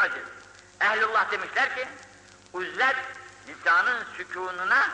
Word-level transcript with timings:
aciz. 0.00 0.22
Ehlullah 0.80 1.30
demişler 1.30 1.76
ki, 1.76 1.88
uzlet 2.52 2.96
lisanın 3.48 4.04
sükununa 4.16 4.90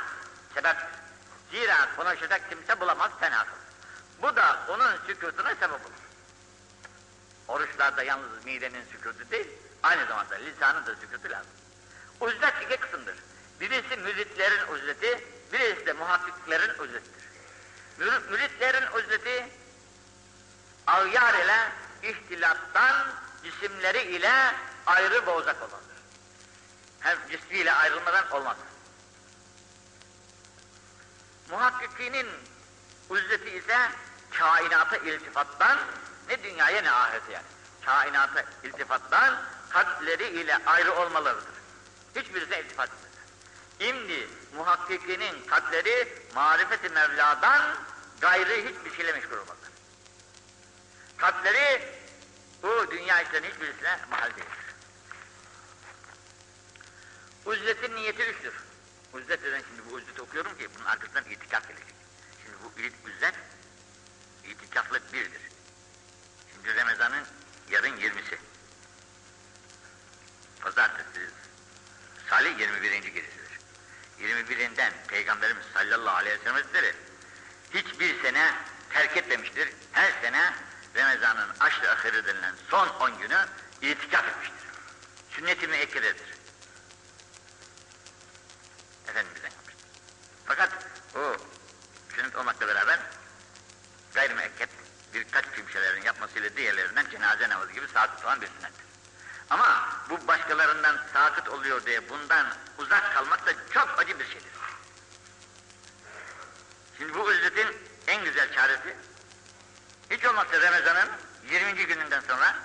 sebep. 0.55 0.77
Zira 1.51 1.97
konuşacak 1.97 2.51
kimse 2.51 2.81
bulamaz 2.81 3.11
tenasül. 3.21 3.53
Bu 4.23 4.37
da 4.37 4.59
onun 4.69 4.97
sükutuna 5.07 5.55
sebep 5.55 5.71
olur. 5.87 6.07
Oruçlarda 7.49 8.03
yalnız 8.03 8.45
midenin 8.45 8.85
sükutu 8.93 9.31
değil, 9.31 9.49
aynı 9.83 10.07
zamanda 10.07 10.35
lisanın 10.35 10.87
da 10.87 10.95
sükutu 10.95 11.31
lazım. 11.31 11.51
Uzlet 12.21 12.55
iki 12.63 12.77
kısımdır. 12.77 13.15
Birisi 13.61 13.97
müritlerin 13.97 14.67
uzleti, 14.73 15.25
birisi 15.53 15.87
de 15.87 15.93
muhakkiklerin 15.93 16.71
uzletidir. 16.79 17.27
Müritlerin 18.31 18.87
uzleti, 18.93 19.49
avyar 20.87 21.35
ile 21.35 21.73
ihtilattan 22.03 23.07
cisimleri 23.43 24.03
ile 24.03 24.55
ayrı 24.87 25.27
bozak 25.27 25.57
olandır. 25.57 25.97
Hem 27.01 27.19
cismiyle 27.31 27.73
ayrılmadan 27.73 28.31
olmaz. 28.31 28.57
Muhakkikinin 31.51 32.27
uzleti 33.09 33.51
ise 33.51 33.91
kainata 34.31 34.97
iltifattan 34.97 35.79
ne 36.29 36.43
dünyaya 36.43 36.83
ne 36.83 36.91
ahirete 36.91 37.33
yani. 37.33 37.45
Kainata 37.85 38.45
iltifattan 38.65 39.43
kalpleri 39.71 40.29
ile 40.29 40.59
ayrı 40.67 40.95
olmalarıdır. 40.95 41.55
Hiçbirisine 42.17 42.61
iltifat 42.61 42.89
etmez. 42.89 43.07
İmdi 43.91 44.29
muhakkikinin 44.57 45.47
kalpleri 45.47 46.23
marifeti 46.35 46.89
Mevla'dan 46.89 47.63
gayrı 48.21 48.53
hiçbir 48.53 48.97
şeyle 48.97 49.13
meşgul 49.13 49.37
olmazlar. 49.37 49.71
Kalpleri 51.17 51.95
bu 52.63 52.91
dünya 52.91 53.23
işlerinin 53.23 53.51
hiçbirisine 53.51 53.99
mahal 54.11 54.31
değildir. 54.31 54.66
Uzletin 57.47 57.97
niyeti 57.97 58.23
üçtür. 58.23 58.55
Uzlet 59.13 59.43
deden 59.43 59.63
şimdi 59.69 59.91
bu 59.91 59.95
uzlet 59.95 60.21
okuyorum 60.21 60.59
ki 60.59 60.69
bunun 60.77 60.85
arkasından 60.85 61.25
itikaf 61.25 61.69
gelecek. 61.69 61.95
Şimdi 62.43 62.57
bu 62.65 62.73
uzlet 63.09 63.35
itikaflık 64.45 65.13
birdir. 65.13 65.41
Şimdi 66.53 66.77
Ramazan'ın 66.77 67.25
yarın 67.71 67.97
20'si. 67.97 68.37
Pazartesi 70.61 71.31
Salih 72.31 72.59
21. 72.59 72.91
gecesidir. 72.91 73.61
21'inden 74.21 74.93
Peygamberimiz 75.09 75.65
sallallahu 75.75 76.17
aleyhi 76.17 76.39
ve 76.39 76.43
sellem 76.43 76.55
Hazretleri 76.55 76.95
hiçbir 77.75 78.23
sene 78.23 78.55
terk 78.91 79.17
etmemiştir. 79.17 79.69
Her 79.93 80.13
sene 80.23 80.55
Ramazan'ın 80.97 81.51
aşırı 81.61 81.91
ahiri 81.91 82.27
denilen 82.27 82.55
son 82.71 82.89
10 82.89 83.19
günü 83.19 83.47
itikaf 83.83 84.29
etmiştir. 84.29 84.69
Sünnet-i. 85.31 86.36
Efendimiz'den 89.09 89.51
yapmıştır. 89.51 89.87
Fakat 90.47 90.71
o 91.17 91.37
sünnet 92.15 92.37
olmakla 92.37 92.69
beraber 92.69 92.99
gayrimekked 94.15 94.69
birkaç 95.15 95.45
kimselerin 95.55 96.03
yapmasıyla 96.03 96.57
diğerlerinden 96.57 97.11
cenaze 97.11 97.49
namazı 97.49 97.73
gibi 97.73 97.89
sakıt 97.89 98.25
olan 98.25 98.41
bir 98.41 98.47
sünnettir. 98.47 98.87
Ama 99.51 99.89
bu 100.11 100.29
başkalarından 100.29 100.99
sakıt 101.13 101.49
oluyor 101.49 101.87
diye 101.87 102.09
bundan 102.09 102.47
uzak 102.79 103.15
kalmak 103.15 103.47
da 103.47 103.53
çok 103.75 103.95
acı 103.99 104.19
bir 104.19 104.25
şeydir. 104.25 104.53
Şimdi 106.99 107.15
bu 107.15 107.33
ücretin 107.33 107.77
en 108.07 108.25
güzel 108.25 108.53
çaresi 108.53 108.97
hiç 110.11 110.25
olmazsa 110.25 110.61
Ramazan'ın 110.61 111.09
20. 111.51 111.87
gününden 111.87 112.21
sonra 112.21 112.57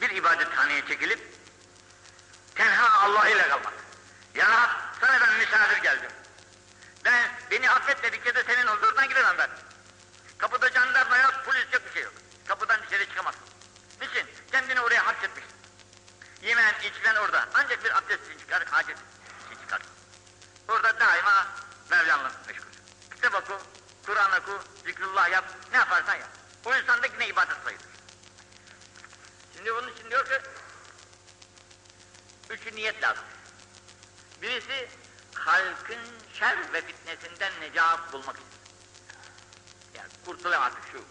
bir 0.00 0.10
ibadethaneye 0.10 0.86
çekilip 0.86 1.20
tenha 2.54 3.00
Allah 3.00 3.28
ile 3.28 3.48
kalmak. 3.48 3.72
Ya 4.34 4.48
Rab, 4.48 4.70
misafir 5.46 5.82
geldim. 5.82 6.10
Ben 7.04 7.30
beni 7.50 7.70
affetmedikçe 7.70 8.34
de 8.34 8.44
senin 8.44 8.66
huzuruna 8.66 9.06
giremem 9.06 9.38
ben. 9.38 9.50
Kapıda 10.38 10.70
jandarma 10.70 11.18
yok, 11.18 11.34
polis 11.44 11.72
yok 11.72 11.82
bir 11.86 11.92
şey 11.92 12.02
yok. 12.02 12.12
Kapıdan 12.48 12.80
dışarı 12.82 13.08
çıkamazsın. 13.08 13.42
Niçin? 14.00 14.26
Kendini 14.52 14.80
oraya 14.80 15.06
hapsetmişsin. 15.06 15.56
Yemen, 16.42 16.74
içmen 16.82 17.14
orada. 17.14 17.48
Ancak 17.54 17.84
bir 17.84 17.98
abdest 17.98 18.24
için 18.26 18.38
çıkar, 18.38 18.64
hacet 18.64 18.98
için 19.46 19.60
çıkar. 19.60 19.80
Orada 20.68 21.00
daima 21.00 21.46
Mevlan'la 21.90 22.32
meşgul. 22.46 22.66
Kitap 23.14 23.34
oku, 23.34 23.58
Kur'an 24.06 24.32
oku, 24.32 24.60
zikrullah 24.84 25.30
yap, 25.30 25.44
ne 25.72 25.76
yaparsan 25.76 26.14
yap. 26.14 26.28
O 26.64 26.74
insanda 26.74 27.06
yine 27.06 27.28
ibadet 27.28 27.56
sayılır. 27.64 27.86
Şimdi 29.56 29.74
bunun 29.74 29.92
için 29.92 30.10
diyor 30.10 30.26
ki, 30.26 30.40
üç 32.50 32.72
niyet 32.72 33.02
lazım. 33.02 33.24
Birisi, 34.42 34.88
halkın 35.38 35.98
şer 36.32 36.72
ve 36.72 36.86
fitnesinden 36.86 37.52
necat 37.60 38.12
bulmak 38.12 38.36
için. 38.36 38.48
Yani 39.94 40.08
kurtulayım 40.24 40.62
artık 40.62 40.82
şu 40.92 41.04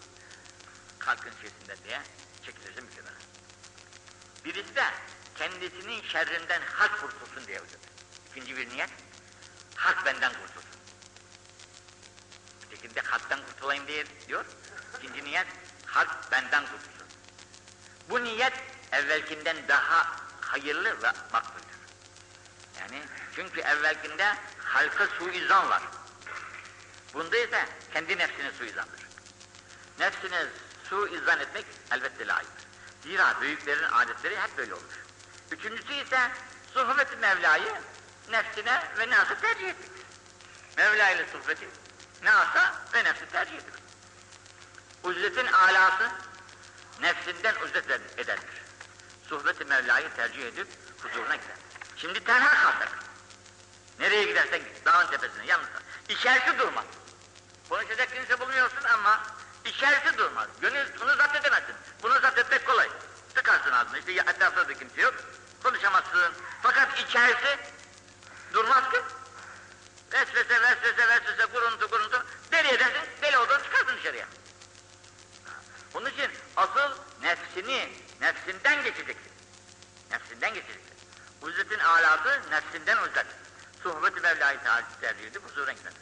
halkın 0.98 1.32
şeysinden 1.42 1.78
diye 1.84 2.02
çekilirsin 2.42 2.88
bir 2.88 2.96
kenara. 2.96 3.14
Birisi 4.44 4.74
de 4.74 4.84
kendisinin 5.34 6.02
şerrinden 6.02 6.62
halk 6.62 7.00
kurtulsun 7.00 7.46
diye 7.46 7.58
hocam. 7.58 7.80
İkinci 8.30 8.56
bir 8.56 8.68
niyet, 8.68 8.90
halk 9.76 10.06
benden 10.06 10.32
kurtulsun. 10.32 10.80
Ötekinde 12.66 13.00
halktan 13.00 13.40
kurtulayım 13.46 13.86
diye 13.86 14.04
diyor. 14.28 14.44
İkinci 14.98 15.24
niyet, 15.24 15.46
halk 15.86 16.32
benden 16.32 16.62
kurtulsun. 16.62 17.06
Bu 18.10 18.24
niyet 18.24 18.52
evvelkinden 18.92 19.68
daha 19.68 20.16
hayırlı 20.40 21.02
ve 21.02 21.12
makbuldür. 21.32 21.76
Yani 22.80 23.02
çünkü 23.36 23.60
evvelkinde 23.60 24.36
halka 24.64 25.06
suizan 25.06 25.70
var. 25.70 25.82
Bunda 27.14 27.36
ise 27.36 27.68
kendi 27.92 28.18
nefsine 28.18 28.52
suizandır. 28.52 29.06
Nefsine 29.98 30.46
suizan 30.88 31.40
etmek 31.40 31.66
elbette 31.90 32.26
layıktır. 32.26 32.66
Zira 33.02 33.40
büyüklerin 33.40 33.92
adetleri 33.92 34.40
hep 34.40 34.58
böyle 34.58 34.74
olur. 34.74 35.04
Üçüncüsü 35.50 35.94
ise 35.94 36.30
sohbet-i 36.74 37.16
Mevla'yı 37.16 37.74
nefsine 38.30 38.82
ve 38.98 39.10
nasa 39.10 39.40
tercih 39.40 39.68
ettik. 39.68 39.92
Mevla 40.76 41.10
ile 41.10 41.26
sohbeti 41.32 41.68
nasa 42.22 42.74
ve 42.94 43.04
nefsi 43.04 43.26
tercih 43.26 43.54
edilir. 43.54 43.82
Uzletin 45.02 45.46
alası 45.46 46.10
nefsinden 47.00 47.54
uzlet 47.64 47.90
edendir. 48.16 48.62
Sohbet-i 49.28 49.64
Mevla'yı 49.64 50.08
tercih 50.16 50.46
edip 50.46 50.68
huzuruna 51.02 51.36
gider. 51.36 51.56
Şimdi 51.96 52.24
tenha 52.24 52.62
kalsak. 52.62 53.05
Nereye 53.98 54.24
gidersen 54.24 54.58
git, 54.58 54.84
dağın 54.84 55.06
tepesine, 55.06 55.46
yalnız 55.46 55.66
kal. 55.66 55.80
İçerisi 56.14 56.58
durmaz. 56.58 56.84
Konuşacak 57.68 58.14
kimse 58.14 58.40
bulmuyorsun 58.40 58.84
ama 58.84 59.22
içerisi 59.64 60.18
durmaz. 60.18 60.48
Gönül 60.60 60.86
bunu 61.00 61.16
zapt 61.16 61.36
edemezsin. 61.36 61.74
Bunu 62.02 62.20
zapt 62.20 62.38
etmek 62.38 62.66
kolay. 62.66 62.88
Tıkarsın 63.34 63.72
ağzını, 63.72 63.98
işte 63.98 64.12
etrafta 64.12 64.68
da 64.68 64.74
kimse 64.74 65.00
yok. 65.00 65.14
Konuşamazsın. 65.62 66.32
Fakat 66.62 66.98
içerisi 66.98 67.58
durmaz 68.52 68.90
ki. 68.90 69.00
Vesvese, 70.12 70.62
vesvese, 70.62 71.08
vesvese, 71.08 71.46
kuruntu, 71.46 71.90
kuruntu. 71.90 72.26
Deli 72.52 72.68
edersin, 72.68 73.10
deli 73.22 73.38
olduğunu 73.38 73.62
çıkarsın 73.62 73.96
dışarıya. 73.96 74.26
Bunun 75.94 76.10
için 76.10 76.30
asıl 76.56 76.96
nefsini, 77.22 77.92
nefsinden 78.20 78.82
geçeceksin. 78.82 79.32
Nefsinden 80.10 80.54
geçeceksin. 80.54 80.96
Uzletin 81.42 81.78
alası 81.78 82.40
nefsinden 82.50 82.96
uzlet. 82.96 83.26
Sohbet-i 83.86 84.20
Mevla'yı 84.20 84.58
tercih 85.00 85.26
edip 85.26 85.42
huzura 85.48 85.72
gider. 85.72 85.92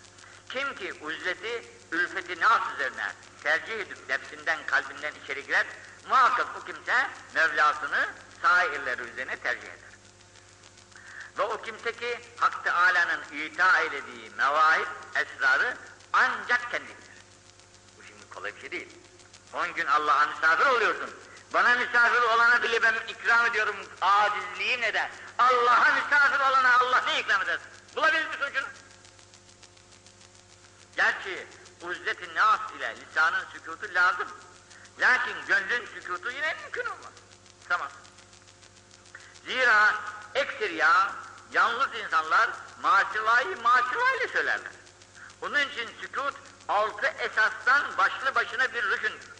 Kim 0.48 0.74
ki 0.74 0.92
uzleti, 1.00 1.70
ülfeti 1.92 2.40
nas 2.40 2.62
üzerine 2.74 3.12
tercih 3.42 3.74
edip 3.74 4.08
nefsinden, 4.08 4.58
kalbinden 4.66 5.12
içeri 5.24 5.46
girer, 5.46 5.66
muhakkak 6.08 6.46
bu 6.54 6.64
kimse 6.64 7.10
Mevlasını 7.34 8.08
sairleri 8.42 9.02
üzerine 9.02 9.36
tercih 9.36 9.68
eder. 9.68 9.90
Ve 11.38 11.42
o 11.42 11.62
kimse 11.62 11.92
ki 11.92 12.20
Hak 12.36 12.64
Teâlâ'nın 12.64 13.22
ita 13.32 13.80
eylediği 13.80 14.30
mevahip, 14.30 14.88
esrarı 15.14 15.76
ancak 16.12 16.70
kendidir. 16.70 16.96
Bu 17.98 18.02
şimdi 18.02 18.30
kolay 18.34 18.56
bir 18.56 18.60
şey 18.60 18.70
değil. 18.70 18.88
On 19.52 19.74
gün 19.74 19.86
Allah'a 19.86 20.26
misafir 20.26 20.66
oluyorsun. 20.66 21.10
Bana 21.52 21.74
misafir 21.74 22.22
olana 22.22 22.62
bile 22.62 22.82
ben 22.82 22.94
ikram 23.08 23.46
ediyorum 23.46 23.76
acizliğim 24.00 24.80
neden? 24.80 25.10
Allah'a 25.38 25.92
misafir 25.94 26.40
olana 26.40 26.78
Allah 26.78 27.02
ne 27.06 27.20
ikram 27.20 27.42
eder? 27.42 27.58
Bulabilir 27.96 28.26
misin 28.26 28.42
ucunu? 28.50 28.66
Gerçi 30.96 31.46
uzlet-i 31.82 32.34
nas 32.34 32.60
ile 32.78 32.96
lisanın 32.96 33.44
sükutu 33.52 33.94
lazım. 33.94 34.28
Lakin 34.98 35.46
gönlün 35.46 35.86
sükutu 35.86 36.30
yine 36.30 36.56
mümkün 36.62 36.84
olmaz. 36.86 37.12
Tamam. 37.68 37.88
Zira 39.46 39.94
ekseriya 40.34 41.12
yalnız 41.52 41.94
insanlar 41.94 42.50
maşılayı 42.82 43.62
maşılayla 43.62 44.28
söylerler. 44.32 44.72
Onun 45.42 45.58
için 45.58 45.90
sükut 46.00 46.34
altı 46.68 47.06
esastan 47.06 47.98
başlı 47.98 48.34
başına 48.34 48.74
bir 48.74 48.82
rükündür. 48.82 49.33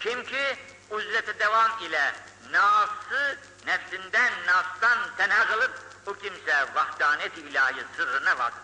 Kim 0.00 0.24
ki 0.24 0.56
uzlete 0.90 1.38
devam 1.38 1.78
ile 1.82 2.12
nası 2.50 3.38
nefsinden, 3.66 4.32
nastan 4.46 4.98
tenha 5.16 5.46
kılır, 5.46 5.70
o 6.06 6.14
kimse 6.14 6.74
vahdanet-i 6.74 7.40
ilahi 7.40 7.84
sırrına 7.96 8.38
vardır. 8.38 8.60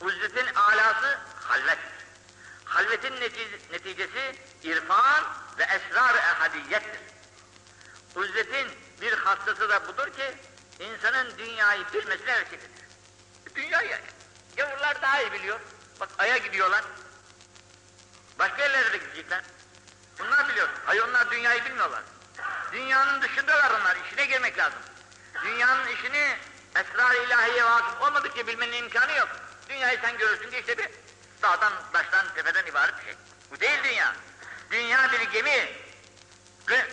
Uzletin 0.00 0.54
alası 0.54 1.18
halvet. 1.44 1.78
Halvetin 2.64 3.12
netice- 3.12 3.72
neticesi 3.72 4.36
irfan 4.62 5.24
ve 5.58 5.62
esrar-ı 5.62 6.18
ehadiyettir. 6.18 7.00
Uzletin 8.14 8.68
bir 9.00 9.12
hastası 9.12 9.68
da 9.68 9.88
budur 9.88 10.12
ki, 10.12 10.34
insanın 10.80 11.38
dünyayı 11.38 11.84
bilmesine 11.92 12.40
vesile. 12.40 12.60
Dünyayı 13.54 13.98
gavurlar 14.56 15.02
daha 15.02 15.22
iyi 15.22 15.32
biliyor. 15.32 15.60
Bak 16.00 16.08
Ay'a 16.18 16.36
gidiyorlar. 16.36 16.84
Başka 18.38 18.62
yerlere 18.62 18.92
de 18.92 18.96
gidecekler. 18.96 19.42
Bunlar 20.20 20.48
biliyor. 20.48 20.68
Hayır 20.86 21.02
onlar 21.02 21.30
dünyayı 21.30 21.64
bilmiyorlar. 21.64 22.02
Dünyanın 22.72 23.22
dışındalar 23.22 23.70
onlar. 23.80 23.96
İşine 24.06 24.24
girmek 24.26 24.58
lazım. 24.58 24.78
Dünyanın 25.44 25.86
işini 25.86 26.36
esrar-ı 26.76 27.16
ilahiye 27.16 27.64
vakıf 27.64 28.02
olmadıkça 28.02 28.46
bilmenin 28.46 28.72
imkanı 28.72 29.12
yok. 29.12 29.28
Dünyayı 29.68 29.98
sen 30.02 30.18
görürsün 30.18 30.50
ki 30.50 30.58
işte 30.58 30.78
bir 30.78 30.88
dağdan, 31.42 31.72
taştan, 31.92 32.26
tepeden 32.34 32.66
ibaret 32.66 32.98
bir 32.98 33.04
şey. 33.04 33.14
Bu 33.50 33.60
değil 33.60 33.78
dünya. 33.84 34.14
Dünya 34.70 35.12
bir 35.12 35.20
gemi. 35.20 35.68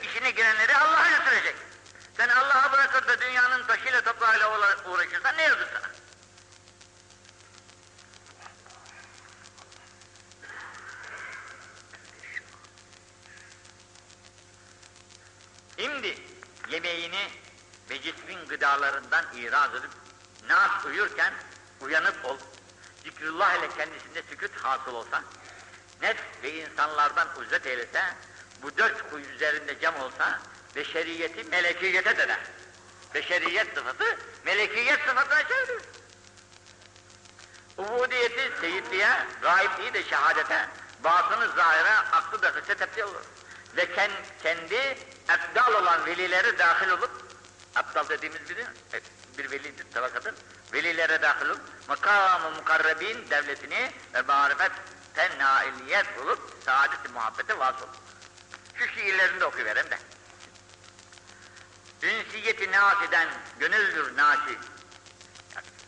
İşine 0.04 0.32
girenleri 0.32 0.78
Allah'a 0.78 1.10
götürecek. 1.10 1.56
Sen 2.18 2.30
Allah'a 2.30 2.72
bırakır 2.72 3.08
da 3.08 3.22
dünyanın 3.22 3.64
taşıyla 3.68 4.02
toprağıyla 4.02 4.48
uğra- 4.52 4.90
uğraşırsan 4.90 5.38
ne 5.38 5.42
yazık 5.44 5.68
sana? 5.74 5.88
Şimdi 15.80 16.18
yemeğini 16.70 17.30
ve 17.90 18.02
cismin 18.02 18.48
gıdalarından 18.48 19.26
iraz 19.36 19.76
edip 19.76 19.92
nas 20.48 20.86
uyurken 20.86 21.34
uyanık 21.82 22.26
ol. 22.26 22.38
Zikrullah 23.04 23.56
ile 23.56 23.70
kendisinde 23.78 24.24
sükut 24.30 24.52
hasıl 24.56 24.94
olsa, 24.94 25.24
nefs 26.02 26.22
ve 26.44 26.54
insanlardan 26.54 27.28
uzet 27.40 27.66
eylese, 27.66 28.04
bu 28.62 28.78
dört 28.78 29.12
huy 29.12 29.22
üzerinde 29.22 29.80
cam 29.80 29.96
olsa, 29.96 30.40
beşeriyeti 30.76 31.44
melekiyete 31.44 32.18
döner. 32.18 32.40
Beşeriyet 33.14 33.68
sıfatı, 33.76 34.18
melekiyet 34.46 35.00
sıfatına 35.00 35.48
çevirir. 35.48 35.82
Ubudiyeti 37.78 38.52
seyitliğe, 38.62 39.10
gaibliği 39.42 39.94
de 39.94 40.04
şehadete, 40.04 40.70
batını 41.04 41.48
zahire, 41.56 41.92
aklı 41.92 42.42
da 42.42 42.48
hisse 42.48 42.76
tepki 42.76 43.04
olur. 43.04 43.22
Ve 43.76 43.84
ken- 43.96 44.26
kendi 44.44 44.98
efdal 45.30 45.74
olan 45.74 46.06
velileri 46.06 46.60
dahil 46.60 46.90
olup, 46.90 47.12
aptal 47.76 48.10
dediğimiz 48.10 48.50
biri, 48.50 48.66
bir 49.38 49.52
velidir, 49.52 49.86
tabakadır. 49.94 50.36
Velilere 50.74 51.22
dahil 51.22 51.46
olup, 51.46 51.62
makam-ı 51.88 52.52
mukarrebin 52.52 53.30
devletini 53.30 53.92
ve 54.14 54.22
marifetten 54.22 55.40
nailiyet 55.40 56.18
bulup, 56.18 56.58
saadet-i 56.66 57.12
muhabbete 57.12 57.60
vasıl. 57.60 57.88
Şu 58.76 58.88
şiirlerini 58.88 59.40
de 59.40 59.46
okuyuverem 59.46 59.86
de. 59.92 59.98
Ünsiyeti 62.02 62.72
nas 62.72 63.04
eden 63.10 63.28
gönüldür 63.60 64.18
nasi. 64.18 64.58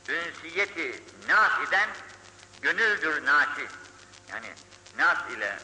Ünsiyeti 0.07 1.03
nas 1.27 1.67
eden 1.67 1.89
gönüldür 2.61 3.25
nasi. 3.25 3.67
Yani 4.29 4.53
nas 4.97 5.17
ile 5.31 5.59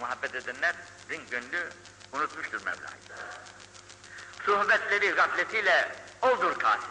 muhabbet 0.00 0.34
edenlerin 1.08 1.30
gönlü 1.30 1.70
unutmuştur 2.12 2.58
Mevla'yı. 2.64 2.98
Sohbetleri 4.46 5.10
gafletiyle 5.10 5.96
oldur 6.22 6.58
kasi. 6.58 6.86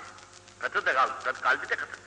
Katı 0.59 0.85
da 0.85 0.93
kalbi, 0.93 1.39
kalbi 1.41 1.69
de 1.69 1.75
katı. 1.75 1.99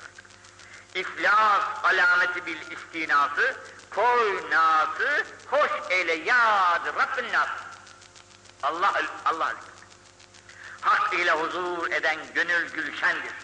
İflas 0.95 1.65
alameti 1.85 2.47
bil 2.47 2.61
istinası, 2.71 3.57
koy 3.91 4.51
nası, 4.51 5.25
hoş 5.47 5.71
eyle 5.91 6.13
yad 6.13 6.87
Rabbin 6.87 7.33
nas. 7.33 7.49
Allah, 8.63 9.03
Allah 9.25 9.55
Hak 10.81 11.15
ile 11.15 11.33
huzur 11.33 11.91
eden 11.91 12.19
gönül 12.35 12.71
gülşendir. 12.71 13.35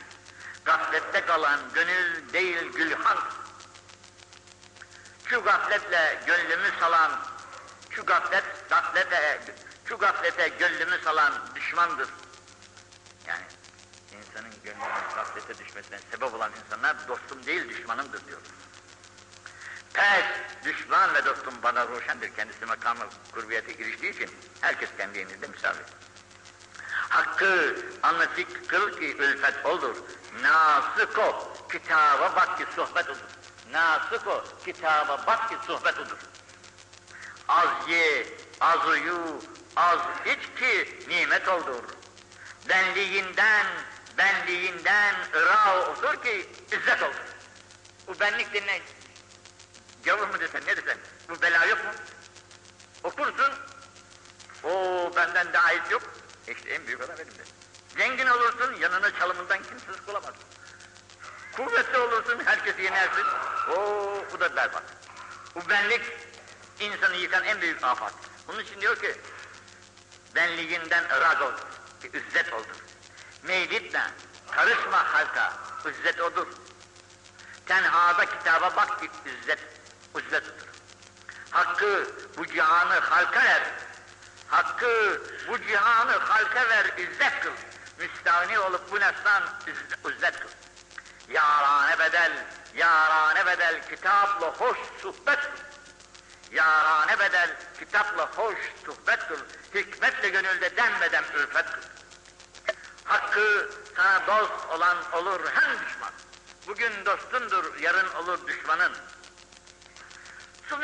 Gaflette 0.64 1.26
kalan 1.26 1.60
gönül 1.74 2.32
değil 2.32 2.72
gülhan. 2.72 3.18
Şu 5.26 5.44
gafletle 5.44 6.22
gönlümü 6.26 6.70
salan, 6.80 7.12
şu 7.96 8.06
gaflet, 8.06 8.44
gaflete, 8.68 9.40
şu 9.88 9.98
gaflete 9.98 10.48
gönlümü 10.48 10.98
salan 11.04 11.32
düşmandır. 11.54 12.08
Yani 13.26 13.44
insanın 14.12 14.50
gönlünün 14.64 15.14
gaflete 15.14 15.64
düşmesine 15.64 15.98
sebep 16.10 16.34
olan 16.34 16.52
insanlar 16.64 17.08
dostum 17.08 17.46
değil 17.46 17.68
düşmanımdır 17.68 18.26
diyor. 18.26 18.40
Pes, 19.94 20.24
düşman 20.64 21.14
ve 21.14 21.24
dostum 21.24 21.54
bana 21.62 21.88
roşendir. 21.88 22.34
Kendisi 22.36 22.66
makamı 22.66 23.04
kurbiyete 23.32 23.72
giriştiği 23.72 24.12
için 24.12 24.30
herkes 24.60 24.90
kendi 24.98 25.18
elinizde 25.18 25.46
misafir. 25.46 25.86
Hakkı 27.08 27.76
anlatık 28.02 28.68
kıl 28.68 28.98
ki 28.98 29.16
ülfet 29.16 29.66
olur. 29.66 29.96
Nasık 30.42 31.18
o, 31.18 31.52
kitaba 31.72 32.36
bak 32.36 32.58
ki 32.58 32.64
sohbet 32.76 33.08
olur. 33.08 33.18
Nasık 33.72 34.26
o, 34.26 34.44
kitaba 34.64 35.26
bak 35.26 35.48
ki 35.48 35.56
sohbet 35.66 35.98
olur. 35.98 36.18
Az 37.48 37.88
ye, 37.88 38.26
az 38.60 38.86
uyu, 38.86 39.40
az 39.76 39.98
iç 40.26 40.60
ki 40.60 40.98
nimet 41.08 41.48
olur. 41.48 41.82
Benliğinden, 42.68 43.66
benliğinden 44.18 45.14
ıra 45.34 45.90
otur 45.90 46.22
ki 46.22 46.48
izzet 46.66 47.02
olur. 47.02 47.14
Bu 48.06 48.20
benlik 48.20 48.54
denilen 48.54 48.80
gavur 50.04 50.28
mu 50.28 50.40
desen 50.40 50.62
ne 50.66 50.76
desen, 50.76 50.98
bu 51.28 51.42
bela 51.42 51.64
yok 51.64 51.84
mu? 51.84 51.90
Okursun, 53.04 53.52
o 54.64 54.70
benden 55.16 55.52
daha 55.52 55.72
iyisi 55.72 55.92
yok. 55.92 56.02
İşte 56.48 56.70
en 56.70 56.86
büyük 56.86 57.00
adam 57.00 57.16
benim 57.18 57.30
de. 57.38 57.42
Zengin 57.96 58.26
olursun, 58.26 58.74
yanına 58.80 59.18
çalımından 59.18 59.62
kimse 59.62 59.92
sıkılamaz. 59.92 60.34
Kuvvetli 61.56 61.98
olursun, 61.98 62.42
herkesi 62.44 62.82
yenersin. 62.82 63.24
Oo, 63.70 64.24
bu 64.32 64.40
da 64.40 64.56
berbat. 64.56 64.82
Bu 65.54 65.68
benlik 65.68 66.02
insanı 66.80 67.16
yıkan 67.16 67.44
en 67.44 67.60
büyük 67.60 67.84
afat. 67.84 68.12
Bunun 68.48 68.60
için 68.60 68.80
diyor 68.80 68.96
ki, 68.96 69.20
benliğinden 70.34 71.04
ırak 71.04 71.42
ol, 71.42 71.52
ki 72.02 72.10
izzet 72.18 72.52
olur. 72.52 72.66
Meyditme, 73.42 74.10
karışma 74.50 75.14
halka, 75.14 75.52
izzet 75.90 76.20
odur. 76.20 76.46
Tenhada 77.66 78.26
kitaba 78.26 78.76
bak 78.76 79.00
ki 79.00 79.10
izzet, 79.26 79.58
izzet 80.18 80.42
odur. 80.42 80.66
Hakkı 81.50 82.06
bu 82.38 82.46
cihanı 82.46 82.98
halka 82.98 83.44
ver, 83.44 83.62
Hakkı 84.48 85.22
bu 85.48 85.58
cihanı 85.58 86.12
halka 86.12 86.68
ver, 86.68 86.84
izzet 86.98 87.40
kıl. 87.40 87.50
Müstahni 87.98 88.58
olup 88.58 88.92
bu 88.92 89.00
nefsan 89.00 89.42
izz- 89.66 90.14
izzet 90.16 90.40
kıl. 90.40 90.48
Yarane 91.28 91.98
bedel, 91.98 92.32
yarane 92.74 93.46
bedel 93.46 93.88
kitapla 93.90 94.46
hoş 94.46 94.78
sohbet 95.02 95.40
kıl. 95.40 95.65
Yarane 96.52 97.18
bedel 97.18 97.56
kitapla 97.78 98.30
hoş 98.36 98.56
sohbet 98.86 99.28
kıl. 99.28 99.38
Hikmetle 99.74 100.28
gönülde 100.28 100.76
denmeden 100.76 101.24
ülfet 101.34 101.66
kıl. 101.66 101.82
Hakkı 103.04 103.70
sana 103.96 104.26
dost 104.26 104.66
olan 104.70 104.96
olur 105.12 105.40
hem 105.54 105.70
düşman. 105.86 106.12
Bugün 106.66 107.06
dostundur, 107.06 107.80
yarın 107.80 108.14
olur 108.14 108.46
düşmanın. 108.46 108.92
Su 110.68 110.78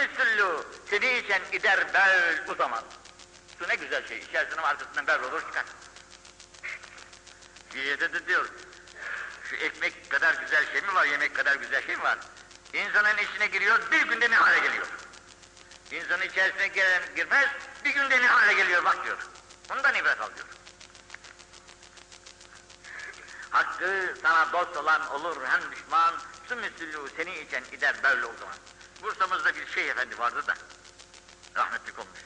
seni 0.90 1.18
için 1.18 1.42
gider 1.52 1.94
bel 1.94 2.44
o 2.48 2.54
zaman. 2.54 2.84
Su 3.58 3.68
ne 3.68 3.74
güzel 3.74 4.08
şey, 4.08 4.18
içerisinin 4.18 4.62
arkasından 4.62 5.06
bel 5.06 5.22
olur 5.22 5.40
çıkar. 5.40 5.64
Şiirde 7.72 8.12
de 8.12 8.26
diyor, 8.26 8.48
şu 9.44 9.56
ekmek 9.56 10.10
kadar 10.10 10.34
güzel 10.34 10.72
şey 10.72 10.80
mi 10.80 10.94
var, 10.94 11.04
yemek 11.04 11.36
kadar 11.36 11.56
güzel 11.56 11.86
şey 11.86 11.96
mi 11.96 12.02
var? 12.02 12.18
İnsanın 12.72 13.18
içine 13.18 13.46
giriyor, 13.46 13.90
bir 13.90 14.02
günde 14.02 14.30
ne 14.30 14.36
hale 14.36 14.58
geliyor? 14.58 14.86
İnsanın 15.92 16.22
içerisine 16.22 16.68
giren, 16.68 17.02
girmez, 17.16 17.48
bir 17.84 17.90
günde 17.94 18.20
ne 18.20 18.26
hale 18.26 18.52
geliyor 18.54 18.84
bak 18.84 19.04
diyor. 19.04 19.18
Ondan 19.70 19.94
ibret 19.94 20.20
al. 20.20 20.28
Hakkı 23.50 24.14
sana 24.22 24.52
dost 24.52 24.76
olan 24.76 25.10
olur 25.10 25.36
hem 25.46 25.72
düşman, 25.72 26.14
su 26.48 26.56
müsüllü 26.56 26.98
seni 27.16 27.38
için 27.38 27.70
gider 27.70 27.96
böyle 28.02 28.26
o 28.26 28.32
zaman. 28.40 28.54
Bursa'mızda 29.02 29.54
bir 29.54 29.66
şey 29.66 29.90
efendi 29.90 30.18
vardı 30.18 30.46
da, 30.46 30.54
rahmetlik 31.56 31.98
olmuş. 31.98 32.18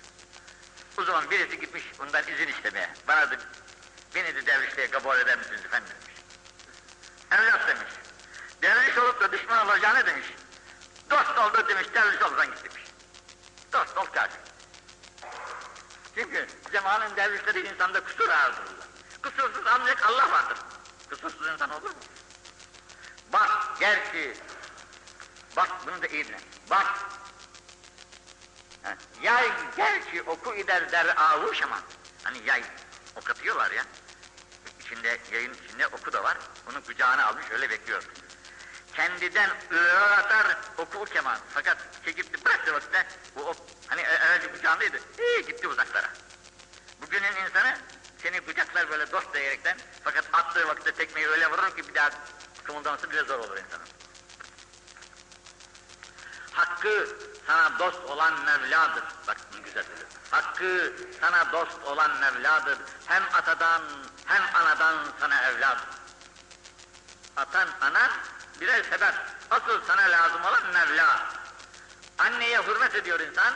O 0.99 1.04
zaman 1.04 1.30
birisi 1.30 1.61
gitmiş 1.61 1.85
bundan 1.99 2.23
izin 2.28 2.49
istemeye. 2.49 2.94
Bana 3.08 3.30
da, 3.30 3.37
beni 4.14 4.35
de 4.35 4.46
devrişliğe 4.46 4.90
kabul 4.90 5.16
eder 5.16 5.38
misiniz 5.38 5.64
efendim 5.64 5.88
demiş. 6.02 6.20
Evlat 7.30 7.68
demiş. 7.68 7.92
Devriş 8.62 8.99
olup 8.99 9.20
da 9.20 9.32
düşman 9.32 9.66
olacağını 9.66 10.06
demiş. 10.06 10.26
Dost 11.11 11.38
oldu 11.38 11.68
demiş, 11.68 11.87
devriş 11.94 12.23
olsan 12.23 12.46
git 12.46 12.64
demiş. 12.64 12.86
Dost 13.76 13.99
ol 13.99 14.04
katil. 14.04 14.38
Çünkü 16.14 16.47
zamanın 16.73 17.16
dervişleri 17.16 17.68
insanda 17.68 18.04
kusur 18.04 18.28
aradırırlar. 18.28 18.87
Kusursuz 19.23 19.66
ancak 19.66 20.02
Allah 20.02 20.30
vardır. 20.30 20.59
Kusursuz 21.11 21.47
insan 21.47 21.71
olur 21.71 21.90
mu? 21.90 21.97
Bak 23.33 23.50
gel 23.80 24.12
ki, 24.12 24.37
bak 25.56 25.68
bunu 25.87 26.02
da 26.02 26.06
iyi. 26.06 26.26
Bak, 26.71 26.87
yay 29.23 29.50
gel 29.76 30.11
ki 30.11 30.23
oku 30.23 30.54
ider 30.54 30.92
der 30.92 31.16
avuş 31.16 31.62
ama. 31.62 31.80
Hani 32.23 32.38
yay 32.47 32.64
ok 33.16 33.30
atıyorlar 33.30 33.71
ya. 33.71 33.85
İçinde, 34.80 35.18
yayın 35.33 35.54
içinde 35.54 35.87
oku 35.87 36.12
da 36.12 36.25
var. 36.25 36.38
Onu 36.71 36.85
kucağına 36.85 37.26
almış 37.26 37.45
öyle 37.50 37.71
bekliyor. 37.71 38.02
Kendiden 38.97 39.50
ırar 39.73 40.19
atar 40.19 40.57
oku 40.79 41.05
keman. 41.05 41.38
Fakat 41.55 41.79
çekip 42.05 42.45
bıraktı 42.45 42.75
vakitte 42.75 43.07
bu 43.37 43.41
ok 43.41 43.57
hani 43.87 44.00
evvelce 44.00 44.53
kucağındaydı. 44.53 45.00
İyi 45.19 45.47
gitti 45.47 45.69
uzaklara. 45.69 46.09
Bugünün 47.03 47.37
insanı 47.47 47.79
seni 48.23 48.41
kucaklar 48.41 48.91
böyle 48.91 49.12
dost 49.12 49.35
diyerekten 49.35 49.79
fakat 50.05 50.25
attığı 50.33 50.69
vakitte 50.69 50.93
tekmeyi 50.93 51.29
öyle 51.29 51.50
vurur 51.50 51.76
ki 51.76 51.88
bir 51.88 51.95
daha 51.95 52.11
kımıldaması 52.65 53.11
bile 53.11 53.23
zor 53.23 53.38
olur 53.38 53.57
insanın. 53.57 53.87
Hakkı 56.53 57.09
sana 57.47 57.79
dost 57.79 58.05
olan 58.05 58.41
Mevla'dır. 58.45 59.05
Bak 59.29 59.37
ne 59.55 59.61
güzel 59.61 59.85
söylüyor. 59.85 60.09
Hakkı 60.31 60.93
sana 61.21 61.53
dost 61.53 61.85
olan 61.85 62.11
Mevla'dır. 62.21 62.79
Hem 63.07 63.23
atadan 63.33 63.83
hem 64.26 64.43
anadan 64.55 64.97
sana 65.21 65.43
evladır. 65.43 65.88
Atan, 67.37 67.69
anan 67.81 68.11
birer 68.60 68.82
sebep. 68.82 69.14
Asıl 69.50 69.80
sana 69.86 70.02
lazım 70.02 70.40
olan 70.44 70.66
Mevla. 70.72 71.26
Anneye 72.18 72.62
hürmet 72.62 72.94
ediyor 72.94 73.20
insan, 73.20 73.54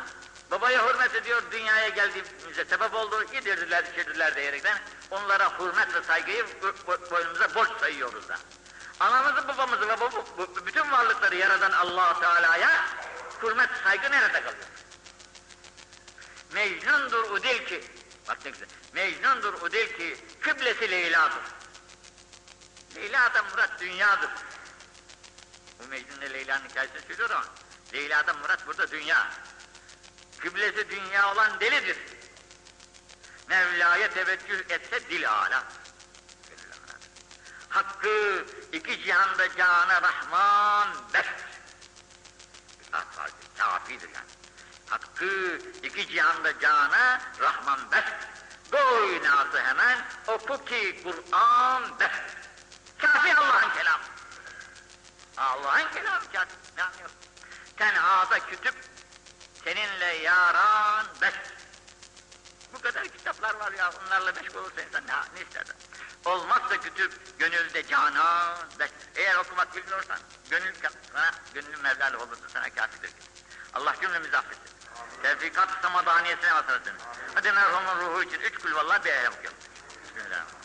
babaya 0.50 0.88
hürmet 0.88 1.14
ediyor, 1.14 1.42
dünyaya 1.50 1.88
geldiğimize 1.88 2.64
sebep 2.64 2.95
oldu, 2.95 3.25
yedirdiler, 3.33 3.85
içirdiler 3.85 4.37
diyerekten 4.37 4.78
onlara 5.11 5.59
hürmet 5.59 5.95
ve 5.95 6.02
saygıyı 6.02 6.47
boynumuza 7.11 7.54
borç 7.54 7.71
sayıyoruz 7.80 8.28
da. 8.28 8.37
Anamızı, 9.00 9.49
babamızı 9.49 9.88
ve 9.88 10.00
bu, 10.00 10.66
bütün 10.66 10.90
varlıkları 10.90 11.37
yaradan 11.37 11.73
allah 11.73 12.21
Teala'ya 12.21 12.85
hürmet, 13.42 13.71
saygı 13.85 14.11
nerede 14.11 14.42
kalıyor? 14.42 14.64
Mecnundur 16.52 17.30
udil 17.30 17.66
ki, 17.66 17.85
bak 18.28 18.38
ne 18.45 18.50
güzel, 18.50 18.69
Mecnundur 18.92 19.62
udil 19.62 19.97
ki, 19.97 20.16
kıblesi 20.40 20.90
Leyla'dır. 20.90 21.42
Leyla'dan 22.97 23.45
murat 23.50 23.80
dünyadır. 23.80 24.30
Bu 25.81 25.89
Mecnun'la 25.89 26.27
Leyla'nın 26.27 26.69
hikayesini 26.69 27.01
söylüyor 27.01 27.31
ama, 27.31 27.45
Leyla'dan 27.93 28.39
murat 28.39 28.67
burada 28.67 28.91
dünya. 28.91 29.31
Kıblesi 30.39 30.91
dünya 30.91 31.33
olan 31.33 31.61
delidir. 31.61 31.97
Mevla'ya 33.49 34.11
teveccüh 34.11 34.71
etse 34.71 35.11
dil 35.11 35.31
ala. 35.31 35.65
Hakkı 37.69 38.47
iki 38.73 39.03
cihanda 39.03 39.57
cana 39.57 40.03
Rahman 40.03 40.89
bes. 41.15 41.27
Kafidir 43.59 44.09
yani. 44.15 44.31
Hakkı 44.89 45.59
iki 45.83 46.09
cihanda 46.09 46.61
cana 46.61 47.21
Rahman 47.41 47.93
bes. 47.93 48.05
Doy 48.73 49.23
nası 49.23 49.63
hemen 49.63 49.99
oku 50.27 50.65
ki 50.65 51.03
Kur'an 51.05 52.01
bes. 52.01 52.11
Kafi 52.99 53.37
Allah'ın 53.37 53.71
kelamı. 53.79 54.05
Allah'ın 55.41 55.93
kelamı 55.93 56.33
kafi. 56.33 56.55
Ne 56.77 56.83
anlıyorsun? 56.83 57.19
Tenhada 57.77 58.39
kütüp 58.47 58.75
seninle 59.65 60.07
yaran 60.07 61.07
bes. 61.21 61.35
Bu 62.73 62.81
kadar 62.81 63.09
kitaplar 63.09 63.55
var 63.55 63.73
ya, 63.73 63.91
onlarla 63.91 64.33
meşgul 64.33 64.61
olursa 64.61 64.83
insan 64.83 65.07
ne, 65.07 65.13
ne 65.35 65.41
ister? 65.41 65.65
Olmazsa 66.25 66.81
kütüp 66.81 67.39
gönülde 67.39 67.87
canan 67.87 68.59
bes. 68.79 68.91
Eğer 69.15 69.37
okumak 69.37 69.77
bilmiyorsan, 69.77 70.19
gönül 70.51 70.75
sana, 71.13 71.31
gönlün 71.55 71.83
mevlalı 71.83 72.19
olursa 72.19 72.49
sana 72.53 72.71
kafidir. 72.71 73.11
Allah 73.75 73.95
cümlemizi 74.01 74.37
affetsin. 74.37 74.71
Tevfikat-ı 75.23 75.83
samadaniyesine 75.83 76.55
vasırsın. 76.55 76.95
Hadi 77.35 77.53
merhumun 77.53 78.01
ruhu 78.01 78.23
için 78.23 78.41
üç 78.41 78.59
kul 78.59 78.75
vallahi 78.75 79.05
bir 79.05 79.11
ayet 79.11 79.29
okuyalım. 79.29 79.59
Bismillahirrahmanirrahim. 80.05 80.60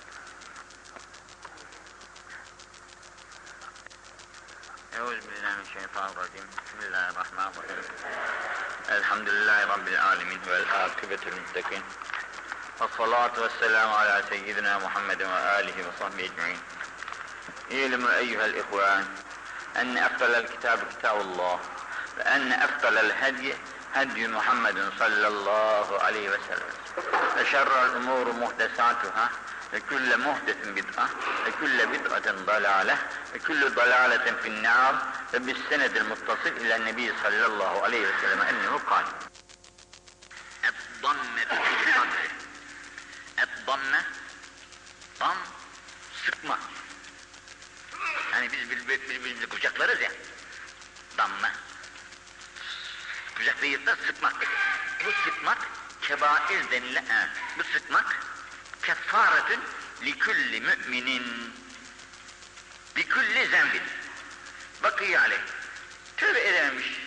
أعوذ 4.95 5.19
بالله 5.27 5.55
من 5.55 5.61
الشيطان 5.61 6.09
الرجيم. 6.09 6.47
بسم 6.65 6.79
الله 6.87 7.09
الرحمن 7.09 7.47
الرحيم. 7.51 7.83
الحمد 8.89 9.29
لله 9.29 9.65
رب 9.73 9.87
العالمين 9.87 10.39
والعاقبة 10.47 11.19
للمتقين. 11.25 11.83
والصلاة 12.79 13.31
والسلام 13.37 13.89
على 13.93 14.23
سيدنا 14.29 14.77
محمد 14.77 15.21
وآله 15.21 15.77
وصحبه 15.87 16.25
أجمعين. 16.25 16.59
اعلموا 17.71 18.17
أيها 18.17 18.45
الإخوان 18.45 19.05
أن 19.75 19.97
أفضل 19.97 20.35
الكتاب 20.35 20.79
كتاب 20.91 21.21
الله 21.21 21.59
وأن 22.17 22.51
أفضل 22.51 22.97
الهدي 22.97 23.53
هدي 23.95 24.27
محمد 24.27 24.91
صلى 24.99 25.27
الله 25.27 26.03
عليه 26.03 26.29
وسلم. 26.29 26.71
وشر 27.37 27.85
الأمور 27.85 28.31
محدثاتها 28.31 29.29
ve 29.73 29.79
külle 29.79 30.15
muhdesin 30.15 30.75
bid'a 30.75 31.09
ve 31.45 31.51
külle 31.59 31.91
bid'aten 31.91 32.47
dalale 32.47 32.97
ve 33.33 33.39
külle 33.39 33.75
dalaletin 33.75 34.35
finnâr 34.35 34.95
ve 35.33 35.47
bis 35.47 35.57
senedil 35.69 36.05
muttasıl 36.05 36.49
ile 36.49 36.85
nebi 36.85 37.13
sallallahu 37.23 37.83
aleyhi 37.83 38.03
ve 38.03 38.19
sellem 38.21 38.41
ennehu 38.41 38.85
kal. 38.85 39.03
Et-dammetu 40.63 41.55
fil. 41.55 41.95
Et-damme, 43.37 44.05
dam, 45.19 45.37
sıkma. 46.25 46.59
Yani 48.33 48.51
biz 48.51 48.69
birbirimizi 48.69 49.49
kucaklarız 49.49 50.01
ya, 50.01 50.11
damme. 51.17 51.51
Kucaklayıp 53.37 53.85
da 53.85 53.95
sıkmak. 53.95 54.35
Bu 55.05 55.11
sıkmak, 55.11 55.57
kebair 56.01 56.71
denilen, 56.71 57.05
e, 57.05 57.29
bu 57.57 57.63
sıkmak 57.63 58.24
kefaretün 58.85 59.59
likulli 60.03 60.61
müminin 60.61 61.53
bikulli 62.95 63.47
zembin. 63.47 63.81
Bakıyor 64.83 65.21
aleyh. 65.21 65.39
Tövbe 66.17 66.39
edememiş. 66.39 67.01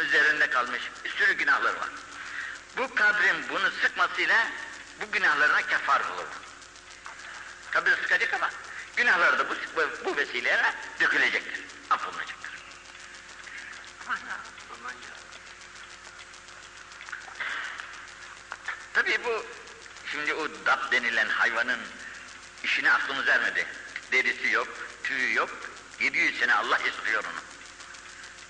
Üzerinde 0.00 0.50
kalmış. 0.50 0.82
Bir 1.04 1.10
sürü 1.10 1.32
günahları 1.32 1.80
var. 1.80 1.88
Bu 2.76 2.94
kabrin 2.94 3.48
bunu 3.48 3.70
sıkmasıyla 3.70 4.46
bu 5.00 5.10
günahlarına 5.12 5.62
kefar 5.62 6.00
olur. 6.00 6.26
Kabir 7.70 7.90
sıkacak 7.90 8.34
ama 8.34 8.50
günahları 8.96 9.38
da 9.38 9.50
bu, 9.50 9.54
bu 10.04 10.16
vesileyle 10.16 10.74
dökülecektir. 11.00 11.64
Affolunacaktır. 11.90 12.52
Tabii 18.92 19.24
bu 19.24 19.46
Şimdi 20.12 20.34
o 20.34 20.48
dap 20.66 20.92
denilen 20.92 21.28
hayvanın 21.28 21.80
işine 22.64 22.92
aklımız 22.92 23.28
ermedi. 23.28 23.66
Derisi 24.12 24.50
yok, 24.50 24.68
tüyü 25.04 25.34
yok. 25.34 25.50
700 26.00 26.38
sene 26.38 26.54
Allah 26.54 26.78
istiyor 26.78 27.24
onu. 27.24 27.42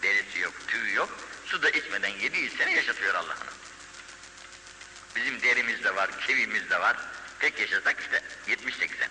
Derisi 0.02 0.38
yok, 0.38 0.54
tüyü 0.68 0.94
yok. 0.94 1.10
Su 1.46 1.62
da 1.62 1.70
içmeden 1.70 2.08
700 2.08 2.56
sene 2.56 2.72
yaşatıyor 2.72 3.14
Allah 3.14 3.36
onu. 3.42 3.50
Bizim 5.16 5.42
derimiz 5.42 5.84
de 5.84 5.94
var, 5.94 6.10
kevimiz 6.26 6.70
de 6.70 6.80
var. 6.80 6.96
Tek 7.38 7.60
yaşasak 7.60 8.00
işte 8.00 8.22
70-80. 8.48 9.08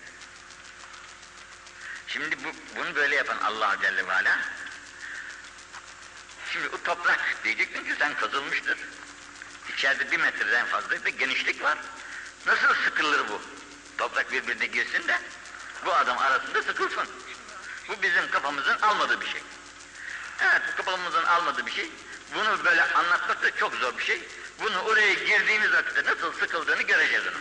Şimdi 2.08 2.36
bu, 2.44 2.48
bunu 2.76 2.94
böyle 2.94 3.16
yapan 3.16 3.38
Allah 3.38 3.76
Celle 3.82 4.06
ve 4.06 4.12
Ala, 4.12 4.38
şimdi 6.52 6.68
o 6.68 6.82
toprak 6.82 7.20
diyecektin 7.44 7.84
ki 7.84 7.94
sen 7.98 8.14
kazılmıştır. 8.14 8.78
İçeride 9.74 10.10
bir 10.10 10.20
metreden 10.20 10.66
fazla 10.66 11.04
bir 11.04 11.18
genişlik 11.18 11.62
var. 11.62 11.78
Nasıl 12.46 12.74
sıkılır 12.84 13.28
bu? 13.28 13.42
Toprak 13.98 14.32
birbirine 14.32 14.66
girsin 14.66 15.08
de 15.08 15.18
bu 15.84 15.94
adam 15.94 16.18
arasında 16.18 16.62
sıkılsın. 16.62 17.08
Bu 17.88 18.02
bizim 18.02 18.30
kafamızın 18.30 18.78
almadığı 18.82 19.20
bir 19.20 19.26
şey. 19.26 19.42
Evet 20.42 20.62
kafamızın 20.76 21.24
almadığı 21.24 21.66
bir 21.66 21.72
şey. 21.72 21.90
Bunu 22.34 22.64
böyle 22.64 22.82
anlatmak 22.82 23.42
da 23.42 23.56
çok 23.56 23.74
zor 23.74 23.98
bir 23.98 24.04
şey. 24.04 24.28
Bunu 24.62 24.80
oraya 24.80 25.14
girdiğimiz 25.14 25.72
vakitte 25.72 26.04
nasıl 26.04 26.32
sıkıldığını 26.32 26.82
göreceğiz 26.82 27.26
onu. 27.26 27.36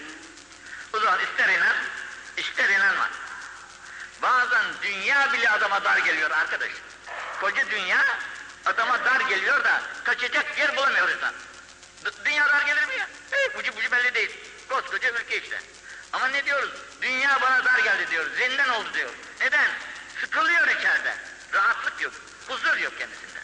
O 0.94 1.00
zaman 1.00 1.20
ister 1.20 1.50
inan, 1.50 1.76
ister 2.38 2.70
inanma. 2.70 3.10
Bazen 4.22 4.66
dünya 4.82 5.34
bile 5.34 5.50
adama 5.50 5.84
dar 5.84 5.98
geliyor 5.98 6.32
arkadaş. 6.32 6.72
Koca 7.42 7.70
dünya 7.72 8.06
adama 8.66 9.06
dar 9.06 9.20
geliyor 9.20 9.64
da 9.64 9.82
kaçacak 10.04 10.58
yer 10.58 10.78
bulamıyor 10.78 11.10
insan. 11.10 11.34
D 12.06 12.26
dünya 12.26 12.50
dar 12.50 12.62
gelir 12.62 12.88
mi 12.88 12.96
ya? 12.96 13.08
Hey, 13.32 13.48
ucu 13.60 13.76
bucu 13.76 13.92
belli 13.92 14.14
değil. 14.14 14.38
Koskoca 14.78 15.10
ülke 15.12 15.42
işte. 15.42 15.62
Ama 16.14 16.28
ne 16.28 16.46
diyoruz? 16.46 16.72
Dünya 17.02 17.42
bana 17.42 17.66
dar 17.66 17.80
geldi 17.80 18.12
diyoruz. 18.12 18.32
Zindan 18.38 18.70
oldu 18.70 18.94
diyor. 18.94 19.10
Neden? 19.42 19.68
Sıkılıyor 20.22 20.68
içeride. 20.68 21.18
Rahatlık 21.54 22.02
yok. 22.02 22.14
Huzur 22.48 22.78
yok 22.78 22.98
kendisinde. 23.00 23.40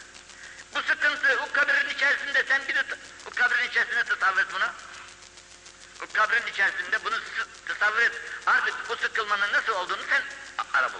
Bu 0.74 0.82
sıkıntı 0.82 1.40
o 1.42 1.52
kabirin 1.52 1.88
içerisinde 1.88 2.44
sen 2.48 2.62
bir 2.68 2.74
de 2.74 2.82
o 3.26 3.30
kabirin 3.30 3.68
içerisinde 3.68 4.04
tasavvur 4.04 4.40
et 4.40 4.46
bunu. 4.52 4.64
Bu 6.00 6.12
kabrin 6.12 6.46
içerisinde 6.52 7.04
bunu 7.04 7.16
tasavvur 7.68 8.02
et. 8.02 8.12
Artık 8.46 8.74
bu 8.88 8.96
sıkılmanın 8.96 9.52
nasıl 9.52 9.72
olduğunu 9.72 10.02
sen 10.10 10.22
ara 10.74 10.92
bul. 10.92 10.98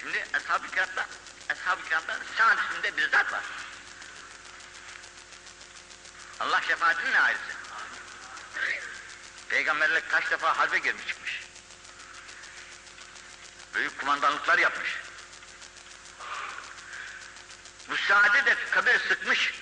Şimdi 0.00 0.24
Ashab-ı 0.34 0.70
Kiram'da, 0.70 1.06
Ashab-ı 1.50 1.84
Kiram'da 1.84 2.96
bir 2.96 3.10
zat 3.10 3.32
var. 3.32 3.42
Allah 6.40 6.60
şefaatinin 6.68 7.12
ailesi. 7.12 7.60
Peygamberlik 9.48 10.10
kaç 10.10 10.30
defa 10.30 10.58
harbe 10.58 10.78
girmiş 10.78 11.06
çıkmış. 11.06 11.40
Büyük 13.74 13.98
kumandanlıklar 13.98 14.58
yapmış. 14.58 14.96
Bu 17.88 17.96
Sa'd'e 17.96 18.46
de 18.46 18.56
kabir 18.70 18.98
sıkmış. 19.08 19.54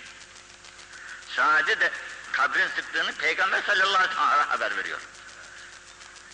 Sa'd'e 1.29 1.81
de 1.81 1.93
kabrin 2.33 2.69
sıktığını 2.69 3.13
Peygamber 3.13 3.63
sallallahu 3.63 3.97
aleyhi 3.97 4.11
ve 4.11 4.15
sellem 4.15 4.49
haber 4.49 4.77
veriyor. 4.77 5.01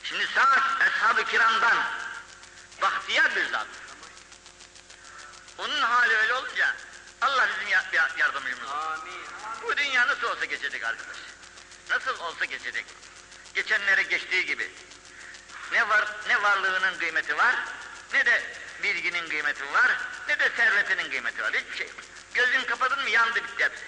Şimdi 0.02 0.26
Sa'd 0.26 0.80
Ashab-ı 0.80 1.24
Kiram'dan 1.24 1.76
bahtiyar 2.82 3.36
bir 3.36 3.50
zat. 3.50 3.66
Onun 5.58 5.80
hali 5.80 6.16
öyle 6.16 6.34
olunca 6.34 6.76
Allah 7.23 7.49
bizim 7.53 7.67
ya- 7.67 7.85
ya- 7.93 8.09
yardımcımız 8.17 8.63
olsun. 8.63 8.91
Amin. 8.91 9.21
Bu 9.63 9.77
dünya 9.77 10.07
nasıl 10.07 10.27
olsa 10.27 10.45
geçecek 10.45 10.83
arkadaş. 10.83 11.17
Nasıl 11.89 12.19
olsa 12.19 12.45
geçecek. 12.45 12.85
Geçenlere 13.53 14.03
geçtiği 14.03 14.45
gibi. 14.45 14.71
Ne 15.71 15.89
var 15.89 16.07
ne 16.27 16.41
varlığının 16.41 16.97
kıymeti 16.99 17.37
var, 17.37 17.55
ne 18.13 18.25
de 18.25 18.43
bilginin 18.83 19.29
kıymeti 19.29 19.73
var, 19.73 19.91
ne 20.27 20.39
de 20.39 20.49
servetinin 20.57 21.09
kıymeti 21.09 21.43
var. 21.43 21.53
Hiçbir 21.53 21.77
şey 21.77 21.87
yok. 21.87 21.95
Gözün 22.33 22.63
kapadın 22.63 23.03
mı 23.03 23.09
yandı 23.09 23.35
bitti 23.35 23.63
hepsi. 23.63 23.83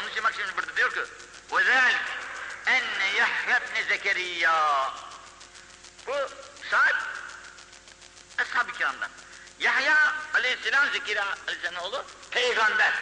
Onun 0.00 0.08
için 0.10 0.24
bak 0.24 0.34
şimdi 0.36 0.56
burada 0.56 0.76
diyor 0.76 0.92
ki 0.94 1.00
وَذَلْكَ 1.50 1.94
enne 2.66 3.06
Yahya 3.18 3.58
ibn 3.58 3.88
Zekeriya 3.88 4.92
Bu 6.06 6.14
saat 6.70 6.94
Ashab-ı 8.38 8.72
Kiram'dan. 8.72 9.10
Yahya 9.59 10.15
aleyhisselam 10.33 10.91
Zekeriya 10.91 11.25
aleyhisselam 11.47 11.83
oğlu 11.83 12.05
peygamber. 12.31 12.93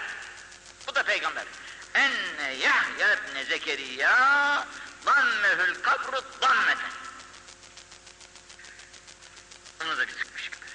Bu 0.87 0.95
da 0.95 1.03
peygamber. 1.03 1.45
Enne 1.93 2.53
Yahya 2.53 3.13
ibn 3.13 3.49
Zekeriya 3.49 4.67
dammehül 5.05 5.81
kabru 5.81 6.21
dammeten. 6.41 6.91
Onu 9.83 9.97
da 9.97 10.07
bir 10.07 10.13
sıkmış 10.13 10.49
gibi. 10.49 10.65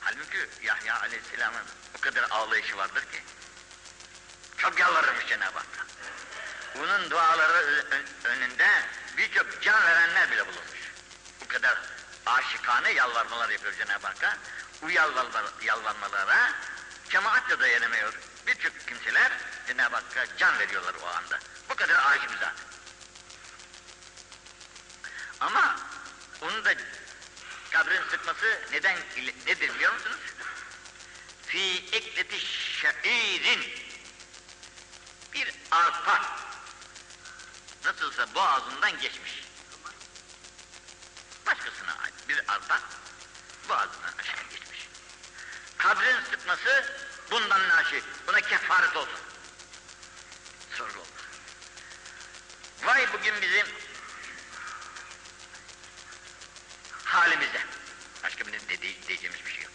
Halbuki 0.00 0.48
Yahya 0.62 1.00
aleyhisselamın 1.00 1.64
o 1.98 2.00
kadar 2.00 2.26
ağlayışı 2.30 2.76
vardır 2.76 3.02
ki. 3.02 3.22
Çok 4.58 4.78
yalvarırmış 4.78 5.26
Cenab-ı 5.26 5.58
Hak'tan. 5.58 5.86
Bunun 6.78 7.10
duaları 7.10 7.84
önünde 8.24 8.68
birçok 9.16 9.62
can 9.62 9.86
verenler 9.86 10.30
bile 10.30 10.46
bulunmuş. 10.46 10.92
Bu 11.40 11.48
kadar 11.48 11.78
aşikane 12.38 12.90
yalvarmalar 12.92 13.48
yapıyor 13.48 13.74
Cenab-ı 13.74 14.06
Hakk'a. 14.06 14.36
Bu 14.82 14.90
yalvarmalar, 14.90 15.52
yalvarmalara 15.62 16.52
cemaat 17.10 17.50
de 17.50 17.60
dayanamıyor. 17.60 18.14
Birçok 18.46 18.88
kimseler 18.88 19.32
Cenab-ı 19.66 19.96
Hakk'a 19.96 20.36
can 20.36 20.58
veriyorlar 20.58 20.94
o 21.02 21.06
anda. 21.06 21.38
Bu 21.68 21.74
kadar 21.74 21.94
aşık 22.06 22.30
zat. 22.40 22.54
Ama 25.40 25.76
onu 26.40 26.64
da 26.64 26.74
kabrin 27.70 28.02
sıkması 28.10 28.60
neden 28.72 28.96
nedir 29.46 29.74
biliyor 29.74 29.92
musunuz? 29.92 30.18
Fi 31.46 31.84
ekleti 31.92 32.40
şairin 32.80 33.72
bir 35.34 35.54
arpa 35.70 36.22
nasılsa 37.84 38.34
boğazından 38.34 39.00
geçmiş. 39.00 39.37
Boğazından 43.68 44.12
aşağı 44.18 44.42
geçmiş. 44.50 44.88
Kabrin 45.78 46.16
sıkması 46.30 46.94
bundan 47.30 47.68
naşi. 47.68 48.02
Buna 48.26 48.40
kefaret 48.40 48.96
olsun. 48.96 49.20
Sorgu 50.76 50.98
olmaz. 50.98 51.08
Vay 52.82 53.12
bugün 53.12 53.34
bizim 53.42 53.66
halimize. 57.04 57.66
Başka 58.24 58.46
bir 58.46 58.52
de 58.52 58.82
diyeceğimiz 59.08 59.44
bir 59.46 59.50
şey 59.50 59.62
yok. 59.62 59.72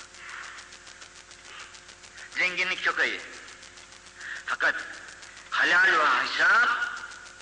Zenginlik 2.37 2.83
çok 2.83 2.99
iyi. 2.99 3.21
Fakat 4.45 4.75
halal 5.49 5.99
ve 5.99 6.05
hesap 6.05 6.69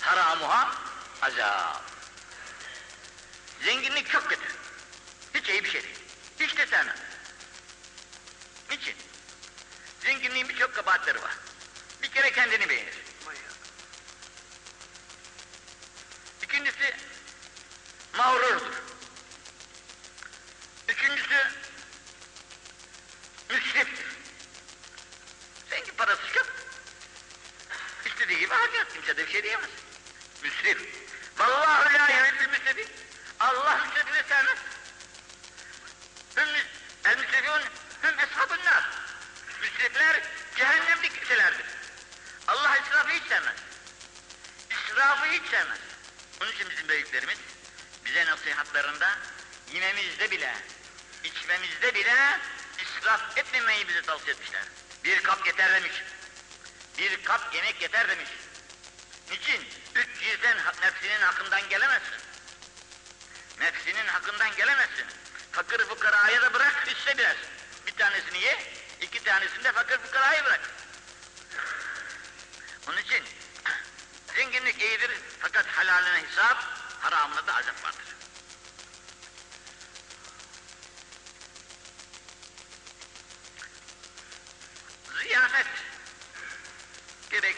haramuha 0.00 0.72
azap. 1.22 1.82
Zenginlik 3.64 4.10
çok 4.10 4.28
kötü. 4.28 4.46
Hiç 5.34 5.48
iyi 5.48 5.64
bir 5.64 5.70
şey 5.70 5.82
değil. 5.82 5.91
Sevmem. 6.72 6.96
Niçin? 8.70 8.94
Zenginliğin 10.00 10.48
birçok 10.48 10.74
kabahatleri 10.74 11.22
var. 11.22 11.36
Bir 12.02 12.08
kere 12.08 12.32
kendini 12.32 12.68
beğenir. 12.68 12.94
İkincisi 16.42 16.94
mağrurdur. 18.16 18.81
İsraf 53.02 53.38
etmemeyi 53.38 53.88
bize 53.88 54.02
tavsiye 54.02 54.34
etmişler. 54.34 54.62
Bir 55.04 55.22
kap 55.22 55.46
yeter 55.46 55.72
demiş. 55.72 55.92
Bir 56.98 57.24
kap 57.24 57.54
yemek 57.54 57.82
yeter 57.82 58.08
demiş. 58.08 58.28
Niçin? 59.30 59.68
Üç 59.94 60.08
ha- 60.64 60.72
nefsinin 60.82 61.20
hakkından 61.20 61.68
gelemezsin. 61.68 62.14
Nefsinin 63.60 64.06
hakkından 64.06 64.56
gelemezsin. 64.56 65.06
Fakir 65.52 65.78
fukaraya 65.78 66.42
da 66.42 66.54
bırak 66.54 66.86
hisse 66.86 67.18
biraz. 67.18 67.36
Bir 67.86 67.92
tanesini 67.92 68.38
ye, 68.38 68.72
iki 69.00 69.24
tanesini 69.24 69.64
de 69.64 69.72
fakir 69.72 69.98
fukaraya 69.98 70.44
bırak. 70.44 70.60
Onun 72.88 72.96
için 72.96 73.24
zenginlik 74.36 74.82
iyidir 74.82 75.10
fakat 75.40 75.66
halaline 75.66 76.22
hesap, 76.28 76.64
haramına 77.00 77.46
da 77.46 77.54
azap 77.54 77.84
vardır. 77.84 78.11
Ziyafet 85.32 85.66
gerek 87.30 87.56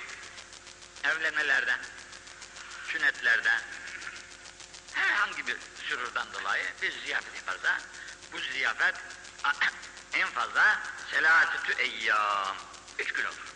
evlenmelerde, 1.05 1.77
sünnetlerde 2.89 3.51
herhangi 4.93 5.47
bir 5.47 5.57
sürurdan 5.89 6.33
dolayı 6.33 6.65
bir 6.83 6.93
ziyafet 7.05 7.37
yaparsa 7.37 7.79
bu 8.33 8.39
ziyafet 8.39 8.95
en 10.13 10.29
fazla 10.29 10.81
selasetü 11.11 11.73
eyyam 11.73 12.57
üç 12.99 13.13
gün 13.13 13.25
olur. 13.25 13.55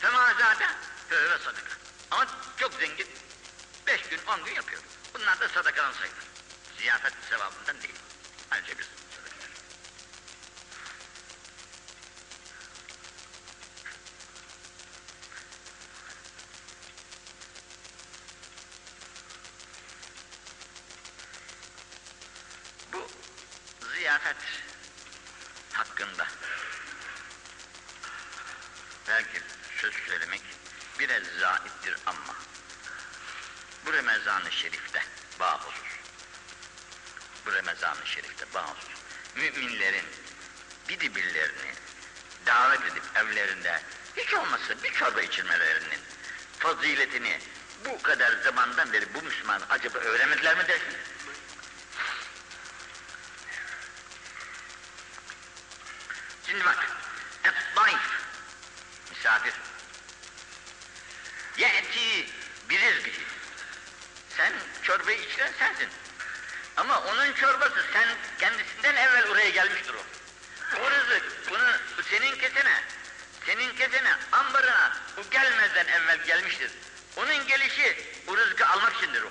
Temazade 0.00 0.66
ve 1.10 1.38
sadaka. 1.38 1.72
Ama 2.10 2.26
çok 2.56 2.74
zengin 2.74 3.08
beş 3.86 4.02
gün 4.02 4.20
on 4.26 4.44
gün 4.44 4.54
yapıyor. 4.54 4.82
Bunlar 5.14 5.40
da 5.40 5.48
sadakadan 5.48 5.92
sayılır. 5.92 6.24
Ziyafet 6.78 7.12
sevabından 7.30 7.82
değil. 7.82 7.94
Ayrıca 8.50 8.78
bir 8.78 8.91
Ye'ti 61.58 62.26
birizgihi. 62.70 63.22
Sen 64.36 64.52
çorbayı 64.82 65.18
içiren 65.18 65.52
sensin. 65.58 65.88
Ama 66.76 67.00
onun 67.00 67.32
çorbası 67.32 67.84
sen 67.92 68.08
kendisinden 68.38 68.96
evvel 68.96 69.26
oraya 69.30 69.50
gelmiştir 69.50 69.94
o. 69.94 70.04
O 70.80 70.90
rızık 70.90 71.50
bunu 71.50 71.72
senin 72.10 72.36
kesene, 72.36 72.82
senin 73.46 73.76
kesene, 73.76 74.16
ambarına 74.32 74.96
bu 75.16 75.30
gelmezden 75.30 75.86
evvel 75.86 76.18
gelmiştir. 76.24 76.70
Onun 77.16 77.46
gelişi 77.46 77.96
bu 78.26 78.36
rızkı 78.36 78.66
almak 78.66 78.96
içindir 78.96 79.22
o. 79.22 79.30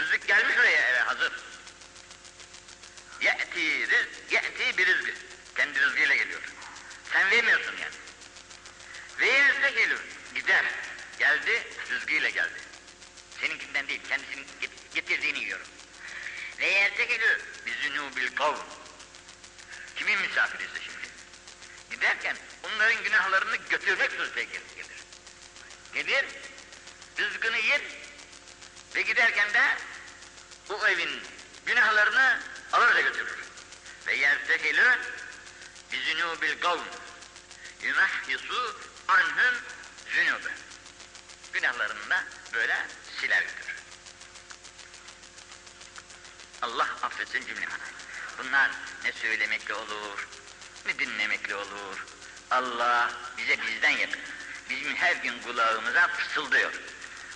Rızık 0.00 0.28
gelmiş 0.28 0.58
oraya 0.58 0.88
eve 0.88 0.98
hazır. 1.00 1.32
Ye'ti, 3.20 3.88
riz, 3.90 4.06
ye'ti 4.30 4.78
bir 4.78 4.86
rızkı. 4.86 5.12
Kendi 5.56 5.80
rızkıyla 5.80 6.14
geliyor. 6.14 6.40
Sen 7.12 7.30
vermiyorsun 7.30 7.74
yani. 7.82 7.94
Ve 9.20 9.26
yerse 9.26 9.70
gelir, 9.70 9.98
gider. 10.34 10.64
Geldi, 11.18 11.66
rızkıyla 11.90 12.28
geldi. 12.28 12.60
Seninkinden 13.40 13.88
değil, 13.88 14.00
kendisinin 14.08 14.46
get- 14.60 14.94
getirdiğini 14.94 15.38
yiyorum. 15.38 15.66
Ve 16.58 16.66
yerse 16.66 17.04
gelir, 17.04 17.40
bizünûbil 17.66 18.34
kavm. 18.34 18.60
Kimin 19.96 20.20
misafiriyiz 20.20 20.74
de 20.74 20.78
şimdi? 20.80 21.06
Giderken 21.90 22.36
onların 22.62 23.02
günahlarını 23.04 23.56
götürmek 23.56 24.12
suretiyle 24.12 24.44
gelir. 24.44 24.86
Gelir, 25.94 26.24
rızkını 27.18 27.58
yer 27.58 27.80
ve 28.94 29.02
giderken 29.02 29.52
de 29.54 29.76
o 30.70 30.86
evin 30.86 31.20
günahlarını 31.66 32.40
alır 32.72 32.94
da 32.94 33.00
götürür. 33.00 33.36
Ve 34.06 34.16
yerse 34.16 34.56
gelir, 34.56 34.98
bizünûbil 35.92 36.60
kavm. 36.60 36.84
Yunahhisu 37.82 38.80
anhum 39.08 39.54
zünube. 40.14 40.65
Günahlarını 41.56 42.10
da 42.10 42.24
böyle 42.54 42.86
siler 43.20 43.42
götürür. 43.42 43.76
Allah 46.62 46.88
affetsin 47.02 47.46
cümlemizi. 47.46 47.76
Bunlar 48.38 48.70
ne 49.04 49.12
söylemekle 49.12 49.74
olur, 49.74 50.28
ne 50.86 50.98
dinlemekle 50.98 51.54
olur. 51.54 52.06
Allah 52.50 53.12
bize 53.38 53.58
bizden 53.62 53.90
yakın. 53.90 54.20
Bizim 54.70 54.96
her 54.96 55.16
gün 55.16 55.42
kulağımıza 55.42 56.08
fısıldıyor. 56.08 56.72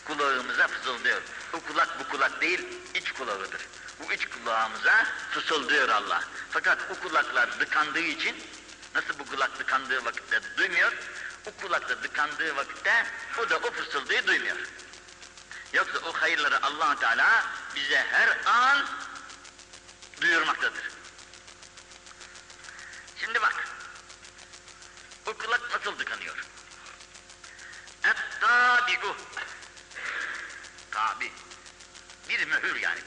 Kulağımıza 0.05 0.69
fısıldıyor. 0.69 1.23
Bu 1.53 1.61
kulak 1.61 2.01
bu 2.01 2.09
kulak 2.09 2.41
değil, 2.41 2.67
iç 2.95 3.13
kulağıdır. 3.13 3.67
Bu 4.01 4.13
iç 4.13 4.27
kulağımıza 4.27 5.07
fısıldıyor 5.31 5.89
Allah. 5.89 6.25
Fakat 6.51 6.79
o 6.91 7.09
kulaklar 7.09 7.59
tıkandığı 7.59 8.01
için, 8.01 8.37
nasıl 8.95 9.19
bu 9.19 9.27
kulak 9.27 9.59
tıkandığı 9.59 10.05
vakitte 10.05 10.41
duymuyor, 10.57 10.93
o 11.47 11.63
kulakta 11.63 12.01
tıkandığı 12.01 12.57
vakitte 12.57 13.07
o 13.39 13.51
da 13.51 13.57
o 13.57 13.71
fısıldığı 13.71 14.27
duymuyor. 14.27 14.57
Yoksa 15.73 15.99
o 15.99 16.13
hayırları 16.13 16.63
allah 16.63 16.99
Teala 16.99 17.45
bize 17.75 18.07
her 18.11 18.39
an 18.47 18.87
duyurmaktadır. 20.21 20.91
Şimdi 23.17 23.43
bak, 23.43 23.65
o 25.27 25.35
kulak 25.35 25.71
nasıl 25.71 25.99
tıkanıyor? 25.99 26.37
Et-tabi'u. 28.05 29.17
Tabi. 30.91 31.33
Bir 32.29 32.47
mühür 32.47 32.77
yani 32.77 33.01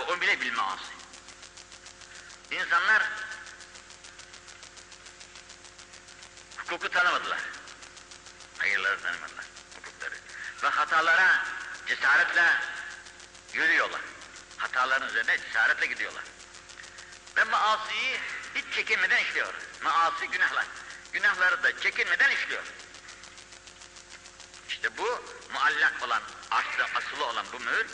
ve 0.00 0.12
umile 0.12 0.40
bil 0.40 0.52
maasi. 0.52 0.92
İnsanlar 2.50 3.02
hukuku 6.56 6.88
tanımadılar. 6.88 7.40
Hayırları 8.58 9.02
tanımadılar, 9.02 9.44
hukukları. 9.76 10.14
Ve 10.62 10.68
hatalara 10.68 11.44
cesaretle 11.86 12.54
yürüyorlar. 13.52 14.00
Hataların 14.56 15.08
üzerine 15.08 15.38
cesaretle 15.38 15.86
gidiyorlar. 15.86 16.24
Ve 17.36 17.44
maasiyi 17.44 18.20
hiç 18.54 18.74
çekinmeden 18.74 19.24
işliyor. 19.24 19.54
Maasi 19.82 20.28
günahlar. 20.28 20.66
Günahları 21.12 21.62
da 21.62 21.80
çekinmeden 21.80 22.30
işliyor. 22.30 22.62
İşte 24.68 24.96
bu 24.96 25.22
muallak 25.52 26.02
olan, 26.02 26.22
aslı, 26.50 26.84
asılı 26.94 27.24
olan 27.24 27.46
bu 27.52 27.60
mühür 27.60 27.86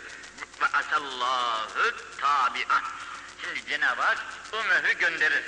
ve 0.86 0.96
asallahu 0.96 1.92
tabi'ah. 2.20 2.82
Şimdi 3.42 3.66
Cenab-ı 3.68 4.02
Hak 4.02 4.18
o 4.52 4.64
mührü 4.64 4.98
gönderir. 4.98 5.44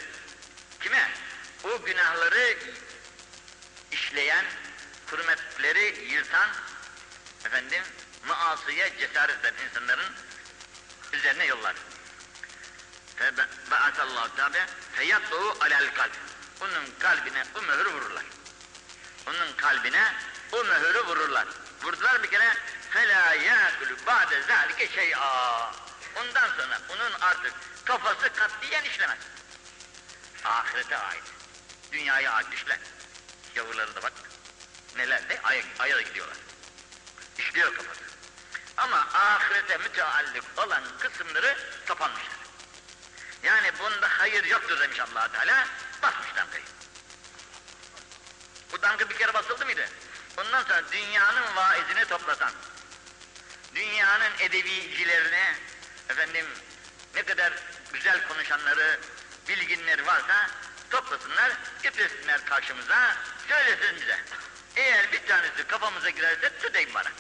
Kime? 0.80 1.10
O 1.64 1.82
günahları 1.82 2.58
işleyen, 3.92 4.44
hürmetleri 5.12 6.12
yırtan, 6.12 6.48
efendim, 7.44 7.82
maasıya 8.28 8.98
cesaret 8.98 9.40
eden 9.40 9.54
insanların 9.68 10.12
üzerine 11.12 11.44
yollar. 11.44 11.74
Fe'asallahu 13.16 14.36
tabi 14.36 14.58
feyattuhu 14.92 15.56
alel 15.60 15.94
kalb. 15.94 16.12
Onun 16.60 16.98
kalbine 16.98 17.44
o 17.54 17.62
mührü 17.62 17.92
vururlar. 17.92 18.24
Onun 19.26 19.52
kalbine 19.56 20.12
o 20.52 20.64
mührü 20.64 21.06
vururlar. 21.06 21.48
Vurdular 21.82 22.22
bir 22.22 22.30
kere 22.30 22.56
فَلَا 22.93 23.33
يَاكُلُ 23.33 23.89
بَعْدَ 24.07 24.31
ذَٰلِكَ 24.49 24.89
شَيْئًا 24.95 25.71
Ondan 26.15 26.49
sonra 26.57 26.79
onun 26.89 27.13
artık 27.21 27.53
kafası 27.85 28.33
katliyen 28.33 28.83
işlemez. 28.83 29.17
Ahirete 30.45 30.97
ait. 30.97 31.23
Dünyaya 31.91 32.31
ait 32.31 32.53
işler. 32.53 32.79
Yavruları 33.55 33.95
da 33.95 34.03
bak 34.03 34.13
neler 34.95 35.29
de 35.29 35.39
aya, 35.43 35.63
aya 35.79 35.95
da 35.95 36.01
gidiyorlar. 36.01 36.37
İşliyor 37.37 37.75
kafası. 37.75 38.03
Ama 38.77 39.07
ahirete 39.13 39.77
müteallik 39.77 40.43
olan 40.57 40.83
kısımları 40.99 41.57
kapanmıştır. 41.85 42.37
Yani 43.43 43.71
bunda 43.79 44.09
hayır 44.19 44.43
yoktur 44.43 44.79
demiş 44.79 44.99
allah 44.99 45.31
Teala, 45.31 45.67
basmış 46.01 46.35
damgayı. 46.35 46.63
Bu 48.71 48.81
damga 48.81 49.09
bir 49.09 49.17
kere 49.17 49.33
basıldı 49.33 49.65
mıydı? 49.65 49.89
Ondan 50.38 50.62
sonra 50.62 50.82
dünyanın 50.92 51.56
vaizini 51.56 52.04
toplatan, 52.04 52.52
dünyanın 53.74 54.30
edebicilerini, 54.38 55.54
efendim 56.08 56.46
ne 57.14 57.22
kadar 57.22 57.52
güzel 57.92 58.28
konuşanları, 58.28 59.00
bilginleri 59.48 60.06
varsa 60.06 60.50
toplasınlar, 60.90 61.52
getirsinler 61.82 62.44
karşımıza, 62.44 63.16
söylesin 63.48 63.96
bize. 63.96 64.24
Eğer 64.76 65.12
bir 65.12 65.26
tanesi 65.26 65.66
kafamıza 65.66 66.10
girerse 66.10 66.58
tüdeyin 66.58 66.94
bana. 66.94 67.10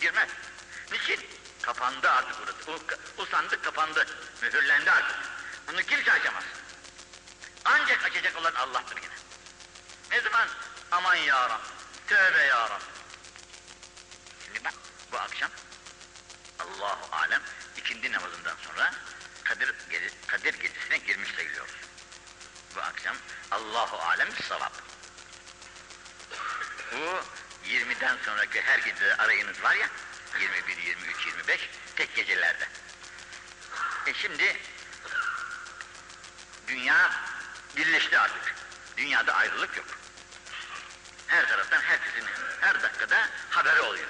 Girmez. 0.00 0.28
Niçin? 0.92 1.20
Kapandı 1.62 2.10
artık 2.10 2.36
burası. 2.42 2.72
O, 2.72 3.22
o 3.22 3.26
sandık 3.26 3.64
kapandı. 3.64 4.06
Mühürlendi 4.42 4.90
artık. 4.90 5.16
Bunu 5.68 5.82
kimse 5.82 6.12
açamaz. 6.12 6.44
Ancak 7.64 8.04
açacak 8.04 8.36
olan 8.36 8.54
Allah'tır 8.54 8.96
yine. 8.96 9.14
Ne 10.10 10.20
zaman? 10.20 10.48
Aman 10.90 11.14
ya 11.14 11.48
Rab. 11.48 11.81
Tövbe 12.12 12.42
ya 12.42 12.70
Rab. 12.70 12.80
Şimdi 14.44 14.64
bak 14.64 14.74
bu 15.12 15.18
akşam 15.18 15.50
Allahu 16.58 17.16
alem 17.16 17.42
ikindi 17.76 18.12
namazından 18.12 18.56
sonra 18.66 18.94
Kadir, 19.44 19.74
gece, 19.90 20.10
Kadir 20.26 20.54
gecesine 20.54 20.98
girmiş 20.98 21.30
sayılıyoruz. 21.36 21.74
Bu 22.76 22.80
akşam 22.80 23.16
Allahu 23.50 23.96
alem 23.96 24.28
savap. 24.48 24.72
Bu 26.92 27.20
20'den 27.68 28.16
sonraki 28.24 28.62
her 28.62 28.78
gece 28.78 29.16
arayınız 29.16 29.62
var 29.62 29.74
ya 29.74 29.88
21, 30.40 30.76
23, 30.76 31.26
25 31.26 31.70
tek 31.96 32.14
gecelerde. 32.14 32.68
E 34.06 34.14
şimdi 34.14 34.56
dünya 36.66 37.10
birleşti 37.76 38.18
artık. 38.18 38.54
Dünyada 38.96 39.34
ayrılık 39.34 39.76
yok. 39.76 40.01
Her 41.32 41.48
taraftan 41.48 41.80
herkesin 41.80 42.24
her 42.60 42.82
dakikada 42.82 43.28
haberi 43.50 43.80
oluyor. 43.80 44.08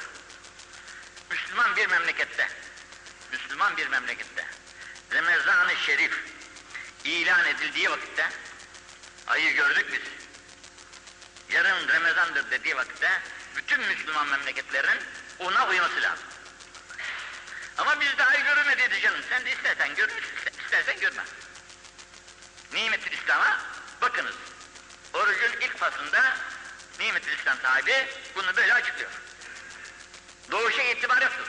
Müslüman 1.30 1.76
bir 1.76 1.86
memlekette, 1.86 2.48
Müslüman 3.32 3.76
bir 3.76 3.86
memlekette 3.88 4.46
Ramazan-ı 5.12 5.76
Şerif 5.76 6.12
ilan 7.04 7.46
edildiği 7.46 7.90
vakitte 7.90 8.28
ayı 9.26 9.54
gördük 9.54 9.86
biz. 9.92 10.00
Yarın 11.54 11.88
Ramazan'dır 11.88 12.50
dediği 12.50 12.76
vakitte 12.76 13.20
bütün 13.56 13.80
Müslüman 13.80 14.26
memleketlerin 14.26 15.00
ona 15.38 15.68
uyması 15.68 16.02
lazım. 16.02 16.26
Ama 17.78 18.00
biz 18.00 18.18
daha 18.18 18.34
iyi 18.34 18.44
görmedi 18.44 19.00
canım. 19.00 19.20
Sen 19.28 19.44
de 19.44 19.52
istersen 19.52 19.94
gör, 19.94 20.08
istersen 20.64 21.00
görme. 21.00 21.22
Nimet-ül 22.72 23.12
İslam'a 23.12 23.60
bakınız. 24.00 24.34
Orucun 25.12 25.60
ilk 25.60 25.78
fasında 25.78 26.36
Nimet-ül 27.00 27.38
İslam 27.38 27.58
sahibi 27.62 28.08
bunu 28.34 28.56
böyle 28.56 28.74
açıklıyor. 28.74 29.10
Doğuşa 30.50 30.82
itibar 30.82 31.22
yoktur. 31.22 31.46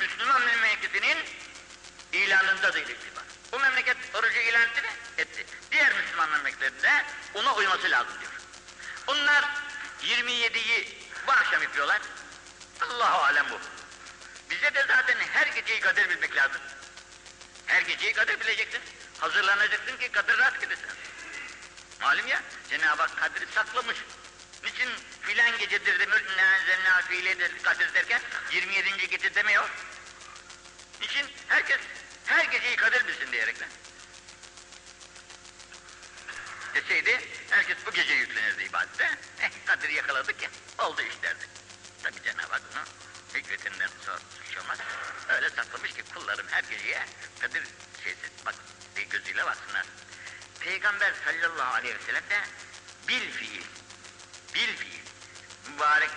Müslüman 0.00 0.42
memleketinin 0.42 1.18
ilanında 2.12 2.74
değil 2.74 2.88
itibar. 2.88 3.24
Bu 3.52 3.58
memleket 3.58 3.96
orucu 4.14 4.38
ilan 4.38 4.62
etti 4.62 4.82
mi? 4.82 4.88
Etti. 5.18 5.46
Diğer 5.72 5.92
Müslüman 5.96 6.30
memleketlerinde 6.30 7.04
ona 7.34 7.54
uyması 7.54 7.90
lazım 7.90 8.12
diyor. 8.20 8.32
Bunlar 9.06 9.44
27'yi 10.02 10.98
bu 11.26 11.32
akşam 11.32 11.62
yapıyorlar. 11.62 12.00
Allahu 12.80 13.22
alem 13.22 13.46
bu. 13.50 13.58
Bize 14.50 14.74
de 14.74 14.84
zaten 14.88 15.18
her 15.32 15.46
geceyi 15.46 15.80
kader 15.80 16.10
bilmek 16.10 16.36
lazım. 16.36 16.60
Her 17.66 17.82
geceyi 17.82 18.12
kader 18.12 18.40
bileceksin. 18.40 18.80
Hazırlanacaksın 19.18 19.96
ki 19.96 20.08
kader 20.08 20.38
rahat 20.38 20.60
gidesin. 20.60 20.86
Malum 22.00 22.26
ya, 22.26 22.42
Cenab-ı 22.70 23.02
Hak 23.02 23.16
kadri 23.16 23.46
saklamış. 23.54 23.96
Niçin 24.64 24.90
filan 25.22 25.58
gecedir 25.58 25.98
de 25.98 26.06
mülkünden 26.06 26.54
fiiledir 27.08 27.62
kadir 27.62 27.94
derken 27.94 28.20
27. 28.52 29.08
gece 29.08 29.34
demiyor. 29.34 29.70
Niçin? 31.00 31.26
Herkes 31.48 31.80
her 32.26 32.44
geceyi 32.44 32.76
kader 32.76 33.06
bilsin 33.08 33.32
diyerekten. 33.32 33.68
Deseydi 36.74 37.20
herkes 37.50 37.76
bu 37.86 37.90
gece 37.90 38.14
yüklenirdi 38.14 38.64
ibadete. 38.64 39.10
Eh 39.40 39.50
kaderi 39.66 39.94
yakaladık 39.94 40.42
ya 40.42 40.50
oldu 40.78 41.02
iş 41.02 41.22
derdik. 41.22 41.48
Tabi 42.02 42.22
Cenab-ı 42.24 42.52
Hak 42.52 42.62
bunu 42.72 42.84
hikmetinden 43.40 43.88
suç 43.88 44.56
olmaz. 44.56 44.78
Öyle 45.28 45.50
saklamış 45.50 45.92
ki 45.92 46.02
kullarım 46.14 46.46
her 46.50 46.62
geceye 46.62 47.06
kadir 47.40 47.62
şeysi 48.04 48.30
bak 48.46 48.54
bir 48.96 49.02
gözüyle 49.02 49.44
baksınlar. 49.44 49.86
Peygamber 50.60 51.14
sallallahu 51.24 51.74
aleyhi 51.74 51.94
ve 51.94 52.02
sellem 52.06 52.30
de 52.30 52.40
bil 53.08 53.32
fiil, 53.32 53.64
bil 54.54 54.76
fiil, 54.76 55.00
mübarek 55.68 56.10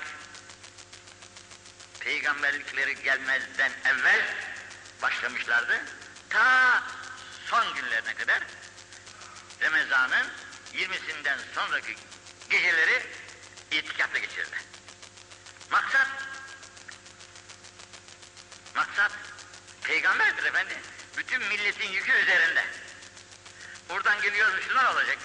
peygamberlikleri 1.99 3.03
gelmezden 3.03 3.71
evvel 3.85 4.35
başlamışlardı. 5.01 5.81
Ta 6.29 6.83
son 7.45 7.73
günlerine 7.73 8.13
kadar 8.13 8.43
Ramazan'ın 9.61 10.27
20'sinden 10.73 11.37
sonraki 11.55 11.95
geceleri 12.49 13.03
itikafla 13.71 14.19
geçirdi. 14.19 14.57
Maksat 15.71 16.07
maksat 18.75 19.11
peygamberdir 19.83 20.43
efendi. 20.43 20.73
Bütün 21.17 21.43
milletin 21.43 21.89
yükü 21.89 22.11
üzerinde. 22.11 22.65
Buradan 23.89 24.21
geliyor 24.21 24.53
Müslüman 24.53 24.85
olacak. 24.85 25.17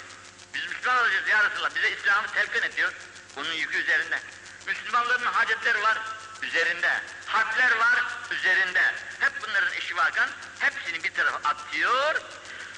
Müslüman 0.83 1.05
olacağız 1.05 1.29
ya 1.29 1.45
Resulallah. 1.45 1.75
Bize 1.75 1.90
İslam'ı 1.90 2.27
telkin 2.35 2.62
ediyor. 2.62 2.92
Bunun 3.37 3.53
yükü 3.53 3.79
üzerinde. 3.79 4.21
Müslümanların 4.66 5.27
hacetleri 5.27 5.83
var 5.83 5.99
üzerinde. 6.42 7.01
Harpler 7.27 7.77
var 7.77 8.05
üzerinde. 8.31 8.95
Hep 9.21 9.33
bunların 9.42 9.73
işi 9.73 9.97
varken 9.97 10.29
hepsini 10.59 11.05
bir 11.05 11.14
tarafa 11.14 11.49
atıyor, 11.49 12.21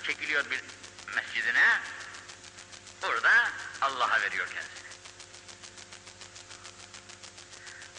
çekiliyor 0.02 0.50
bir 0.50 0.60
mescidine. 1.14 1.80
Orada 3.02 3.50
Allah'a 3.80 4.20
veriyor 4.20 4.46
kendisini. 4.46 4.88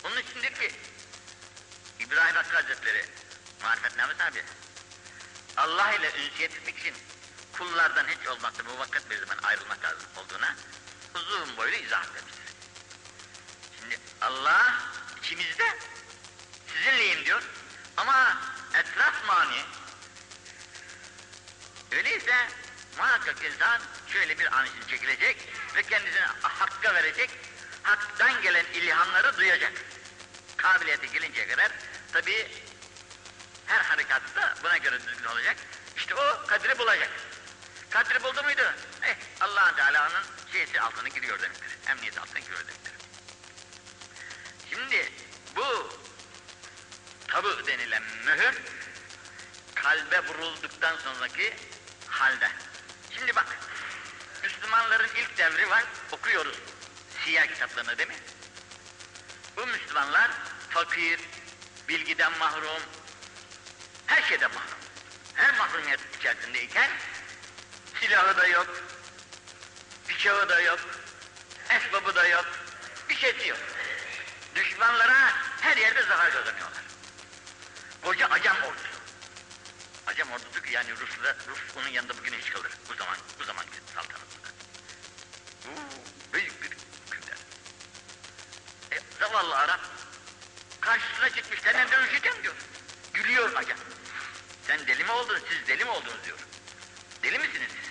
Onun 0.03 0.17
içindir 0.17 0.53
ki 0.53 0.71
İbrahim 1.99 2.35
Hakkı 2.35 2.55
Hazretleri 2.55 3.05
marifetname 3.63 4.17
tabi. 4.17 4.43
Allah 5.57 5.93
ile 5.93 6.07
ünsiyet 6.07 6.53
etmek 6.53 6.77
için 6.79 6.93
kullardan 7.57 8.05
hiç 8.07 8.27
olmakta 8.27 8.65
bu 8.65 8.79
vakit 8.79 9.09
bir 9.09 9.17
zaman 9.17 9.37
ayrılmak 9.43 9.83
lazım 9.83 10.09
olduğuna 10.17 10.55
uzun 11.15 11.57
boylu 11.57 11.75
izah 11.75 12.03
etmiştir. 12.03 12.55
Şimdi 13.79 13.99
Allah 14.21 14.75
içimizde 15.19 15.77
sizinleyim 16.67 17.25
diyor 17.25 17.43
ama 17.97 18.37
etraf 18.73 19.27
mani. 19.27 19.61
Öyleyse 21.91 22.47
muhakkak 22.97 23.43
insan 23.43 23.81
şöyle 24.07 24.39
bir 24.39 24.57
an 24.57 24.65
için 24.65 24.87
çekilecek 24.87 25.37
ve 25.75 25.83
kendisine 25.83 26.25
hakka 26.41 26.93
verecek, 26.93 27.29
haktan 27.83 28.41
gelen 28.41 28.65
ilhamları 28.65 29.37
duyacak. 29.37 29.73
Kabiliyeti 30.57 31.11
gelinceye 31.11 31.47
kadar 31.47 31.71
tabi 32.13 32.47
her 33.65 33.81
harekatta 33.81 34.55
buna 34.63 34.77
göre 34.77 34.99
düzgün 35.07 35.25
olacak. 35.25 35.57
İşte 35.97 36.15
o 36.15 36.47
kadri 36.47 36.79
bulacak. 36.79 37.09
Kadri 37.95 38.23
buldu 38.23 38.43
muydu? 38.43 38.73
Eh 39.03 39.15
allah 39.41 39.75
Teala'nın 39.75 40.23
şeysi 40.51 40.81
altına 40.81 41.08
giriyor 41.08 41.41
demektir. 41.41 41.77
Emniyeti 41.89 42.19
altına 42.19 42.39
giriyor 42.39 42.60
demektir. 42.60 42.93
Şimdi 44.69 45.12
bu 45.55 45.89
tabu 47.27 47.67
denilen 47.67 48.03
mühür 48.25 48.62
kalbe 49.75 50.19
vurulduktan 50.27 50.97
sonraki 50.97 51.53
halde. 52.08 52.51
Şimdi 53.17 53.36
bak 53.36 53.58
Müslümanların 54.43 55.10
ilk 55.15 55.38
devri 55.38 55.69
var 55.69 55.84
okuyoruz 56.12 56.60
siyah 57.25 57.47
kitaplarını 57.47 57.97
değil 57.97 58.10
mi? 58.10 58.19
Bu 59.58 59.67
Müslümanlar 59.67 60.31
fakir, 60.69 61.19
bilgiden 61.89 62.38
mahrum, 62.38 62.84
her 64.05 64.21
şeyden 64.21 64.51
mahrum. 64.51 64.79
Her 65.34 65.58
mahrumiyet 65.58 65.99
içerisindeyken 66.19 66.89
silahı 68.05 68.37
da 68.37 68.47
yok, 68.47 68.67
bıçağı 70.09 70.49
da 70.49 70.59
yok, 70.59 70.79
esbabı 71.69 72.15
da 72.15 72.27
yok, 72.27 72.45
bir 73.09 73.15
şeysi 73.15 73.47
yok. 73.47 73.59
Düşmanlara 74.55 75.33
her 75.61 75.77
yerde 75.77 76.03
zafer 76.03 76.31
kazanıyorlar. 76.31 76.83
Koca 78.01 78.27
acam 78.27 78.57
ordusu. 78.57 78.95
Acam 80.07 80.31
ordusu 80.31 80.61
ki 80.61 80.73
yani 80.73 80.91
Rus'la, 80.91 81.35
Rus 81.47 81.59
onun 81.77 81.87
yanında 81.87 82.17
bugün 82.17 82.33
hiç 82.33 82.49
kalır. 82.49 82.71
Bu 82.89 82.95
zaman, 82.95 83.17
bu 83.39 83.43
zamanki 83.43 83.77
saltanatında. 83.95 84.49
Bu 85.65 86.33
büyük 86.33 86.63
bir 86.63 86.69
hükümdar. 87.07 87.37
E, 88.91 88.99
zavallı 89.19 89.55
Arap 89.57 89.81
karşısına 90.81 91.29
çıkmış, 91.29 91.59
senden 91.59 91.91
dövüşeceğim 91.91 92.43
diyor. 92.43 92.55
Gülüyor 93.13 93.55
acam. 93.55 93.77
Sen 94.67 94.87
deli 94.87 95.03
mi 95.03 95.11
oldun, 95.11 95.39
siz 95.49 95.67
deli 95.67 95.83
mi 95.83 95.91
oldunuz 95.91 96.23
diyor. 96.25 96.37
Deli 97.23 97.39
misiniz 97.39 97.69
siz? 97.69 97.84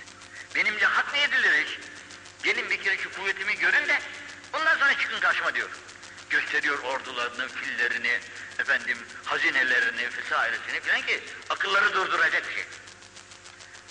Benimle 0.54 0.88
edilir 1.24 1.64
hiç? 1.64 1.78
Gelin 2.42 2.70
bir 2.70 2.82
kere 2.82 2.98
şu 2.98 3.12
kuvvetimi 3.12 3.58
görün 3.58 3.88
de 3.88 3.98
ondan 4.52 4.78
sonra 4.78 4.98
çıkın 4.98 5.20
karşıma 5.20 5.54
diyor. 5.54 5.70
Gösteriyor 6.30 6.78
ordularını, 6.78 7.48
fillerini, 7.48 8.20
efendim 8.58 8.98
hazinelerini 9.24 10.08
vesairesini 10.16 10.80
filan 10.80 11.02
ki 11.02 11.20
akılları 11.50 11.92
durduracak 11.92 12.44
şey. 12.54 12.64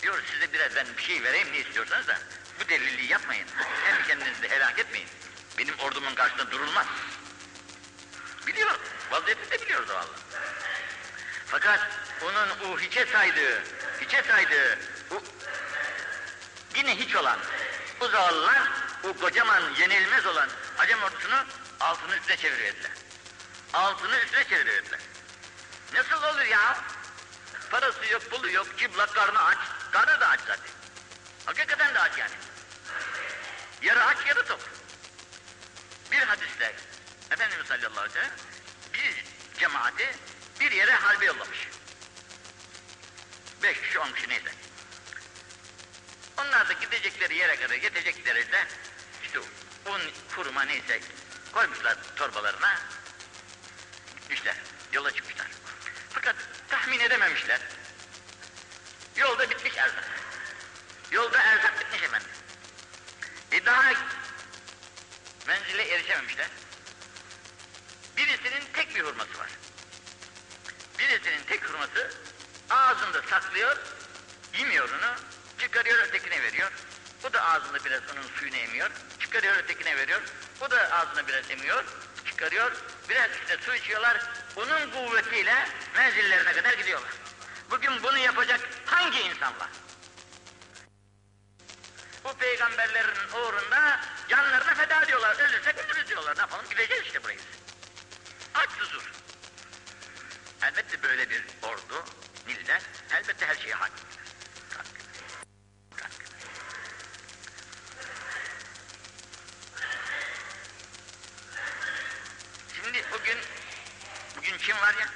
Diyor 0.01 0.23
size 0.31 0.53
biraz 0.53 0.75
ben 0.75 0.87
bir 0.97 1.03
şey 1.03 1.23
vereyim 1.23 1.47
ne 1.53 1.59
istiyorsanız 1.59 2.07
da 2.07 2.19
bu 2.59 2.69
delilliği 2.69 3.11
yapmayın. 3.11 3.47
Hem 3.83 4.07
kendinizi 4.07 4.41
de 4.41 4.49
helak 4.49 4.79
etmeyin. 4.79 5.07
Benim 5.57 5.79
ordumun 5.79 6.15
karşısında 6.15 6.51
durulmaz. 6.51 6.85
Biliyor, 8.47 8.79
vaziyetini 9.11 9.51
de 9.51 9.61
biliyor 9.61 9.87
zavallı. 9.87 10.15
Fakat 11.45 11.79
onun 12.21 12.49
o 12.49 12.79
hiçe 12.79 13.05
saydığı, 13.05 13.63
hiçe 14.01 14.23
saydığı, 14.23 14.79
o 15.11 15.23
yine 16.75 16.95
hiç 16.95 17.15
olan 17.15 17.39
bu 17.99 18.07
zavallılar 18.07 18.61
o 19.03 19.13
kocaman 19.13 19.61
yenilmez 19.79 20.25
olan 20.25 20.49
Acem 20.77 21.03
ordusunu 21.03 21.45
altını 21.79 22.15
üstüne 22.15 22.37
çeviriyordular. 22.37 22.91
Altını 23.73 24.19
üstüne 24.19 24.43
çeviriyordular. 24.43 24.99
Nasıl 25.93 26.23
olur 26.23 26.45
ya? 26.45 26.77
Parası 27.71 28.05
yok, 28.11 28.29
pulu 28.29 28.51
yok, 28.51 28.67
çıplak 28.79 29.15
karnı 29.15 29.43
aç. 29.43 29.57
Karnı 29.91 30.19
da 30.19 30.27
aç 30.27 30.39
zaten. 30.39 30.71
Hakikaten 31.45 31.95
de 31.95 31.99
aç 31.99 32.17
yani. 32.17 32.33
Yarı 33.81 34.03
aç, 34.03 34.17
yarı 34.27 34.45
tok. 34.45 34.59
Bir 36.11 36.21
hadiste 36.21 36.75
Efendimiz 37.31 37.67
sallallahu 37.67 37.99
aleyhi 37.99 38.09
ve 38.09 38.19
sellem 38.19 38.31
bir 38.93 39.25
cemaati 39.59 40.15
bir 40.59 40.71
yere 40.71 40.91
harbe 40.91 41.25
yollamış. 41.25 41.67
Beş 43.63 43.81
kişi, 43.81 43.99
on 43.99 44.11
kişi 44.11 44.29
neyse. 44.29 44.52
Onlar 46.47 46.69
da 46.69 46.73
gidecekleri 46.73 47.35
yere 47.35 47.55
kadar 47.55 47.75
yetecekleri 47.75 48.51
de 48.51 48.67
işte 49.23 49.39
un, 49.85 50.01
kuruma 50.35 50.63
neyse 50.63 51.01
koymuşlar 51.51 51.97
torbalarına. 52.15 52.79
Gitmişler, 54.21 54.55
yola 54.93 55.11
çıkmışlar. 55.11 55.47
Fakat 56.09 56.35
tahmin 56.69 56.99
edememişler. 56.99 57.59
Yolda 59.15 59.49
bitmiş 59.49 59.77
erzak. 59.77 60.09
Yolda 61.11 61.37
erzak 61.37 61.79
bitmiş 61.79 62.03
efendim. 62.03 62.29
E 63.51 63.65
daha 63.65 63.93
menzile 65.47 65.87
erişememişler. 65.87 66.47
Birisinin 68.17 68.63
tek 68.73 68.95
bir 68.95 69.01
hurması 69.01 69.39
var. 69.39 69.49
Birisinin 70.99 71.43
tek 71.43 71.69
hurması 71.69 72.13
ağzında 72.69 73.21
saklıyor, 73.21 73.77
yemiyor 74.53 74.89
onu, 74.89 75.15
çıkarıyor 75.73 76.07
ötekine 76.07 76.43
veriyor. 76.43 76.71
O 77.23 77.33
da 77.33 77.45
ağzında 77.45 77.85
biraz 77.85 78.01
onun 78.13 78.27
suyunu 78.39 78.55
emiyor, 78.55 78.91
çıkarıyor 79.19 79.55
ötekine 79.55 79.97
veriyor. 79.97 80.21
O 80.61 80.71
da 80.71 80.91
ağzına 80.91 81.27
biraz 81.27 81.51
emiyor, 81.51 81.83
çıkarıyor. 82.25 82.71
Biraz 83.09 83.31
işte 83.31 83.57
su 83.65 83.75
içiyorlar. 83.75 84.21
Onun 84.55 84.91
kuvvetiyle 84.91 85.67
menzillerine 85.95 86.53
kadar 86.53 86.73
gidiyorlar. 86.73 87.09
Bugün 87.71 88.03
bunu 88.03 88.17
yapacak 88.17 88.59
hangi 88.85 89.19
insan 89.19 89.59
var? 89.59 89.69
Bu 92.23 92.33
peygamberlerin 92.33 93.31
uğrunda 93.33 93.99
canlarını 94.29 94.75
feda 94.75 95.03
ediyorlar. 95.03 95.35
Ölürsek 95.39 95.77
ölürüz 95.77 96.07
diyorlar. 96.07 96.35
Ne 96.35 96.41
yapalım? 96.41 96.65
Gideceğiz 96.69 97.03
işte 97.05 97.23
burayı. 97.23 97.39
Aç 98.53 98.69
susur. 98.79 99.11
Elbette 100.63 101.03
böyle 101.03 101.29
bir 101.29 101.43
ordu 101.63 102.05
Nil'de 102.47 102.79
elbette 103.13 103.45
her 103.45 103.55
şeye. 103.55 103.73
Hakim. 103.73 104.05
Hakim. 104.77 105.03
Şimdi 112.93 113.05
bugün 113.11 113.37
Çin 114.73 114.81
var 114.81 114.93
ya 114.93 115.07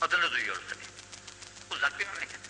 adını 0.00 0.30
duyuyoruz 0.30 0.62
tabii. 0.68 0.84
Uzak 1.70 1.98
bir 1.98 2.06
memleket. 2.06 2.40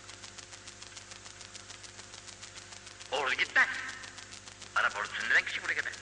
Ordu 3.11 3.35
gitmez. 3.35 3.69
Arap 4.77 4.97
ordusu 4.97 5.29
neden 5.31 5.45
kişi 5.45 5.63
buraya 5.63 5.75
kadar? 5.75 5.93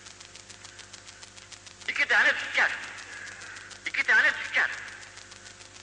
İki 1.88 2.08
tane 2.08 2.32
tüccar. 2.36 2.70
İki 3.86 4.02
tane 4.02 4.32
tüccar. 4.32 4.70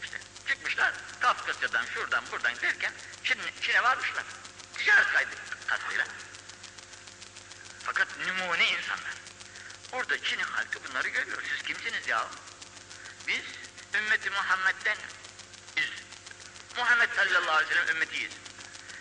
İşte 0.04 0.18
çıkmışlar 0.48 0.94
Kafkasya'dan 1.20 1.86
şuradan 1.86 2.24
buradan 2.32 2.56
derken 2.62 2.94
Çin, 3.24 3.40
Çin'e 3.62 3.84
varmışlar. 3.84 4.24
Ticaret 4.78 5.08
kaydı 5.08 5.36
kastıyla. 5.68 6.06
Fakat 7.84 8.08
numune 8.20 8.70
insanlar. 8.70 9.14
Burada 9.92 10.24
Çin 10.24 10.40
halkı 10.40 10.84
bunları 10.84 11.08
görüyor. 11.08 11.44
Siz 11.50 11.68
kimsiniz 11.68 12.08
ya? 12.08 12.28
Biz 13.28 13.65
ümmeti 13.98 14.30
Muhammed'den 14.30 14.98
Muhammed 16.78 17.10
sallallahu 17.16 17.52
aleyhi 17.52 17.70
ve 17.70 17.76
sellem 17.76 17.96
ümmetiyiz. 17.96 18.32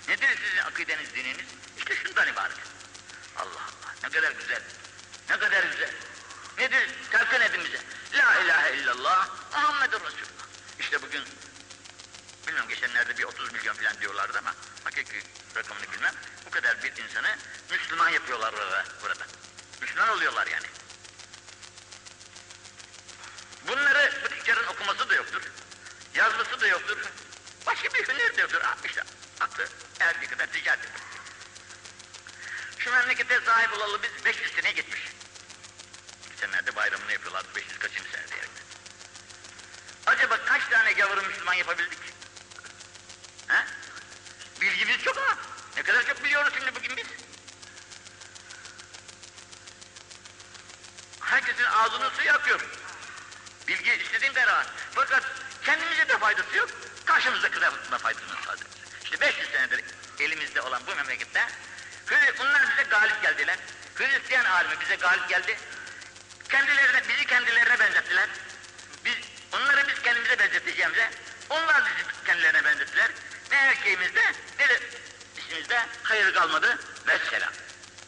Nedir 0.09 0.29
sizin 0.45 0.59
akideniz, 0.59 1.15
dininiz? 1.15 1.47
İşte 1.79 1.97
şundan 1.97 2.29
ibaret. 2.29 2.57
Allah 3.37 3.49
Allah 3.49 3.95
ne 4.03 4.09
kadar 4.09 4.33
güzel. 4.33 4.63
Ne 5.31 5.39
kadar 5.39 5.65
güzel. 5.65 5.91
Nedir? 6.59 6.89
Telkin 7.11 7.41
edin 7.41 7.65
bize. 7.65 7.81
La 8.15 8.41
ilahe 8.41 8.77
illallah 8.77 9.29
Muhammedur 9.53 10.01
Resulullah. 10.01 10.47
İşte 10.79 11.03
bugün 11.03 11.25
bilmem 12.49 12.69
geçenlerde 12.69 13.19
bir 13.19 13.25
30 13.25 13.53
milyon 13.53 13.75
falan 13.75 14.01
diyorlardı 14.01 14.39
ama 14.39 14.55
hakiki 14.85 15.23
rakamını 15.57 15.93
bilmem. 15.93 16.15
Bu 16.47 16.51
kadar 16.51 16.83
bir 16.83 16.97
insanı 17.05 17.37
Müslüman 17.71 18.09
yapıyorlar 18.09 18.55
burada. 19.03 19.27
Müslüman 19.81 20.09
oluyorlar 20.09 20.47
yani. 20.47 20.67
Bunları 23.69 24.13
bu 24.25 24.29
tüccarın 24.29 24.67
okuması 24.67 25.09
da 25.09 25.15
yoktur. 25.15 25.43
Yazması 26.15 26.61
da 26.61 26.67
yoktur. 26.67 26.99
Başka 27.67 27.89
bir 27.95 28.09
hüner 28.09 28.37
de 28.37 28.41
yoktur. 28.41 28.61
Ah, 28.65 28.77
işte 28.85 29.03
aklı 29.41 29.69
erdiği 30.01 30.31
kadar 30.31 30.47
ticaret 30.47 30.85
yapıyor. 30.85 31.05
Şu 32.79 32.93
olalı 33.75 34.03
biz 34.03 34.25
500 34.25 34.53
sene 34.53 34.73
gitmiş. 34.73 35.01
Geçenlerde 36.31 36.77
bayramını 36.77 37.13
yapıyorlardı 37.13 37.49
500 37.57 37.79
kaçıncı 37.79 38.11
sene 38.11 38.29
diyerek. 38.29 38.51
Acaba 40.07 40.45
kaç 40.45 40.63
tane 40.71 40.93
gavuru 40.93 41.23
Müslüman 41.23 41.55
yapabildik? 41.55 41.99
He? 43.49 43.65
Bilgimiz 44.61 45.05
çok 45.05 45.19
ama 45.19 45.39
ne 45.77 45.83
kadar 45.83 46.07
çok 46.07 46.25
biliyoruz 46.25 46.53
şimdi 46.57 46.75
bugün 46.75 46.97
biz. 46.97 47.07
Herkesin 51.21 51.65
ağzının 51.65 52.11
suyu 52.11 52.33
akıyor. 52.33 52.61
Bilgi 53.69 53.93
istediğin 53.93 54.33
kadar 54.33 54.53
var. 54.53 54.67
Fakat 54.95 55.25
kendimize 55.65 56.09
de 56.09 56.19
faydası 56.19 56.57
yok, 56.57 56.69
karşımızdakine 57.05 57.71
faydasını 57.99 58.37
sadece. 58.47 58.65
İşte 59.05 59.21
500 59.21 59.51
senedir 59.51 59.85
elimizde 60.21 60.61
olan 60.61 60.83
bu 60.87 60.95
memlekette 60.95 61.49
Hri- 62.07 62.39
bunlar 62.39 62.63
bize 62.71 62.83
galip 62.83 63.23
geldiler. 63.23 63.59
Hristiyan 63.95 64.45
alimi 64.45 64.81
bize 64.81 64.97
galip 64.97 65.29
geldi. 65.29 65.59
Kendilerine, 66.49 67.09
bizi 67.09 67.27
kendilerine 67.27 67.79
benzettiler. 67.79 68.29
Biz, 69.05 69.15
onları 69.53 69.89
biz 69.89 70.03
kendimize 70.03 70.39
benzeteceğimize, 70.39 71.11
onlar 71.49 71.83
bizi 71.85 72.25
kendilerine 72.27 72.65
benzettiler. 72.65 73.11
Ne 73.51 73.57
erkeğimizde 73.57 74.33
ne 74.59 74.69
de 74.69 74.81
işimizde 75.39 75.87
hayır 76.03 76.35
kalmadı. 76.35 76.79
Vesselam. 77.07 77.53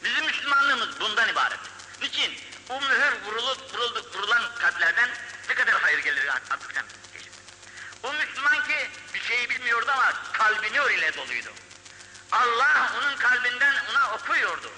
Bizim 0.04 0.24
Müslümanlığımız 0.24 1.00
bundan 1.00 1.28
ibaret. 1.28 1.60
Niçin? 2.02 2.40
Bu 2.68 2.80
mühür 2.80 3.12
vurulup 3.24 3.74
vuruldu, 3.74 4.10
vurulan 4.14 4.42
kalplerden 4.58 5.10
ne 5.48 5.54
kadar 5.54 5.74
hayır 5.82 5.98
gelir 5.98 6.26
artık 6.28 6.72
sen 6.74 6.84
çeşit. 7.12 7.32
O 8.02 8.12
Müslüman 8.12 8.64
ki 8.64 8.90
bir 9.14 9.20
şeyi 9.20 9.50
bilmiyordu 9.50 9.90
ama 9.90 10.12
kalbi 10.32 10.72
nur 10.72 10.90
ile 10.90 11.16
doluydu. 11.16 11.50
Allah 12.32 12.92
onun 12.98 13.16
kalbinden 13.16 13.74
ona 13.90 14.14
okuyordu. 14.14 14.70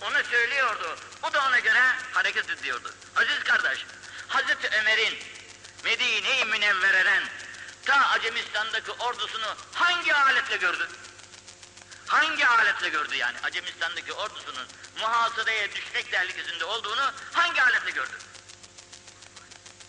Onu 0.00 0.24
söylüyordu. 0.30 0.96
O 1.22 1.32
da 1.32 1.44
ona 1.46 1.58
göre 1.58 1.82
hareket 2.12 2.50
ediyordu. 2.50 2.94
Aziz 3.16 3.44
kardeş, 3.44 3.86
Hazreti 4.30 4.68
Ömer'in 4.68 5.18
Medine-i 5.84 6.44
Münevvere'den 6.44 7.22
ta 7.84 8.08
Acemistan'daki 8.08 8.90
ordusunu 8.90 9.56
hangi 9.72 10.14
aletle 10.14 10.56
gördü? 10.56 10.88
Hangi 12.06 12.46
aletle 12.46 12.88
gördü 12.88 13.16
yani? 13.16 13.38
Acemistan'daki 13.42 14.12
ordusunun 14.12 14.68
muhasaraya 15.00 15.72
düşmek 15.72 16.10
tehlikesinde 16.10 16.64
olduğunu 16.64 17.12
hangi 17.32 17.62
aletle 17.62 17.90
gördü? 17.90 18.18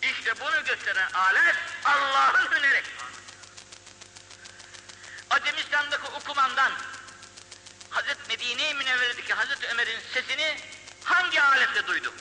İşte 0.02 0.40
bunu 0.40 0.64
gösteren 0.64 1.12
alet 1.12 1.56
Allah'ın 1.84 2.50
hüneri. 2.50 2.82
Acemistan'daki 5.30 6.06
okumandan 6.06 6.72
Hazreti 7.90 8.20
Medine-i 8.28 8.74
Münevvere'deki 8.74 9.34
Hazreti 9.34 9.66
Ömer'in 9.66 10.00
sesini 10.14 10.60
hangi 11.04 11.42
aletle 11.42 11.86
duydu? 11.86 12.14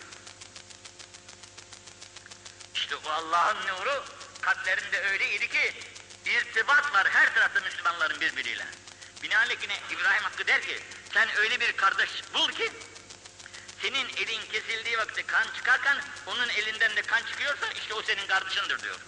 İşte 2.92 3.10
o 3.10 3.12
Allah'ın 3.12 3.68
nuru 3.68 4.04
kalplerinde 4.42 5.02
öyleydi 5.02 5.50
ki 5.50 5.74
irtibat 6.26 6.94
var 6.94 7.08
her 7.10 7.34
tarafta 7.34 7.60
Müslümanların 7.60 8.22
birbiriyle. 8.22 8.66
Binaenaleyh 9.24 9.58
İbrahim 9.92 10.24
Hakkı 10.24 10.48
der 10.48 10.62
ki 10.62 10.80
sen 11.14 11.36
öyle 11.36 11.60
bir 11.60 11.78
kardeş 11.78 12.10
bul 12.34 12.52
ki 12.52 12.72
senin 13.82 14.10
elin 14.18 14.42
kesildiği 14.52 14.98
vakti 14.98 15.26
kan 15.26 15.48
çıkarken 15.56 15.98
onun 16.26 16.50
elinden 16.50 16.96
de 16.96 17.02
kan 17.02 17.24
çıkıyorsa 17.24 17.68
işte 17.72 17.94
o 17.94 18.02
senin 18.02 18.28
kardeşindir 18.28 18.80
diyor. 18.80 19.00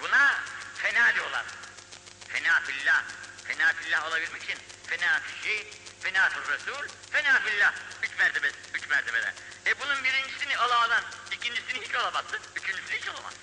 Buna 0.00 0.40
fena 0.74 1.14
diyorlar. 1.14 1.44
Fena 2.28 2.60
fillah. 2.60 3.02
Fena 3.44 3.72
fillah 3.72 4.08
olabilmek 4.08 4.42
için 4.42 4.58
fena 4.86 5.20
şey, 5.44 5.70
fena 6.00 6.28
fil 6.28 6.52
Resul, 6.52 6.88
fena 7.10 7.40
fillah. 7.40 7.72
Üç 8.18 8.24
mertebe, 8.24 8.52
üç 8.74 8.88
mertebeden. 8.88 9.34
E 9.66 9.80
bunun 9.80 10.04
birincisini 10.04 10.58
alamadan, 10.58 11.04
ikincisini 11.32 11.80
hiç 11.80 11.94
alamazsın, 11.94 12.38
üçüncüsünü 12.56 12.98
hiç 12.98 13.08
alamazsın. 13.08 13.40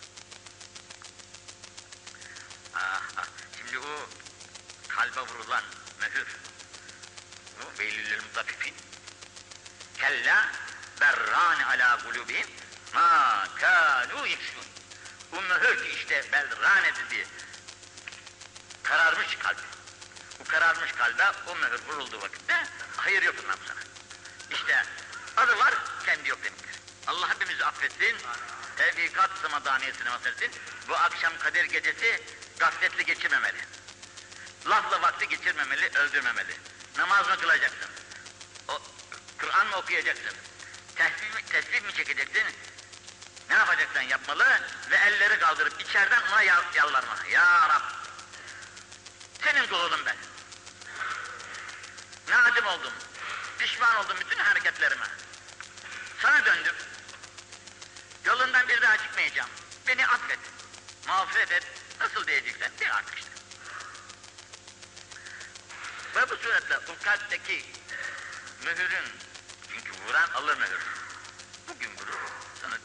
Ah, 2.75 3.01
ah. 3.17 3.25
Şimdi 3.57 3.79
o 3.79 4.09
kalbe 4.87 5.21
vurulan 5.21 5.63
mühür, 5.99 6.27
bu 7.59 7.79
veylülül 7.79 8.23
mutaffifin. 8.23 8.75
Kella 9.97 10.51
berran 11.01 11.59
ala 11.59 11.97
kulubihim 12.03 12.47
ma 12.93 13.47
kanu 13.55 14.27
yekşun. 14.27 14.65
Bu 15.31 15.41
mühür 15.41 15.83
ki 15.83 15.89
işte 15.89 16.25
berran 16.31 16.83
edildi. 16.83 17.27
Kararmış 18.83 19.37
kalp. 19.39 19.59
Bu 20.39 20.43
kararmış 20.43 20.91
kalbe 20.91 21.23
o 21.47 21.55
mühür 21.55 21.81
vurulduğu 21.87 22.21
vakitte 22.21 22.67
hayır 22.97 23.23
yok 23.23 23.35
bundan 23.37 23.57
sana. 23.67 23.84
İşte 24.51 24.83
adı 25.37 25.57
var, 25.59 25.73
kendi 26.05 26.29
yok 26.29 26.43
demektir. 26.43 26.75
Allah 27.07 27.29
hepimizi 27.29 27.65
affetsin. 27.65 28.17
Tevfikat 28.77 29.29
samadaniyesine 29.41 30.11
vasırsın. 30.11 30.49
Bu 30.89 30.95
akşam 30.95 31.33
Kadir 31.39 31.63
gecesi 31.63 32.23
gafletli 32.59 33.05
geçirmemeli. 33.05 33.57
Lafla 34.67 35.01
vakti 35.01 35.27
geçirmemeli, 35.29 35.97
öldürmemeli. 35.97 36.55
Namaz 36.97 37.27
mı 37.27 37.39
kılacaksın? 37.39 37.89
O, 38.67 38.81
Kur'an 39.39 39.67
mı 39.67 39.75
okuyacaksın? 39.75 40.35
Tesbih 40.95 41.41
tesbih 41.51 41.81
mi 41.81 41.93
çekeceksin? 41.93 42.43
Ne 43.49 43.55
yapacaksan 43.55 44.01
yapmalı 44.01 44.45
ve 44.89 44.95
elleri 44.95 45.39
kaldırıp 45.39 45.81
içeriden 45.81 46.21
ona 46.31 46.41
yal- 46.41 46.73
yalvarma. 46.75 47.15
Ya 47.31 47.69
Rab, 47.69 47.81
senin 49.43 49.67
kulunum 49.67 49.99
ben. 50.05 50.15
Nadim 52.29 52.65
oldum, 52.67 52.93
pişman 53.65 53.95
oldum 53.95 54.17
bütün 54.19 54.37
hareketlerime. 54.39 55.05
Sana 56.21 56.45
döndüm. 56.45 56.75
Yolundan 58.25 58.67
bir 58.67 58.81
daha 58.81 58.97
çıkmayacağım. 58.97 59.49
Beni 59.87 60.07
affet, 60.07 60.39
mağfiret 61.07 61.51
et. 61.51 61.63
Nasıl 61.99 62.27
diyeceksen 62.27 62.71
de 62.79 62.91
artık 62.91 63.17
işte. 63.17 63.29
Ve 66.15 66.29
bu 66.29 66.37
suretle 66.37 66.77
o 66.77 67.03
kalpteki 67.03 67.65
mühürün, 68.63 69.05
çünkü 69.71 69.91
vuran 70.07 70.29
alır 70.29 70.57
mühür. 70.57 70.81
Bugün 71.67 71.97
vurur, 71.97 72.19
sonra 72.61 72.77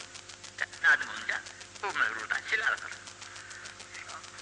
nadim 0.82 1.08
olunca 1.08 1.40
bu 1.82 1.86
mühür 1.86 2.20
buradan 2.20 2.40
siler 2.50 2.68
alır. 2.68 2.92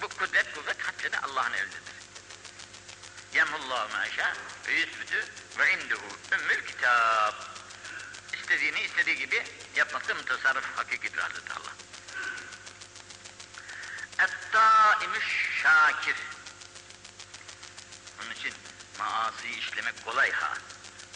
Bu 0.03 0.09
kudret 0.09 0.55
kuvvet 0.55 0.77
hepsi 0.87 1.19
Allah'ın 1.19 1.53
elindedir. 1.53 1.88
Yemullahu 3.35 3.99
meşâ 3.99 4.33
ve 4.69 4.73
yüsbütü 4.73 5.25
ve 5.59 5.73
induhu 5.73 6.19
ümmül 6.33 6.67
kitap. 6.67 7.35
İstediğini 8.35 8.81
istediği 8.81 9.17
gibi 9.17 9.45
yapmakta 9.77 10.15
mutasarrıf 10.15 10.65
hakikidir 10.77 11.19
Hazreti 11.19 11.53
Allah. 11.53 11.73
Et-taimüş 14.25 15.25
şakir. 15.63 16.17
Onun 18.23 18.31
için 18.31 18.55
maasi 18.99 19.49
işlemek 19.49 20.05
kolay 20.05 20.33
ha. 20.33 20.55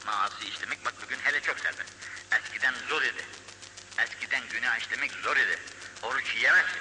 Maasi 0.07 0.49
işlemek 0.49 0.85
bak 0.85 0.95
bugün 1.05 1.19
hele 1.19 1.41
çok 1.41 1.59
serbest. 1.59 1.93
Eskiden 2.33 2.75
zor 2.89 3.03
idi. 3.03 3.25
Eskiden 3.99 4.49
günah 4.49 4.79
işlemek 4.79 5.13
zor 5.13 5.37
idi. 5.37 5.59
Oruç 6.03 6.35
yiyemezsin. 6.35 6.81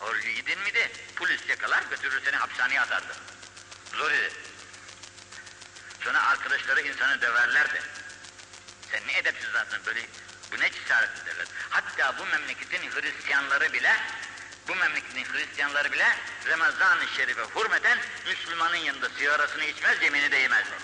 Orucu 0.00 0.28
yedin 0.28 0.58
miydi 0.58 0.92
polis 1.16 1.48
yakalar 1.48 1.82
götürür 1.90 2.22
seni 2.24 2.36
hapishaneye 2.36 2.80
atardı. 2.80 3.16
Zor 3.94 4.10
idi. 4.10 4.32
Sonra 6.04 6.22
arkadaşları 6.22 6.80
insanı 6.80 7.20
döverlerdi. 7.20 7.82
Sen 8.90 9.06
ne 9.06 9.18
edepsiz 9.18 9.48
zaten 9.52 9.80
böyle 9.86 10.00
bu 10.52 10.60
ne 10.60 10.72
cesaret 10.72 11.26
derler. 11.26 11.46
Hatta 11.70 12.18
bu 12.18 12.26
memleketin 12.26 12.90
Hristiyanları 12.90 13.72
bile 13.72 13.96
bu 14.68 14.74
memleketin 14.74 15.24
Hristiyanları 15.24 15.92
bile 15.92 16.16
Ramazan-ı 16.48 17.08
Şerif'e 17.16 17.42
hürmeten 17.56 17.98
Müslümanın 18.26 18.76
yanında 18.76 19.08
sigarasını 19.08 19.64
içmez, 19.64 20.02
yemini 20.02 20.32
de 20.32 20.36
yemezler. 20.36 20.78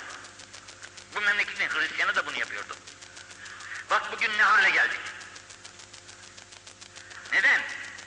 Bu 1.14 1.20
memleketin 1.20 1.68
Hristiyanı 1.68 2.14
da 2.14 2.26
bunu 2.26 2.38
yapıyordu. 2.38 2.76
Bak 3.90 4.12
bugün 4.12 4.38
ne 4.38 4.42
hale 4.42 4.70
geldik. 4.70 5.00
Neden? 7.32 7.62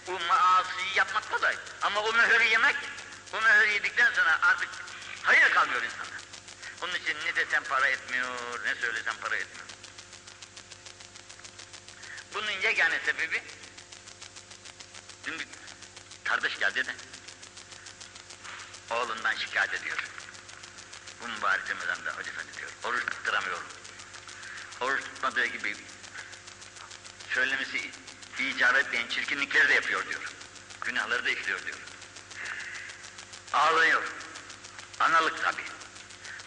O 0.07 0.11
maasiyi 0.11 0.95
yapmak 0.95 1.31
kolay. 1.31 1.55
Ama 1.81 2.01
o 2.01 2.13
mühürü 2.13 2.43
yemek, 2.43 2.75
o 3.33 3.41
mühürü 3.41 3.71
yedikten 3.71 4.13
sonra 4.13 4.39
artık 4.41 4.69
hayır 5.23 5.51
kalmıyor 5.51 5.83
insana. 5.83 6.10
Onun 6.81 6.95
için 6.95 7.17
ne 7.25 7.35
desem 7.35 7.63
para 7.63 7.87
etmiyor, 7.87 8.65
ne 8.65 8.75
söylesem 8.75 9.15
para 9.21 9.35
etmiyor. 9.35 9.67
Bunun 12.33 12.51
yegane 12.51 12.99
sebebi, 13.05 13.43
dün 15.25 15.39
bir 15.39 15.47
kardeş 16.23 16.59
geldi 16.59 16.85
de, 16.85 16.95
oğlundan 18.89 19.35
şikayet 19.35 19.73
ediyor. 19.73 19.97
Bu 21.21 21.27
mübarek 21.27 21.69
Ramazan'da 21.69 22.11
Hoca 22.17 22.31
Efendi 22.31 22.57
diyor, 22.57 22.71
oruç 22.83 23.05
tutturamıyorum. 23.05 23.67
Oruç 24.81 25.03
tutmadığı 25.03 25.45
gibi 25.45 25.75
söylemesi 27.33 27.91
icap 28.39 28.75
etmeyen 28.75 29.07
çirkinlikleri 29.07 29.69
de 29.69 29.73
yapıyor 29.73 30.09
diyor. 30.09 30.21
Günahları 30.81 31.25
da 31.25 31.29
işliyor 31.29 31.65
diyor. 31.65 31.77
Ağlıyor. 33.53 34.03
Analık 34.99 35.43
tabi. 35.43 35.70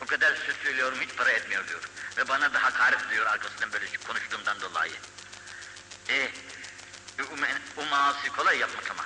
O 0.04 0.06
kadar 0.06 0.36
söz 0.46 0.56
söylüyorum 0.62 0.98
hiç 1.00 1.16
para 1.16 1.30
etmiyor 1.30 1.68
diyor. 1.68 1.80
Ve 2.16 2.28
bana 2.28 2.54
da 2.54 2.62
hakaret 2.62 3.10
diyor 3.10 3.26
arkasından 3.26 3.72
böyle 3.72 3.86
konuştuğumdan 4.06 4.60
dolayı. 4.60 4.92
E, 6.08 6.30
o 7.76 7.84
maasi 7.84 8.28
kolay 8.28 8.58
yapmak 8.58 8.90
ama. 8.90 9.04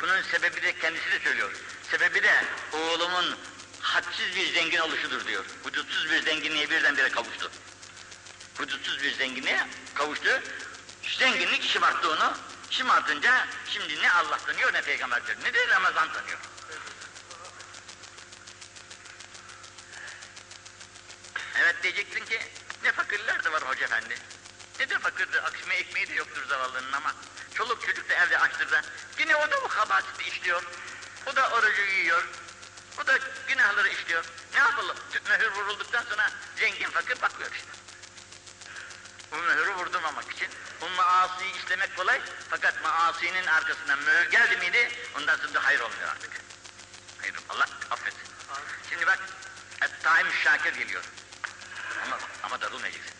Bunun 0.00 0.22
sebebi 0.22 0.62
de 0.62 0.78
kendisi 0.78 1.12
de 1.12 1.20
söylüyor. 1.24 1.50
Sebebi 1.90 2.22
de 2.22 2.44
oğlumun 2.72 3.38
hadsiz 3.80 4.36
bir 4.36 4.52
zengin 4.52 4.78
oluşudur 4.78 5.26
diyor. 5.26 5.44
Hudutsuz 5.62 6.10
bir 6.10 6.22
zenginliğe 6.22 6.70
birdenbire 6.70 7.08
kavuştu. 7.08 7.50
Hudutsuz 8.58 9.02
bir 9.02 9.14
zenginliğe 9.14 9.66
kavuştu. 9.94 10.42
Zenginlik 11.18 11.68
şımarttı 11.68 12.10
onu. 12.10 12.36
Şımartınca 12.70 13.46
şimdi 13.66 14.02
ne 14.02 14.12
Allah 14.12 14.38
tanıyor 14.38 14.72
ne 14.72 14.82
peygamber 14.82 15.26
tanıyor 15.26 15.44
ne 15.44 15.54
de 15.54 15.68
Ramazan 15.68 16.12
tanıyor. 16.12 16.38
Var 23.52 23.62
hoca 23.62 23.84
efendi. 23.84 24.14
Ne 24.80 24.88
de 24.88 24.98
fakirdir, 24.98 25.44
akşama 25.44 25.74
ekmeği 25.74 26.08
de 26.08 26.14
yoktur 26.14 26.48
zavallının 26.48 26.92
ama 26.92 27.14
çoluk 27.54 27.86
çocuk 27.86 28.08
da 28.08 28.14
evde 28.14 28.38
açtır 28.38 28.70
da 28.70 28.82
yine 29.18 29.36
o 29.36 29.50
da 29.50 29.64
bu 29.64 29.68
kabahati 29.68 30.28
işliyor. 30.28 30.62
O 31.26 31.36
da 31.36 31.50
orucu 31.50 31.82
yiyor. 31.82 32.24
O 33.02 33.06
da 33.06 33.18
günahları 33.48 33.88
işliyor. 33.88 34.24
Ne 34.52 34.58
yapalım? 34.58 34.96
Mühür 35.28 35.50
vurulduktan 35.50 36.04
sonra 36.04 36.30
zengin 36.56 36.90
fakir 36.90 37.22
bakıyor 37.22 37.50
işte. 37.52 37.68
Bu 39.32 39.36
mühürü 39.36 39.74
vurdurmamak 39.74 40.32
için 40.32 40.48
bu 40.80 40.88
maasiyi 40.88 41.56
işlemek 41.56 41.96
kolay 41.96 42.20
fakat 42.50 42.82
maasinin 42.82 43.46
arkasından 43.46 43.98
mühür 43.98 44.30
geldi 44.30 44.56
miydi 44.56 44.90
ondan 45.16 45.36
sonra 45.36 45.54
da 45.54 45.64
hayır 45.64 45.80
olmuyor 45.80 46.08
artık. 46.08 46.30
Hayır 47.20 47.34
Allah 47.48 47.66
affetsin. 47.90 48.22
Şimdi 48.90 49.06
bak 49.06 49.18
Et-Taim 49.82 50.26
Şakir 50.44 50.74
geliyor. 50.74 51.02
Ama, 52.06 52.18
ama 52.42 52.60
darılmayacaksın. 52.60 53.11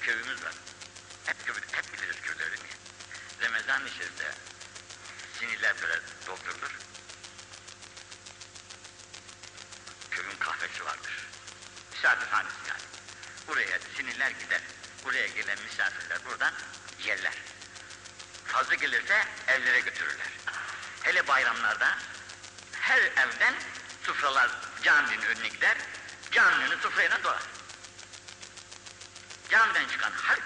Köyümüz 0.00 0.44
var. 0.44 0.54
Hep, 1.26 1.46
köy, 1.46 1.54
hep 1.72 1.92
biliriz 1.92 2.16
köylerini. 2.20 2.68
Ramazan-ı 3.42 3.90
Şerif'te 3.90 4.34
sinirler 5.38 5.74
böyle 5.82 6.00
doldurulur. 6.26 6.78
Köyün 10.10 10.36
kahvesi 10.38 10.84
vardır. 10.84 11.12
Misafirhanesi 11.92 12.56
yani. 12.68 12.82
Buraya 13.48 13.78
sinirler 13.96 14.30
gider. 14.30 14.60
Buraya 15.04 15.26
gelen 15.26 15.58
misafirler 15.62 16.18
buradan 16.26 16.52
yerler. 17.04 17.34
Fazla 18.46 18.74
gelirse 18.74 19.24
evlere 19.48 19.80
götürürler. 19.80 20.28
Hele 21.02 21.28
bayramlarda 21.28 21.98
her 22.72 23.00
evden 23.00 23.54
sufralar 24.02 24.50
caminin 24.82 25.22
önüne 25.22 25.48
gider. 25.48 25.76
Caminin 26.30 26.80
sufrayla 26.80 27.24
dolar. 27.24 27.42
Camiden 29.50 29.88
çıkan 29.88 30.12
halk 30.12 30.42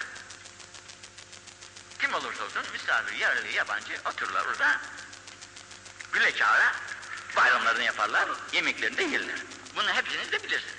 kim 2.00 2.14
olursa 2.14 2.44
olsun 2.44 2.62
misafir, 2.72 3.14
yerli, 3.16 3.52
yabancı 3.52 4.00
otururlar 4.04 4.46
orada 4.46 4.80
güle 6.12 6.36
çağıra 6.36 6.72
bayramlarını 7.36 7.82
yaparlar, 7.82 8.28
yemeklerini 8.52 8.98
de 8.98 9.02
yerler. 9.02 9.38
Bunu 9.76 9.88
hepsiniz 9.92 10.32
de 10.32 10.42
bilirsiniz. 10.42 10.74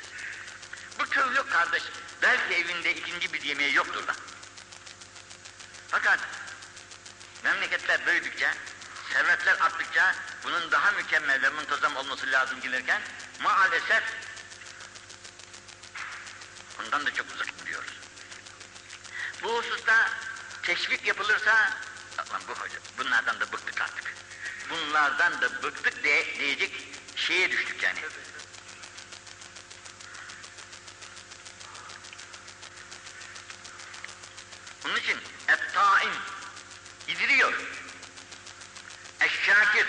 Bu 0.99 1.03
köylü 1.03 1.49
kardeş 1.49 1.83
belki 2.21 2.53
evinde 2.53 2.95
ikinci 2.95 3.33
bir 3.33 3.41
yemeği 3.41 3.73
yoktur 3.73 4.07
da. 4.07 4.15
Fakat 5.87 6.19
memleketler 7.43 8.05
büyüdükçe, 8.05 8.53
servetler 9.13 9.57
arttıkça 9.59 10.15
bunun 10.43 10.71
daha 10.71 10.91
mükemmel 10.91 11.41
ve 11.41 11.49
muntazam 11.49 11.95
olması 11.95 12.31
lazım 12.31 12.61
gelirken 12.61 13.01
maalesef 13.39 14.03
bundan 16.79 17.05
da 17.05 17.13
çok. 17.13 17.34
Bu 19.43 19.57
hususta 19.57 20.09
teşvik 20.63 21.07
yapılırsa 21.07 21.69
lan 22.35 22.41
bu 22.47 22.53
hoca 22.53 22.79
bunlardan 22.97 23.39
da 23.39 23.51
bıktık 23.51 23.81
artık. 23.81 24.13
Bunlardan 24.69 25.41
da 25.41 25.63
bıktık 25.63 26.03
diye 26.03 26.39
diyecek 26.39 26.87
şeye 27.15 27.51
düştük 27.51 27.83
yani. 27.83 27.99
Onun 34.85 34.95
için 34.95 35.17
et-taim 35.47 36.13
yediriyor. 37.07 37.53
Eşşakir 39.21 39.85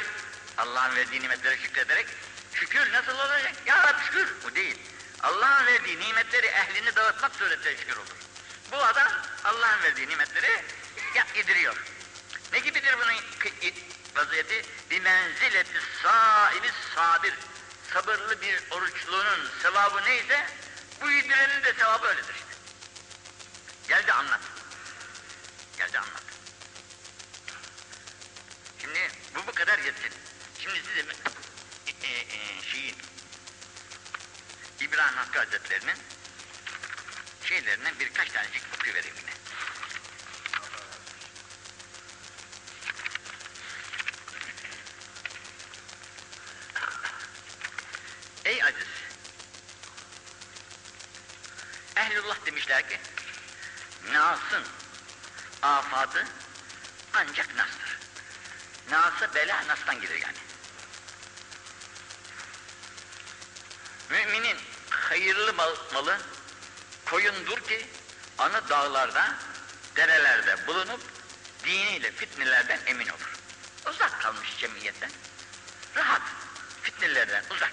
Allah'ın 0.59 0.97
verdiği 0.97 1.21
nimetlere 1.21 1.59
şükrederek 1.59 2.07
şükür 2.55 2.93
nasıl 2.93 3.19
olacak? 3.19 3.53
Ya 3.67 3.83
Rabbi 3.83 4.05
şükür. 4.05 4.29
Bu 4.45 4.55
değil. 4.55 4.79
Allah'ın 5.23 5.67
verdiği 5.67 6.01
nimetleri 6.01 6.47
ehlini 6.47 6.97
dağıtmak 6.97 7.35
suretiyle 7.35 7.77
şükür 7.77 7.97
olur. 7.97 8.26
Bu 8.73 8.77
adam 8.77 9.13
Allah'ın 9.45 9.83
verdiği 9.83 10.09
nimetleri 10.09 10.65
ya, 11.15 11.27
idiriyor. 11.35 11.77
Ne 12.53 12.59
gibidir 12.59 12.97
bunun 12.99 13.15
vaziyeti? 14.17 14.63
Bir 14.91 15.01
menzileti 15.01 15.81
saimi 16.03 16.71
sabir. 16.95 17.35
Sabırlı 17.93 18.43
bir 18.43 18.63
oruçluğunun 18.71 19.51
sevabı 19.63 20.05
neyse 20.05 20.47
bu 21.01 21.11
yedirenin 21.11 21.65
de 21.65 21.75
sevabı 21.75 22.07
öyledir 22.07 22.35
işte. 22.35 22.57
Gel 23.89 24.07
de 24.07 24.13
anlat. 24.13 24.41
Gel 25.79 25.93
de 25.93 25.99
anlat. 25.99 26.23
Şimdi 28.81 29.11
bu 29.35 29.47
bu 29.47 29.53
kadar 29.53 29.79
yetsin. 29.79 30.13
Şimdi 30.59 30.79
size 30.79 31.01
ee, 32.03 32.09
e, 32.09 32.21
e, 32.21 32.63
şeyi 32.73 32.95
İbrahim 34.81 35.17
Hakkı 35.17 35.39
Hazretleri'nin 35.39 35.97
şeylerinden 37.47 37.95
birkaç 38.01 38.29
tanecik 38.31 38.63
okuyuvereyim 38.75 39.17
yine. 39.17 39.31
Ey 48.45 48.63
aziz! 48.63 48.87
Ehlullah 51.97 52.47
demişler 52.47 52.89
ki, 52.89 53.01
Nas'ın 54.13 54.65
afatı 55.63 56.27
ancak 57.15 57.57
Nas'tır. 57.57 57.99
Nas'a 58.91 59.35
bela 59.35 59.67
Nas'tan 59.67 60.01
gelir 60.01 60.21
yani. 60.21 60.37
Müminin 64.11 64.57
hayırlı 64.91 65.53
mal, 65.53 65.77
malı 65.95 66.19
koyundur 67.07 67.61
ki 67.61 67.87
anı 68.39 68.69
dağlarda, 68.69 69.35
derelerde 69.97 70.67
bulunup 70.67 71.01
diniyle 71.65 72.13
fitnelerden 72.13 72.81
emin 72.87 73.09
olur. 73.09 73.37
Uzak 73.91 74.23
kalmış 74.23 74.59
cemiyetten. 74.59 75.11
Rahat. 75.97 76.23
Fitnelerden 76.83 77.45
uzak. 77.51 77.73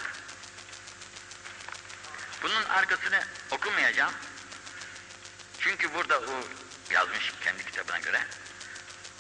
Bunun 2.44 2.64
arkasını 2.64 3.24
okumayacağım. 3.52 4.14
Çünkü 5.60 5.94
burada 5.94 6.20
o 6.20 6.44
yazmış 6.94 7.34
kendi 7.44 7.66
kitabına 7.66 8.00
göre. 8.00 8.28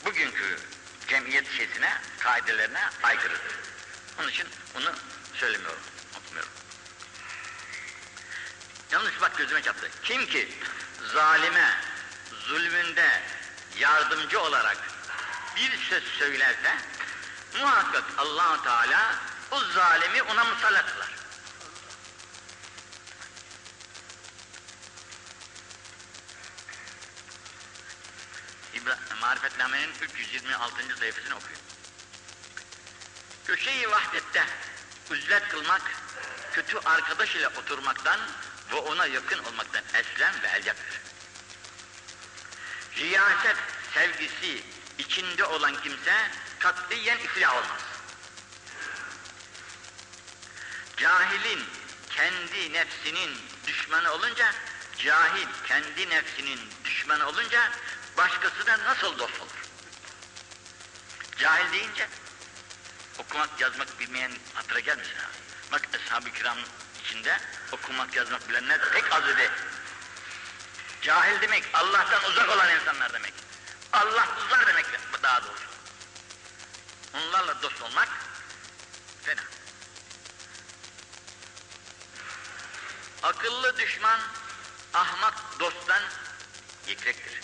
Bugünkü 0.06 0.60
cemiyet 1.08 1.52
şeysine, 1.58 2.02
kaidelerine 2.20 2.90
aykırıdır. 3.04 3.56
Onun 4.20 4.30
için 4.30 4.48
bunu 4.76 4.92
söylemiyorum, 5.34 5.80
Yalnız 8.94 9.12
bak 9.22 9.38
gözüme 9.38 9.62
çarptı. 9.62 9.90
Kim 10.04 10.26
ki 10.26 10.50
zalime, 11.14 11.78
zulmünde 12.48 13.22
yardımcı 13.80 14.42
olarak 14.42 14.78
bir 15.56 15.78
söz 15.90 16.04
söylerse 16.04 16.78
muhakkak 17.60 18.04
allah 18.18 18.64
Teala 18.64 19.16
o 19.52 19.60
zalimi 19.60 20.22
ona 20.22 20.44
musallat 20.44 20.86
kılar. 20.94 21.10
Marifetname'nin 29.22 29.90
326. 30.02 30.98
sayfasını 31.00 31.36
okuyun. 31.36 31.62
Köşeyi 33.46 33.92
vahdette 33.92 34.46
üzlet 35.12 35.48
kılmak, 35.48 35.82
kötü 36.54 36.78
arkadaş 36.86 37.36
ile 37.36 37.48
oturmaktan 37.48 38.20
ve 38.74 38.78
ona 38.78 39.06
yakın 39.06 39.44
olmaktan 39.44 39.84
eslem 39.94 40.34
ve 40.44 40.48
elcaktır. 40.48 41.02
Riyaset 42.96 43.58
sevgisi 43.94 44.64
içinde 44.98 45.46
olan 45.46 45.82
kimse 45.82 46.32
katiyen 46.60 47.18
iflah 47.18 47.54
olmaz. 47.54 47.82
Cahilin 50.98 51.66
kendi 52.10 52.74
nefsinin 52.74 53.38
düşmanı 53.68 54.12
olunca, 54.12 54.54
cahil 54.98 55.48
kendi 55.68 56.10
nefsinin 56.10 56.60
düşmanı 56.86 57.28
olunca 57.28 57.72
başkası 58.18 58.66
da 58.66 58.80
nasıl 58.84 59.20
dost 59.20 59.42
olur? 59.42 59.64
Cahil 61.38 61.74
deyince 61.74 62.08
okumak 63.18 63.62
yazmak 63.62 64.00
bilmeyen 64.00 64.32
hatıra 64.54 64.80
gelmesin 64.80 65.16
ha. 65.16 65.30
Bak 65.72 65.82
Ashab-ı 65.96 66.32
Kiram 66.32 66.58
içinde 67.14 67.40
okumak 67.72 68.16
yazmak 68.16 68.50
bilenler 68.50 68.92
pek 68.92 69.14
az 69.14 69.30
idi. 69.30 69.52
Cahil 71.02 71.42
demek 71.42 71.64
Allah'tan 71.74 72.24
uzak 72.24 72.50
olan 72.50 72.70
insanlar 72.70 73.14
demek. 73.14 73.34
Allahsızlar 73.94 74.68
demek 74.68 74.86
daha 75.24 75.44
doğrusu. 75.44 75.64
Onlarla 77.14 77.62
dost 77.62 77.82
olmak 77.82 78.10
fena. 79.24 79.42
Akıllı 83.24 83.78
düşman 83.78 84.20
ahmak 84.94 85.60
dosttan 85.60 86.04
yüksektir. 86.88 87.42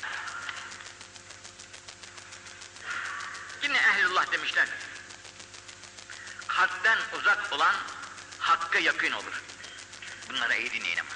Yine 3.61 3.77
ehlullah 3.77 4.31
demişler. 4.31 4.67
Kalpten 6.47 6.97
uzak 7.19 7.53
olan 7.53 7.75
hakka 8.39 8.79
yakın 8.79 9.11
olur. 9.11 9.48
Bunlara 10.29 10.55
iyi 10.55 10.71
dinleyin 10.71 10.97
ama. 10.97 11.09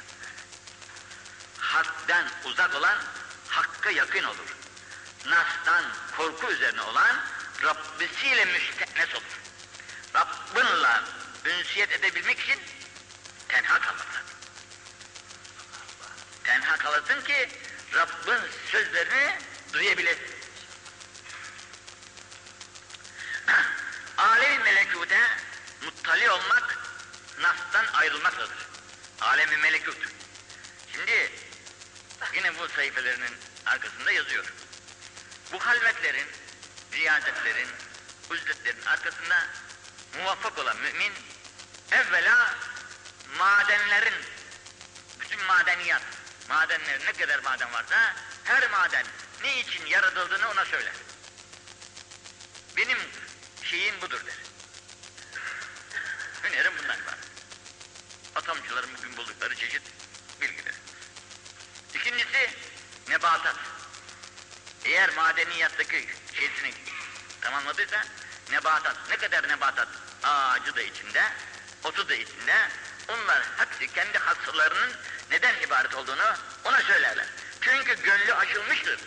Hak'tan 1.58 2.26
uzak 2.46 2.76
olan 2.76 2.98
hakka 3.48 3.92
yakın 3.92 4.24
olur. 4.24 4.56
Nas'tan 5.26 5.86
korku 6.18 6.52
üzerine 6.52 6.82
olan 6.82 7.16
Rabbisiyle 7.64 8.46
müstehnes 8.46 9.16
olur. 9.16 9.40
Rabbinle 10.16 11.02
ünsiyet 11.46 11.92
edebilmek 11.92 12.40
için 12.40 12.60
tenha 13.48 13.74
lazım. 13.74 14.06
Tenha 16.44 16.78
kalasın 16.78 17.22
ki 17.22 17.50
Rabbin 17.94 18.40
sözlerini 18.72 19.38
duyabilesin. 19.74 20.36
Alem-i 24.18 24.60
melekute 24.64 25.20
muttali 25.82 26.30
olmak 26.30 26.78
nas'tan 27.42 27.86
ayrılmaktadır. 27.94 28.63
Alem-i 29.24 29.58
melekut. 29.58 29.98
Şimdi 30.94 31.32
yine 32.34 32.60
bu 32.60 32.68
sayfalarının 32.68 33.36
arkasında 33.66 34.12
yazıyor. 34.12 34.54
Bu 35.52 35.60
halvetlerin, 35.66 36.28
riyazetlerin, 36.92 37.68
uzletlerin 38.30 38.82
arkasında 38.86 39.48
muvaffak 40.18 40.58
olan 40.58 40.78
mümin 40.78 41.14
evvela 41.92 42.56
madenlerin 43.38 44.14
bütün 45.20 45.44
madeniyat, 45.44 46.02
madenler 46.50 47.00
ne 47.06 47.14
kadar 47.14 47.40
maden 47.40 47.74
varsa 47.74 48.16
her 48.44 48.70
maden 48.70 49.06
ne 49.44 49.60
için 49.60 49.86
yaratıldığını 49.86 50.50
ona 50.50 50.66
söyler. 50.66 50.94
Benim 52.78 52.98
şeyim 53.64 54.02
budur 54.02 54.22
der. 54.26 54.36
Önerim 56.44 56.74
bundan 56.78 57.03
var. 58.36 58.42
Atomcuların 58.42 58.90
bugün 58.98 59.18
buldukları 59.18 59.56
çeşit 59.56 59.82
bilgiler. 60.42 60.74
İkincisi 61.94 62.50
nebatat. 63.10 63.56
Eğer 64.86 65.10
madeniyattaki 65.16 66.08
şeysini 66.34 66.74
tamamladıysa 67.42 68.04
nebatat. 68.52 68.96
Ne 69.10 69.18
kadar 69.18 69.48
nebatat? 69.48 69.88
Ağacı 70.24 70.76
da 70.76 70.82
içinde, 70.82 71.24
otu 71.84 72.10
da 72.10 72.16
içinde. 72.16 72.70
Onlar 73.08 73.44
hepsi 73.58 73.94
kendi 73.94 74.18
hassalarının 74.18 74.92
neden 75.32 75.56
ibaret 75.62 75.96
olduğunu 75.96 76.36
ona 76.64 76.82
söylerler. 76.82 77.26
Çünkü 77.62 78.04
gönlü 78.04 78.34
açılmıştır. 78.34 79.00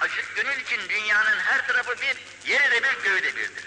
Açık 0.00 0.36
gönül 0.36 0.60
için 0.60 0.88
dünyanın 0.88 1.38
her 1.38 1.66
tarafı 1.66 2.00
bir, 2.00 2.16
yeri 2.50 2.70
de 2.70 2.82
bir, 2.82 3.02
göğü 3.04 3.22
de 3.22 3.36
birdir. 3.36 3.64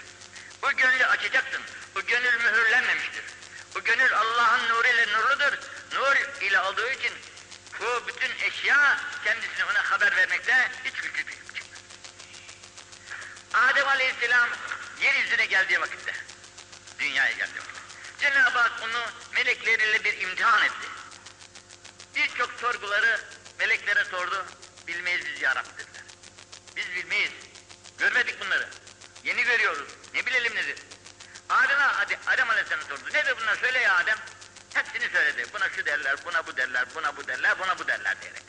Bu 0.62 0.72
gönlü 0.76 1.06
açacaksın. 1.06 1.62
Bu 1.94 2.00
gönül 2.06 2.34
mühürlenmemiştir. 2.34 3.24
Bu 3.74 3.84
gönül 3.84 4.12
Allah'ın 4.12 4.68
nuruyla 4.68 5.06
nurludur. 5.06 5.58
Nur 5.92 6.16
ile 6.40 6.60
olduğu 6.60 6.88
için 6.88 7.12
bu 7.80 8.06
bütün 8.06 8.30
eşya 8.40 9.00
kendisine 9.24 9.64
ona 9.64 9.90
haber 9.90 10.16
vermekte 10.16 10.70
hiç 10.84 10.94
güçlük 10.94 11.30
yok. 11.30 11.38
Adem 13.54 13.88
Aleyhisselam 13.88 14.48
yeryüzüne 15.00 15.46
geldiği 15.46 15.80
vakitte, 15.80 16.12
dünyaya 16.98 17.32
geldiği 17.32 17.58
vakitte, 17.58 17.80
Cenab-ı 18.20 18.58
Hak 18.58 18.72
onu 18.82 19.02
melekleriyle 19.34 20.04
bir 20.04 20.20
imtihan 20.20 20.62
etti. 20.62 20.88
Birçok 22.14 22.52
sorguları 22.60 23.20
meleklere 23.58 24.04
sordu, 24.04 24.46
bilmeyiz 24.86 25.26
biz 25.26 25.42
ya 25.42 25.56
Rabbi 25.56 25.68
dediler. 25.78 26.02
Biz 26.76 26.90
bilmeyiz, 26.94 27.32
görmedik 27.98 28.40
bunları, 28.40 28.68
yeni 29.24 29.42
görüyoruz, 29.42 29.88
ne 30.14 30.26
bilelim 30.26 30.54
nedir? 30.54 30.78
Adem'e, 31.68 31.84
hadi 31.84 32.18
Adem 32.26 32.50
Aleyhisselam 32.50 32.82
sordu, 32.82 33.04
nedir 33.12 33.34
bunlar 33.40 33.56
söyle 33.56 33.78
ya 33.78 33.96
Adem? 33.96 34.18
Hepsini 34.74 35.10
söyledi, 35.12 35.46
buna 35.54 35.70
şu 35.70 35.86
derler, 35.86 36.16
buna 36.24 36.46
bu 36.46 36.56
derler, 36.56 36.84
buna 36.94 37.16
bu 37.16 37.28
derler, 37.28 37.58
buna 37.58 37.78
bu 37.78 37.88
derler 37.88 38.20
diyerek. 38.22 38.42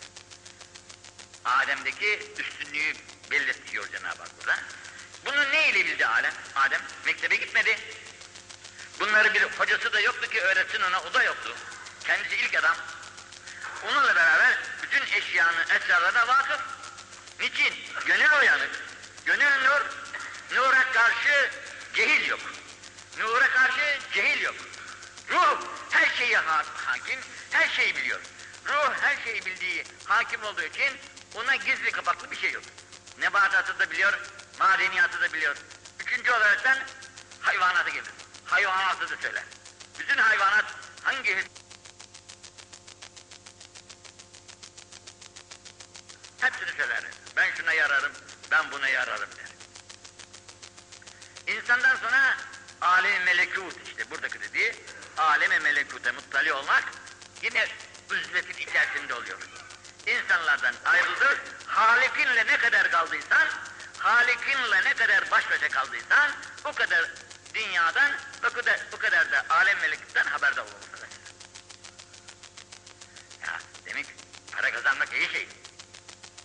Adem'deki 1.46 2.34
üstünlüğü 2.38 2.94
belirtiyor 3.32 3.88
Cenab-ı 3.92 4.22
Hak 4.22 4.40
burada. 4.40 4.56
Bunu 5.26 5.52
ne 5.52 5.70
ile 5.70 5.86
bildi 5.86 6.08
Adem? 6.08 6.34
Adem 6.56 6.82
mektebe 7.06 7.36
gitmedi. 7.36 7.80
Bunları 9.00 9.34
bir 9.34 9.44
hocası 9.44 9.94
da 9.94 10.00
yoktu 10.00 10.30
ki 10.30 10.42
öğretsin 10.42 10.82
ona, 10.82 11.02
o 11.02 11.14
da 11.14 11.24
yoktu. 11.24 11.56
Kendisi 12.04 12.36
ilk 12.36 12.56
adam. 12.56 12.76
Onunla 13.88 14.16
beraber 14.16 14.58
bütün 14.84 15.02
eşyanın 15.02 15.66
esrarlarına 15.70 16.28
vakıf. 16.28 16.62
Niçin? 17.40 17.74
Gönül 18.06 18.40
uyanık. 18.42 18.84
Gönül 19.26 19.64
nur. 19.64 19.82
Nura 20.56 20.92
karşı 20.92 21.50
cehil 21.94 22.28
yok. 22.28 22.40
Nura 23.20 23.50
karşı 23.50 24.00
cehil 24.14 24.42
yok. 24.42 24.56
Ruh 25.30 25.62
her 25.90 26.16
şeye 26.16 26.38
ha- 26.38 26.66
hakim, 26.76 27.20
Her 27.52 27.70
şeyi 27.70 27.96
biliyor. 27.96 28.20
Ruh 28.66 28.94
her 29.02 29.24
şeyi 29.24 29.46
bildiği, 29.46 29.84
hakim 30.06 30.44
olduğu 30.44 30.62
için 30.62 30.98
ona 31.36 31.56
gizli 31.56 31.92
kapaklı 31.92 32.32
bir 32.32 32.36
şey 32.36 32.52
yok. 32.52 32.64
Nebatatı 33.20 33.80
da 33.80 33.92
biliyor, 33.92 34.20
madeniyatı 34.60 35.22
da 35.22 35.34
biliyor. 35.34 35.56
Üçüncü 36.00 36.32
olaraktan 36.32 36.78
hayvanatı 37.42 37.90
gelir. 37.90 38.12
Hayvanatı 38.46 39.10
da 39.10 39.22
söyler. 39.22 39.44
Bütün 40.00 40.18
hayvanat 40.18 40.66
hangi 41.04 41.38
Hepsini 46.40 46.78
söyler. 46.78 47.04
Ben 47.36 47.56
şuna 47.56 47.74
yararım, 47.74 48.12
ben 48.52 48.72
buna 48.72 48.90
yararım 48.90 49.30
der. 49.38 49.50
İnsandan 51.56 51.96
sonra 51.96 52.38
alem 52.82 53.24
melekut 53.24 53.76
işte 53.88 54.12
buradaki 54.12 54.42
dediği 54.42 54.76
aleme 55.18 55.60
melekuta 55.60 56.14
muttali 56.14 56.54
olmak 56.54 56.84
yine 57.42 57.68
üzletin 58.12 58.58
içerisinde 58.68 59.14
oluyor. 59.14 59.40
İnsanlardan 60.08 60.76
ayrılır, 60.86 61.42
Halikinle 61.68 62.48
ne 62.48 62.58
kadar 62.58 62.92
kaldıysan, 62.92 63.48
Halikinle 63.98 64.84
ne 64.84 64.94
kadar 64.94 65.32
baş 65.32 65.50
başa 65.50 65.70
kaldıysan, 65.70 66.32
o 66.66 66.74
kadar 66.74 67.12
dünyadan, 67.54 68.12
o 68.50 68.54
kadar, 68.54 68.80
o 68.94 68.98
kadar 68.98 69.32
da 69.32 69.46
alem 69.50 69.80
melekutten 69.80 70.26
haberdar 70.26 70.62
olursun. 70.62 70.90
Ya 73.42 73.60
demek 73.86 74.06
para 74.52 74.72
kazanmak 74.72 75.14
iyi 75.14 75.30
şey. 75.30 75.48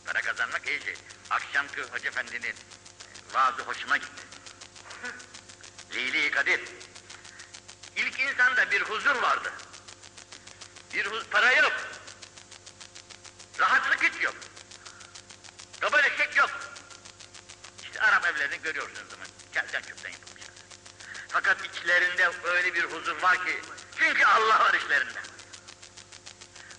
Para 0.06 0.20
kazanmak 0.20 0.66
iyi 0.66 0.84
şey. 0.84 0.94
Akşamki 1.30 1.82
Hoca 1.82 2.08
Efendi'nin 2.08 2.54
vaazı 3.34 3.62
hoşuma 3.62 3.96
gitti. 3.96 4.22
Leyli 5.94 6.30
Kadir. 6.30 6.60
İlk 7.96 8.20
insanda 8.20 8.70
bir 8.70 8.82
huzur 8.82 9.14
vardı. 9.16 9.52
Bir 10.94 11.06
huz 11.06 11.26
para 11.26 11.52
yok. 11.52 11.72
Rahatlık 13.58 14.02
hiç 14.02 14.22
yok. 14.22 14.34
Kabaleşek 15.80 16.36
yok. 16.36 16.50
İşte 17.82 18.00
Arap 18.00 18.26
evlerini 18.26 18.62
görüyorsunuz 18.62 19.10
zaman. 19.10 19.26
Kelden 19.52 19.82
çöpten 19.82 20.10
yapılmış. 20.10 20.44
Fakat 21.28 21.64
içlerinde 21.64 22.30
öyle 22.44 22.74
bir 22.74 22.84
huzur 22.84 23.22
var 23.22 23.44
ki, 23.44 23.60
çünkü 23.98 24.24
Allah 24.24 24.60
var 24.60 24.74
içlerinde. 24.74 25.20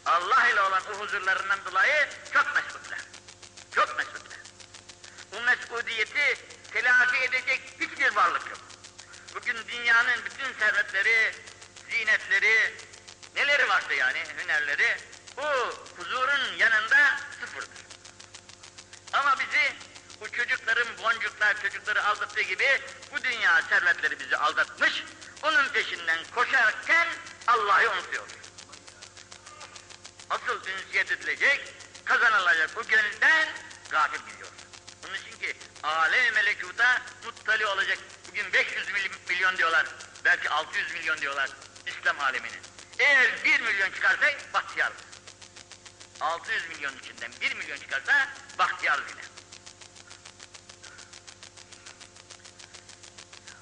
Allah 0.06 0.48
ile 0.48 0.62
olan 0.62 0.82
o 0.94 1.00
huzurlarından 1.00 1.66
dolayı 1.66 2.10
çok 2.34 2.56
mesutlar. 2.56 3.00
Çok 3.76 3.98
mesutlar. 3.98 4.40
Bu 5.32 5.42
mesudiyeti 5.42 6.38
telafi 6.74 7.18
edecek 7.18 7.62
hiçbir 7.80 8.16
varlık 8.16 8.50
yok. 8.50 8.65
Bugün 9.36 9.58
dünyanın 9.68 10.26
bütün 10.26 10.60
servetleri, 10.60 11.32
zinetleri, 11.90 12.74
neleri 13.36 13.70
varsa 13.70 13.94
yani 13.94 14.20
hünerleri, 14.38 14.98
bu 15.38 15.44
huzurun 15.98 16.58
yanında 16.58 17.20
sıfırdır. 17.40 17.86
Ama 19.14 19.36
bizi 19.40 19.74
bu 20.22 20.32
çocukların 20.32 20.88
boncuklar 21.04 21.62
çocukları 21.62 22.04
aldattığı 22.04 22.42
gibi 22.42 22.82
bu 23.12 23.24
dünya 23.24 23.62
servetleri 23.62 24.20
bizi 24.20 24.38
aldatmış, 24.38 25.04
onun 25.44 25.68
peşinden 25.70 26.20
koşarken 26.36 27.08
Allah'ı 27.48 27.92
unutuyoruz. 27.92 28.34
Asıl 30.30 30.62
ünsiyet 30.68 31.12
edilecek, 31.12 31.74
kazanılacak 32.06 32.76
bu 32.76 32.88
gönülden 32.88 33.48
gafil 33.90 34.20
gidiyor. 34.32 34.52
Bunun 35.04 35.16
için 35.16 35.40
ki 35.40 35.58
alem 35.84 36.34
melekuta 36.34 37.02
muttali 37.26 37.66
olacak. 37.66 37.98
Bugün 38.36 38.54
500 38.54 38.88
milyon 39.30 39.58
diyorlar, 39.58 39.86
belki 40.26 40.50
600 40.50 40.94
milyon 40.94 41.18
diyorlar 41.18 41.50
İslam 41.88 42.20
aleminin. 42.20 42.60
Eğer 43.00 43.44
1 43.44 43.60
milyon 43.60 43.92
çıkarsa 43.92 44.28
bahtiyarız. 44.54 44.98
600 46.22 46.70
milyon 46.70 46.98
içinden 46.98 47.32
1 47.42 47.56
milyon 47.56 47.78
çıkarsa 47.78 48.30
bahtiyarız 48.60 49.04
yine. 49.10 49.22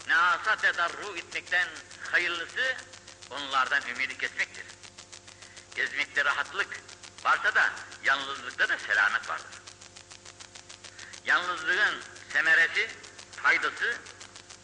Nasa 0.07 0.55
tedarru 0.55 1.17
etmekten 1.17 1.67
hayırlısı 2.11 2.78
onlardan 3.30 3.82
ümidi 3.88 4.17
kesmektir. 4.17 4.65
Gezmekte 5.76 6.26
rahatlık 6.26 6.82
varsa 7.24 7.55
da 7.55 7.69
yalnızlıkta 8.03 8.69
da 8.69 8.78
selamet 8.80 9.30
vardır. 9.30 9.61
Yalnızlığın 11.26 12.01
semeresi, 12.34 12.89
faydası, 13.43 13.97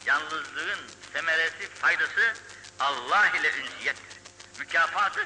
yalnızlığın 0.09 0.79
semeresi, 1.13 1.69
faydası 1.81 2.33
Allah 2.79 3.27
ile 3.27 3.51
ünsiyettir. 3.51 4.19
Mükafatı 4.59 5.25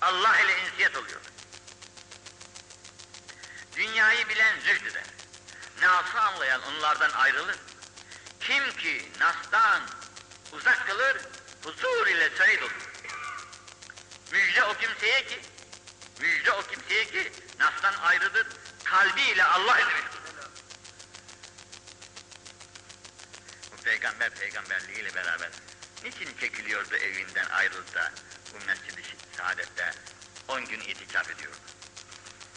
Allah 0.00 0.40
ile 0.40 0.52
ünsiyet 0.64 0.96
oluyor. 0.96 1.20
Dünyayı 3.76 4.28
bilen 4.28 4.60
zühd 4.60 4.86
eder. 4.86 5.04
Nas'ı 5.82 6.20
anlayan 6.20 6.62
onlardan 6.62 7.10
ayrılır. 7.10 7.56
Kim 8.40 8.76
ki 8.76 9.12
Nas'tan 9.20 9.82
uzak 10.52 10.86
kalır, 10.86 11.16
huzur 11.64 12.06
ile 12.06 12.36
sayid 12.36 12.62
olur. 12.62 12.90
Müjde 14.32 14.64
o 14.64 14.74
kimseye 14.74 15.26
ki, 15.26 15.40
müjde 16.20 16.52
o 16.52 16.62
kimseye 16.62 17.04
ki 17.04 17.32
Nas'tan 17.58 17.94
ayrıdır, 18.02 18.46
kalbiyle 18.84 19.44
Allah 19.44 19.78
ile 19.78 19.84
meşgul. 19.84 20.20
Bu 23.72 23.84
peygamber 24.00 24.30
peygamberliğiyle 24.30 25.14
beraber 25.14 25.50
niçin 26.04 26.36
çekiliyordu 26.40 26.96
evinden 26.96 27.48
ayrılıp 27.50 27.94
da 27.94 28.12
bu 28.52 28.66
mescid-i 28.66 29.02
saadette 29.36 29.90
10 30.48 30.64
gün 30.64 30.80
itikaf 30.80 31.30
ediyordu? 31.30 31.56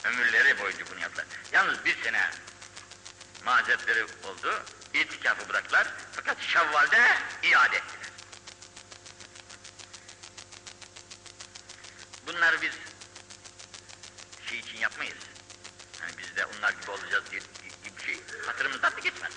Ömürleri 0.03 0.59
boyunca 0.59 0.85
bunu 0.91 0.99
yaptılar. 0.99 1.25
Yalnız 1.51 1.85
bir 1.85 2.03
sene 2.03 2.29
mazeretleri 3.45 4.03
oldu, 4.03 4.63
itikafı 4.93 5.49
bıraktılar 5.49 5.87
fakat 6.11 6.41
Şevval'de 6.41 7.17
iade 7.43 7.77
ettiler. 7.77 8.07
Bunları 12.27 12.61
biz 12.61 12.73
şey 14.49 14.59
için 14.59 14.77
yapmayız. 14.77 15.17
Hani 15.99 16.17
biz 16.17 16.35
de 16.35 16.45
onlar 16.45 16.71
gibi 16.71 16.91
olacağız 16.91 17.23
diye 17.31 17.41
gibi 17.83 18.01
şey 18.05 18.21
hatırımızdan 18.45 18.91
da 18.91 18.99
geçmez. 18.99 19.33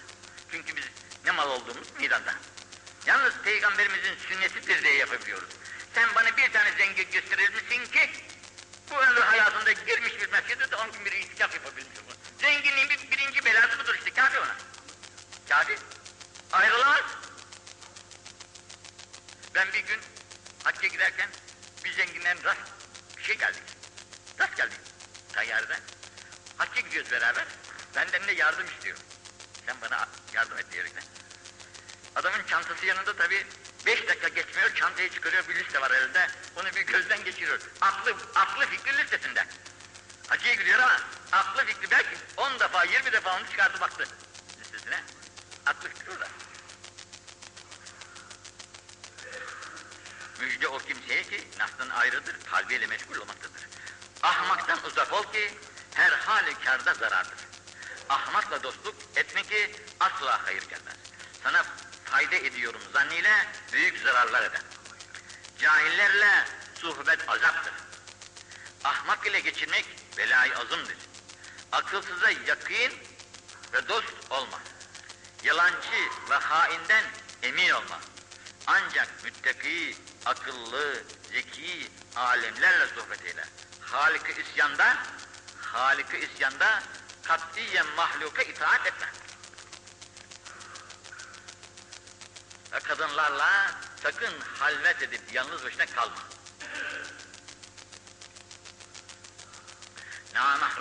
Çünkü 0.51 0.77
biz 0.77 0.85
ne 1.27 1.33
mal 1.33 1.51
olduğumuz 1.51 1.89
meydanda. 1.99 2.35
Yalnız 3.07 3.35
peygamberimizin 3.45 4.17
sünnetidir 4.29 4.83
diye 4.83 4.95
yapabiliyoruz. 4.95 5.49
Sen 5.95 6.15
bana 6.15 6.37
bir 6.37 6.53
tane 6.53 6.73
zengin 6.79 7.11
gösterir 7.11 7.51
misin 7.55 7.93
ki 7.93 8.11
bu 8.91 8.95
ömür 8.97 9.21
hayatında 9.21 9.73
girmiş 9.73 10.21
bir 10.21 10.29
mescide 10.33 10.71
de 10.71 10.77
on 10.77 10.93
gün 10.93 11.05
bir 11.05 11.13
itikaf 11.13 11.55
yapabilmiş 11.55 11.99
olur. 11.99 12.15
Zenginliğin 12.41 12.89
bir, 12.89 13.11
birinci 13.11 13.45
belası 13.45 13.79
budur 13.79 13.95
işte 13.95 14.11
kafi 14.11 14.39
ona. 14.39 14.57
Kafi. 15.49 15.79
Ayrılamaz. 16.53 17.05
Ben 19.55 19.73
bir 19.73 19.81
gün 19.81 20.01
hacca 20.65 20.89
giderken 20.89 21.29
bir 21.85 21.93
zenginden 21.93 22.45
rast 22.45 22.61
bir 23.17 23.23
şey 23.23 23.39
geldik. 23.39 23.63
Rast 24.41 24.57
geldik 24.57 24.81
tayyareden. 25.33 25.81
Hacca 26.57 26.81
gidiyoruz 26.81 27.11
beraber. 27.11 27.45
Benden 27.97 28.27
de 28.27 28.33
yardım 28.33 28.67
istiyor. 28.67 28.97
Sen 29.67 29.77
bana 29.83 30.09
yardım 30.35 30.59
et 30.59 30.73
diyerekten. 30.73 31.05
Adamın 32.27 32.47
çantası 32.47 32.87
yanında 32.87 33.17
tabii 33.17 33.47
beş 33.87 34.09
dakika 34.09 34.29
geçmiyor, 34.29 34.75
çantayı 34.75 35.11
çıkarıyor, 35.11 35.49
bir 35.49 35.55
liste 35.55 35.81
var 35.81 35.91
elinde. 35.91 36.29
Onu 36.57 36.67
bir 36.67 36.81
gözden 36.81 37.25
geçiriyor. 37.25 37.61
Aklı, 37.81 38.15
aklı 38.35 38.67
fikri 38.67 38.97
listesinde. 38.97 39.47
Hacıya 40.29 40.55
gidiyor 40.55 40.79
ama 40.79 41.01
aklı 41.33 41.65
fikri 41.65 41.91
belki 41.91 42.17
on 42.37 42.61
defa, 42.61 42.85
yirmi 42.85 43.13
defa 43.13 43.37
onu 43.37 43.51
çıkardı 43.51 43.81
baktı 43.81 44.09
listesine. 44.61 45.03
Aklı 45.67 45.89
fikri 45.89 46.11
orada. 46.11 46.29
Müjde 50.41 50.69
o 50.69 50.79
kimseye 50.79 51.23
ki 51.23 51.49
nafstan 51.59 51.89
ayrıdır, 51.89 52.37
kalbiyle 52.51 52.87
meşgul 52.87 53.17
olmaktadır. 53.17 53.69
Ahmaktan 54.23 54.79
uzak 54.85 55.13
ol 55.13 55.33
ki 55.33 55.55
her 55.95 56.13
halükarda 56.13 56.95
zarardır. 56.95 57.39
Ahmakla 58.09 58.63
dostluk 58.63 58.95
etmek 59.17 59.49
ki 59.49 59.77
asla 60.01 60.47
hayır 60.47 60.63
gelmez. 60.63 60.97
Sana 61.43 61.65
fayda 62.11 62.37
ediyorum 62.37 62.81
zannıyla 62.93 63.47
büyük 63.73 63.99
zararlar 63.99 64.43
eder. 64.43 64.61
Cahillerle 65.59 66.45
suhbet 66.81 67.29
azaptır. 67.29 67.73
Ahmak 68.85 69.27
ile 69.27 69.41
geçirmek 69.41 69.87
belayı 70.19 70.59
azımdır. 70.59 70.97
Akılsıza 71.73 72.31
yakın 72.31 72.93
ve 73.73 73.89
dost 73.89 74.15
olma. 74.31 74.61
Yalancı 75.43 76.11
ve 76.31 76.35
hainden 76.35 77.05
emin 77.43 77.71
olma. 77.71 78.01
Ancak 78.67 79.25
müttaki, 79.25 79.97
akıllı, 80.27 81.03
zeki 81.33 81.91
alemlerle 82.17 82.87
sohbet 82.87 83.25
eyle. 83.25 83.45
Halik-i 83.81 84.43
isyanda, 84.43 84.97
Halik-i 85.61 86.19
isyanda 86.19 86.83
katiyen 87.23 87.87
mahluka 87.87 88.43
itaat 88.43 88.87
etme. 88.87 89.07
Kadınlarla 92.81 93.75
sakın 94.03 94.35
halvet 94.59 95.03
edip 95.03 95.23
yalnız 95.33 95.65
başına 95.65 95.87
kalma. 95.87 96.37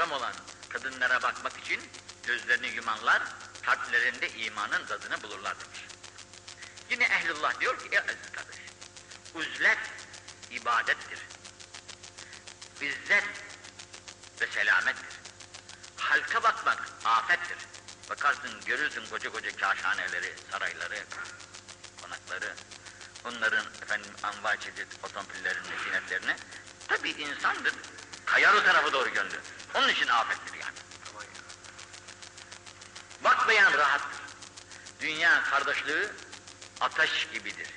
namahram 0.06 0.12
olan 0.12 0.34
kadınlara 0.70 1.22
bakmak 1.22 1.58
için 1.58 1.82
gözlerini 2.28 2.68
yumanlar, 2.68 3.24
kalplerinde 3.62 4.30
imanın 4.30 4.86
tadını 4.86 5.24
bulurlar 5.24 5.56
demiş. 5.60 5.80
Yine 6.90 7.04
ehlullah 7.04 7.60
diyor 7.60 7.80
ki, 7.80 7.90
ey 7.92 7.98
aziz 7.98 8.32
kardeş, 8.36 8.56
uzlet 9.34 9.78
ibadettir. 10.52 11.20
İzzet 12.82 13.24
ve 14.42 14.48
selamettir. 14.48 15.20
Halka 15.98 16.44
bakmak 16.44 16.90
afettir. 17.06 17.58
Bakarsın 18.10 18.62
görürsün 18.66 19.06
koca 19.10 19.32
koca 19.32 19.56
kaşhaneleri, 19.56 20.36
sarayları, 20.52 21.06
konakları, 22.36 22.54
onların 23.26 23.66
efendim 23.82 24.12
anva 24.24 24.56
çeşit 24.56 24.88
otomobillerini, 25.04 25.84
zinetlerini. 25.86 26.36
Tabi 26.88 27.10
insandır, 27.10 27.74
kayar 28.26 28.54
o 28.54 28.64
tarafa 28.64 28.94
doğru 28.94 29.10
gönlü. 29.10 29.40
Onun 29.76 29.90
için 29.90 30.08
afettir 30.08 30.54
yani. 30.54 30.76
Bakmayan 33.24 33.74
rahattır. 33.74 34.20
Dünya 35.00 35.44
kardeşliği 35.44 36.08
ateş 36.82 37.28
gibidir. 37.34 37.68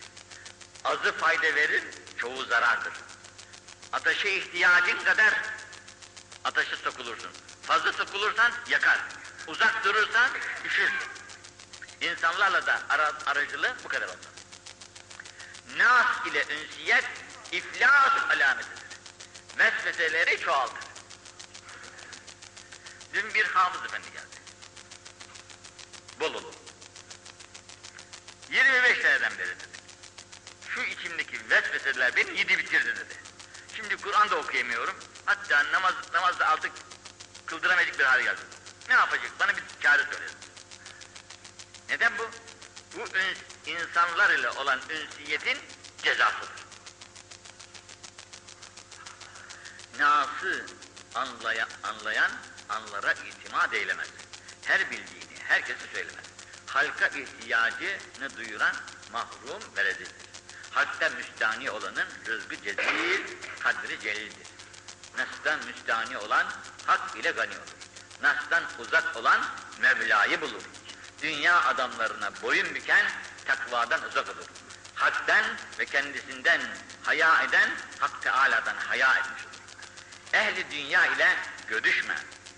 Azı 0.84 1.12
fayda 1.12 1.54
verir, 1.54 1.84
çoğu 2.18 2.44
zarardır. 2.44 2.92
Ateşe 3.92 4.30
ihtiyacın 4.30 5.04
kadar 5.04 5.34
ateşe 6.44 6.76
sokulursun. 6.76 7.30
Fazla 7.62 7.92
sokulursan 7.92 8.52
yakar. 8.68 8.98
Uzak 9.46 9.84
durursan 9.84 10.30
üşürsün. 10.64 11.08
İnsanlarla 12.00 12.66
da 12.66 12.82
ara, 12.88 13.12
aracılığı 13.26 13.74
bu 13.84 13.88
kadar 13.88 14.08
olmalı. 14.08 14.37
Nas 15.76 16.26
ile 16.26 16.44
ünsiyet 16.54 17.04
iflas 17.52 18.30
alametidir. 18.30 18.78
Vesveseleri 19.58 20.40
çoğaltır. 20.40 20.88
Dün 23.14 23.34
bir 23.34 23.44
hafız 23.44 23.84
efendi 23.84 24.12
geldi. 24.12 24.36
Bolulu. 26.20 26.52
25 28.50 28.98
seneden 28.98 29.38
beri 29.38 29.48
dedi. 29.48 29.64
Şu 30.68 30.80
içimdeki 30.80 31.50
vesveseler 31.50 32.16
beni 32.16 32.38
yedi 32.38 32.58
bitirdi 32.58 32.96
dedi. 32.96 33.14
Şimdi 33.76 33.96
Kur'an 33.96 34.30
da 34.30 34.36
okuyamıyorum. 34.36 34.94
Hatta 35.24 35.72
namaz, 35.72 35.94
namazda 36.12 36.46
artık 36.46 36.72
kıldıramayacak 37.46 37.98
bir 37.98 38.04
hale 38.04 38.22
geldim. 38.22 38.44
Ne 38.88 38.94
yapacak? 38.94 39.30
Bana 39.40 39.56
bir 39.56 39.62
çare 39.82 40.02
söyle. 40.02 40.26
Neden 41.88 42.12
bu? 42.18 42.30
Bu 42.96 43.14
insanlar 43.66 44.30
ile 44.30 44.50
olan 44.50 44.80
ünsiyetin 44.90 45.58
cezasıdır. 46.02 46.48
Nas'ı 49.98 50.66
anlaya, 51.14 51.68
anlayan 51.82 52.30
anlara 52.68 53.12
itimat 53.12 53.74
eylemez. 53.74 54.08
Her 54.64 54.90
bildiğini 54.90 55.38
herkese 55.48 55.86
söylemez. 55.92 56.24
Halka 56.66 57.06
ihtiyacını 57.06 58.36
duyuran 58.36 58.74
mahrum 59.12 59.62
ve 59.76 59.84
rezildir. 59.84 60.28
Halkta 60.70 61.08
müstani 61.08 61.70
olanın 61.70 62.06
rızkı 62.26 62.56
cezil, 62.56 63.22
kadri 63.60 64.00
celildir. 64.00 64.46
Nas'tan 65.18 65.60
müstani 65.66 66.18
olan 66.18 66.46
hak 66.86 67.16
ile 67.16 67.30
gani 67.30 67.50
olur. 67.50 67.78
Nas'tan 68.22 68.64
uzak 68.78 69.16
olan 69.16 69.40
Mevla'yı 69.80 70.40
bulur. 70.40 70.62
Dünya 71.22 71.64
adamlarına 71.64 72.30
boyun 72.42 72.74
büken 72.74 73.06
takvadan 73.48 74.02
uzak 74.08 74.28
olur. 74.28 74.46
Hak'tan 74.94 75.44
ve 75.78 75.84
kendisinden 75.84 76.60
haya 77.02 77.42
eden 77.42 77.70
Hak 77.98 78.22
Teala'dan 78.22 78.76
haya 78.76 79.14
etmiş 79.14 79.42
olur. 79.42 79.54
Ehli 80.32 80.70
dünya 80.70 81.06
ile 81.06 81.36
görüşme. 81.68 82.14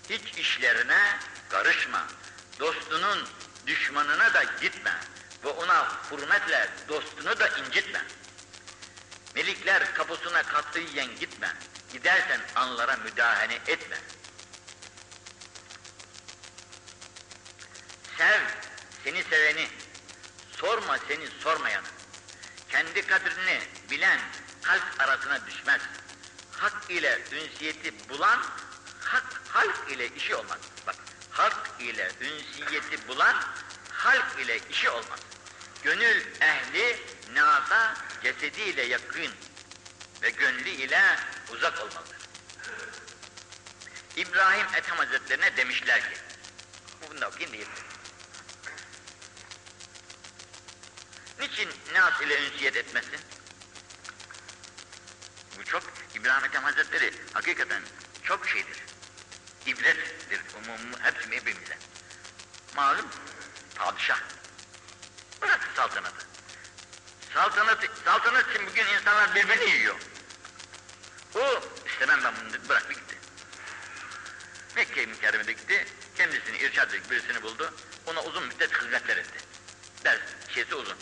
Hiç 0.09 0.37
işlerine 0.37 1.19
karışma. 1.49 2.07
Dostunun 2.59 3.27
düşmanına 3.67 4.33
da 4.33 4.43
gitme. 4.61 4.93
Ve 5.43 5.49
ona 5.49 5.87
hürmetle 6.11 6.69
dostunu 6.87 7.39
da 7.39 7.47
incitme. 7.47 8.01
Melikler 9.35 9.93
kapısına 9.93 10.43
katiyen 10.43 11.15
gitme. 11.19 11.53
Gidersen 11.93 12.41
anlara 12.55 12.97
müdahale 12.97 13.59
etme. 13.67 13.97
Sev 18.17 18.41
seni 19.03 19.23
seveni, 19.23 19.67
sorma 20.61 20.97
seni 21.07 21.27
sormayanı. 21.43 21.87
Kendi 22.69 23.07
kadrini 23.07 23.61
bilen 23.91 24.19
kalp 24.61 24.83
arasına 24.99 25.47
düşmez. 25.47 25.81
Hak 26.51 26.91
ile 26.91 27.21
ünsiyeti 27.31 28.09
bulan, 28.09 28.39
hak 28.99 29.41
halk 29.47 29.91
ile 29.91 30.07
işi 30.07 30.35
olmaz. 30.35 30.59
Bak, 30.87 30.95
hak 31.31 31.69
ile 31.79 32.11
ünsiyeti 32.21 33.07
bulan, 33.07 33.35
halk 33.91 34.39
ile 34.39 34.59
işi 34.69 34.89
olmaz. 34.89 35.19
Gönül 35.83 36.25
ehli 36.41 36.99
nasa 37.33 37.95
cesediyle 38.23 38.81
yakın 38.81 39.31
ve 40.21 40.29
gönlü 40.29 40.69
ile 40.69 41.15
uzak 41.53 41.79
olmalıdır. 41.79 42.17
İbrahim 44.15 44.67
Ethem 44.75 44.97
Hazretlerine 44.97 45.57
demişler 45.57 46.01
ki, 46.01 46.17
bunu 47.09 47.21
da 47.21 47.27
okuyayım 47.27 47.53
değil. 47.53 47.67
Niçin 51.39 51.69
nas 51.93 52.21
ile 52.21 52.45
ünsiyet 52.45 52.75
etmesin? 52.75 53.19
Bu 55.59 55.63
çok, 55.65 55.83
İbrahim 56.15 56.45
Ethem 56.45 56.63
Hazretleri 56.63 57.13
hakikaten 57.33 57.83
çok 58.23 58.47
şeydir. 58.49 58.77
İbrettir 59.65 60.41
umum, 60.57 60.99
hepsi 61.01 61.31
hepimize. 61.31 61.77
Malum, 62.75 63.05
padişah. 63.75 64.19
Bırak 65.41 65.69
saltanatı. 65.75 66.25
Saltanat, 67.33 67.77
saltanat 68.05 68.49
için 68.49 68.67
bugün 68.67 68.85
insanlar 68.85 69.35
birbirini 69.35 69.69
yiyor. 69.69 69.95
O 71.35 71.63
istemem 71.85 72.23
ben 72.23 72.33
bunu 72.41 72.53
dedi, 72.53 72.69
bıraktı 72.69 72.93
gitti. 72.93 73.17
Mekke-i 74.75 75.07
Mükerreme'de 75.07 75.53
gitti, 75.53 75.85
kendisini 76.17 76.57
irşad 76.57 76.89
edecek 76.89 77.11
birisini 77.11 77.43
buldu, 77.43 77.73
ona 78.05 78.23
uzun 78.23 78.47
müddet 78.47 78.81
hizmetler 78.81 79.17
etti. 79.17 79.39
Ders 80.03 80.19
şeysi 80.53 80.75
uzun. 80.75 80.97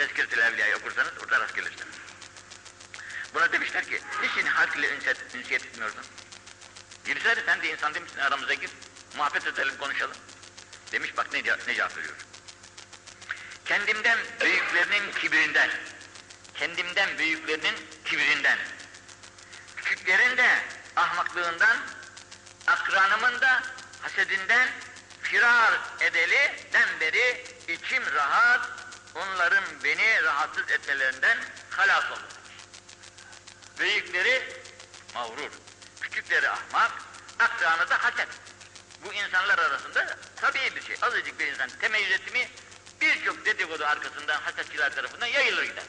Tezkiret-ül 0.00 0.38
Evliya'yı 0.38 0.76
okursanız 0.76 1.12
orada 1.22 1.40
rast 1.40 1.54
gelirsiniz. 1.54 1.94
Buna 3.34 3.52
demişler 3.52 3.84
ki, 3.84 4.00
niçin 4.22 4.46
halk 4.46 4.76
ile 4.76 4.94
ünsiyet, 4.94 5.34
ünsiyet 5.34 5.64
etmiyorsun? 5.64 6.04
Girsene 7.04 7.42
sen 7.46 7.62
de 7.62 7.72
insan 7.72 7.94
demişsin 7.94 8.18
aramıza 8.18 8.54
gir, 8.54 8.70
muhabbet 9.16 9.46
edelim 9.46 9.74
konuşalım. 9.78 10.16
Demiş 10.92 11.16
bak 11.16 11.32
ne, 11.32 11.38
ne 11.38 11.74
cevap 11.74 11.96
veriyor. 11.96 12.14
Kendimden 13.64 14.18
büyüklerinin 14.40 15.12
kibrinden, 15.12 15.70
kendimden 16.54 17.18
büyüklerinin 17.18 17.74
kibrinden, 18.04 18.58
küçüklerin 19.76 20.36
de 20.36 20.62
ahmaklığından, 20.96 21.76
akranımın 22.66 23.40
da 23.40 23.62
hasedinden 24.00 24.68
firar 25.22 25.80
edeliden 26.00 26.88
beri 27.00 27.44
içim 27.68 28.02
rahat, 28.14 28.79
onların 29.14 29.64
beni 29.84 30.22
rahatsız 30.22 30.70
etmelerinden 30.70 31.38
halas 31.70 32.10
oldu. 32.10 32.28
Büyükleri 33.78 34.62
mağrur, 35.14 35.50
küçükleri 36.00 36.50
ahmak, 36.50 36.92
akranı 37.38 37.90
da 37.90 38.04
haset. 38.04 38.28
Bu 39.04 39.12
insanlar 39.12 39.58
arasında 39.58 40.16
tabii 40.36 40.76
bir 40.76 40.82
şey. 40.82 40.96
Azıcık 41.02 41.38
bir 41.38 41.46
insan 41.46 41.70
temeyyüz 41.80 42.10
etti 42.10 42.50
birçok 43.00 43.44
dedikodu 43.44 43.84
arkasından 43.84 44.40
hasetçiler 44.40 44.94
tarafından 44.94 45.26
yayılır 45.26 45.62
gider. 45.62 45.84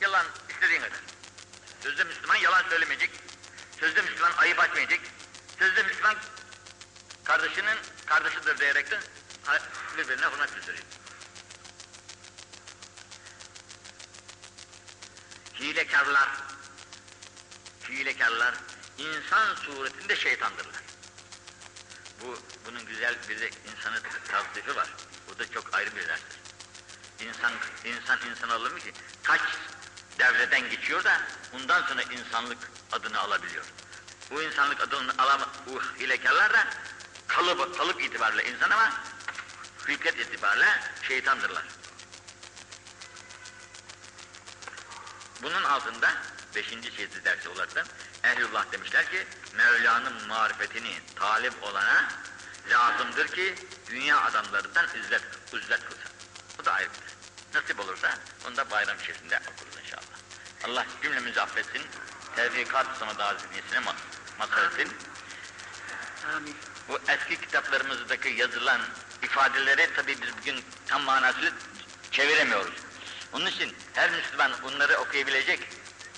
Yalan 0.00 0.26
istediğin 0.48 0.80
kadar. 0.80 1.00
Sözde 1.82 2.04
Müslüman 2.04 2.36
yalan 2.36 2.68
söylemeyecek. 2.68 3.10
Sözde 3.80 4.02
Müslüman 4.02 4.32
ayıp 4.36 4.60
açmayacak. 4.60 5.00
Sözde 5.58 5.82
Müslüman 5.82 6.16
kardeşinin 7.24 7.78
kardeşidir 8.06 8.58
diyerekten 8.58 9.02
birbirine 9.96 10.26
hürmet 10.26 10.54
gösteriyor. 10.54 10.84
Hilekarlar, 15.60 16.28
hilekarlar 17.88 18.54
insan 18.98 19.54
suretinde 19.54 20.16
şeytandırlar. 20.16 20.82
Bu, 22.20 22.38
bunun 22.66 22.86
güzel 22.86 23.16
bir 23.28 23.40
de 23.40 23.48
insanı 23.48 24.00
tavsifi 24.28 24.76
var. 24.76 24.88
Bu 25.28 25.38
da 25.38 25.50
çok 25.50 25.74
ayrı 25.74 25.96
bir 25.96 26.08
derstir. 26.08 26.40
İnsan, 27.20 27.52
insan 27.84 28.18
insan 28.30 28.50
olur 28.50 28.72
mu 28.72 28.78
ki? 28.78 28.92
Kaç 29.22 29.40
devreden 30.18 30.70
geçiyor 30.70 31.04
da 31.04 31.20
bundan 31.52 31.82
sonra 31.82 32.02
insanlık 32.02 32.58
adını 32.92 33.20
alabiliyor. 33.20 33.64
Bu 34.30 34.42
insanlık 34.42 34.80
adını 34.80 35.12
alam 35.18 35.40
bu 35.66 35.82
hilekarlar 35.82 36.52
da 36.52 36.66
kalıp, 37.26 37.78
kalıp 37.78 38.02
itibariyle 38.02 38.50
insan 38.50 38.70
ama 38.70 38.92
hükmet 39.88 40.18
itibariyle 40.18 40.80
şeytandırlar. 41.02 41.64
Bunun 45.42 45.62
altında 45.62 46.14
beşinci 46.54 46.92
cildi 46.96 47.24
dersi 47.24 47.48
olarak 47.48 47.86
Ehlullah 48.24 48.72
demişler 48.72 49.10
ki 49.10 49.26
Mevla'nın 49.56 50.26
marifetini 50.28 51.00
talip 51.16 51.62
olana 51.62 52.08
lazımdır 52.70 53.28
ki 53.28 53.54
dünya 53.90 54.20
adamlarından 54.20 54.86
üzzet, 54.94 55.22
üzzet 55.52 55.80
kılsın. 55.80 56.10
Bu 56.58 56.64
da 56.64 56.72
ayrıdır. 56.72 57.00
Nasip 57.54 57.80
olursa 57.80 58.18
onu 58.48 58.56
da 58.56 58.70
bayram 58.70 58.98
içerisinde 58.98 59.40
okuruz 59.52 59.76
inşallah. 59.84 60.16
Allah 60.64 60.86
cümlemizi 61.02 61.40
affetsin. 61.40 61.82
Tevfikat 62.36 62.86
sana 62.98 63.18
da 63.18 63.26
hazinesine 63.26 63.78
ma 63.78 63.94
mazhar 64.38 64.64
etsin. 64.64 64.96
Amin. 66.36 66.56
Bu 66.88 66.98
eski 67.08 67.40
kitaplarımızdaki 67.40 68.28
yazılan 68.28 68.80
ifadeleri 69.22 69.90
tabii 69.96 70.22
biz 70.22 70.36
bugün 70.40 70.64
tam 70.86 71.02
manasıyla 71.02 71.52
çeviremiyoruz. 72.10 72.74
Onun 73.32 73.46
için 73.46 73.76
her 73.94 74.10
Müslüman 74.10 74.52
bunları 74.62 74.96
okuyabilecek 74.96 75.68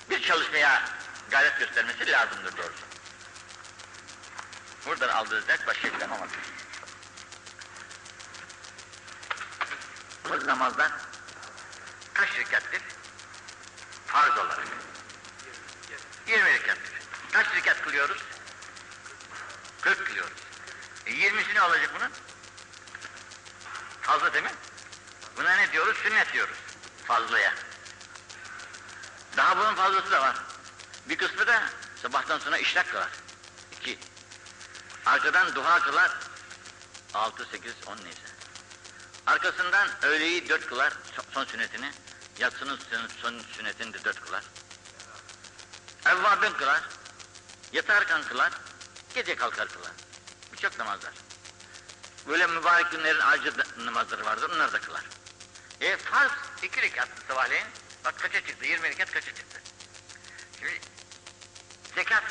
bir 0.09 0.21
çalışmaya 0.21 0.89
gayret 1.29 1.59
göstermesi 1.59 2.11
lazımdır 2.11 2.57
doğrusu. 2.57 2.83
Buradan 4.85 5.09
aldığı 5.09 5.47
ders 5.47 5.67
başka 5.67 5.87
bir 5.87 6.01
ama 6.01 6.17
Bu 10.25 10.47
namazdan 10.47 10.91
kaç 12.13 12.37
rekattir? 12.37 12.81
Farz 14.07 14.37
olarak. 14.37 14.67
20 16.27 16.53
rekattir. 16.53 16.93
Kaç 17.31 17.55
rekat 17.55 17.81
kılıyoruz? 17.81 18.17
40 19.81 20.07
kılıyoruz. 20.07 20.37
E 21.05 21.11
20'si 21.11 21.55
ne 21.55 21.61
olacak 21.61 21.91
bunun? 21.95 22.11
Fazla 24.01 24.33
değil 24.33 24.43
mi? 24.43 24.51
Buna 25.37 25.55
ne 25.55 25.71
diyoruz? 25.71 25.97
Sünnet 25.97 26.33
diyoruz. 26.33 26.57
Fazlaya. 27.07 27.53
Daha 29.37 29.57
bunun 29.57 29.75
fazlası 29.75 30.11
da 30.11 30.21
var. 30.21 30.35
Bir 31.09 31.17
kısmı 31.17 31.47
da 31.47 31.63
sabahtan 32.01 32.39
sonra 32.39 32.57
işrak 32.57 32.91
kılar. 32.91 33.09
İki. 33.71 33.99
Arkadan 35.05 35.55
duha 35.55 35.79
kılar. 35.79 36.11
Altı, 37.13 37.45
sekiz, 37.51 37.73
on 37.87 37.97
neyse. 37.97 38.19
Arkasından 39.27 39.87
öğleyi 40.01 40.49
dört 40.49 40.67
kılar, 40.67 40.93
son- 41.33 41.45
sünnetini. 41.45 41.91
Yatsının 42.39 42.79
son, 43.21 43.39
sünnetini 43.39 43.93
de 43.93 44.03
dört 44.03 44.21
kılar. 44.21 44.43
Evvabin 46.05 46.53
kılar. 46.53 46.81
Yatarken 47.73 48.23
kılar. 48.23 48.51
Gece 49.15 49.35
kalkar 49.35 49.67
kılar. 49.67 49.91
Birçok 50.53 50.79
namazlar. 50.79 51.13
Böyle 52.27 52.47
mübarek 52.47 52.91
günlerin 52.91 53.19
acı 53.19 53.53
namazları 53.77 54.25
vardır, 54.25 54.49
onları 54.49 54.73
da 54.73 54.81
kılar. 54.81 55.03
E 55.81 55.97
farz 55.97 56.31
iki 56.63 56.81
rekat 56.81 57.07
sabahleyin, 57.27 57.65
bak 58.05 58.19
kaça 58.19 58.41
çıktı, 58.45 58.65
20 58.65 58.89
rekat 58.89 59.11
kaça 59.11 59.35
çıktı. 59.35 59.61
Şimdi 60.59 60.79
zekat, 61.95 62.23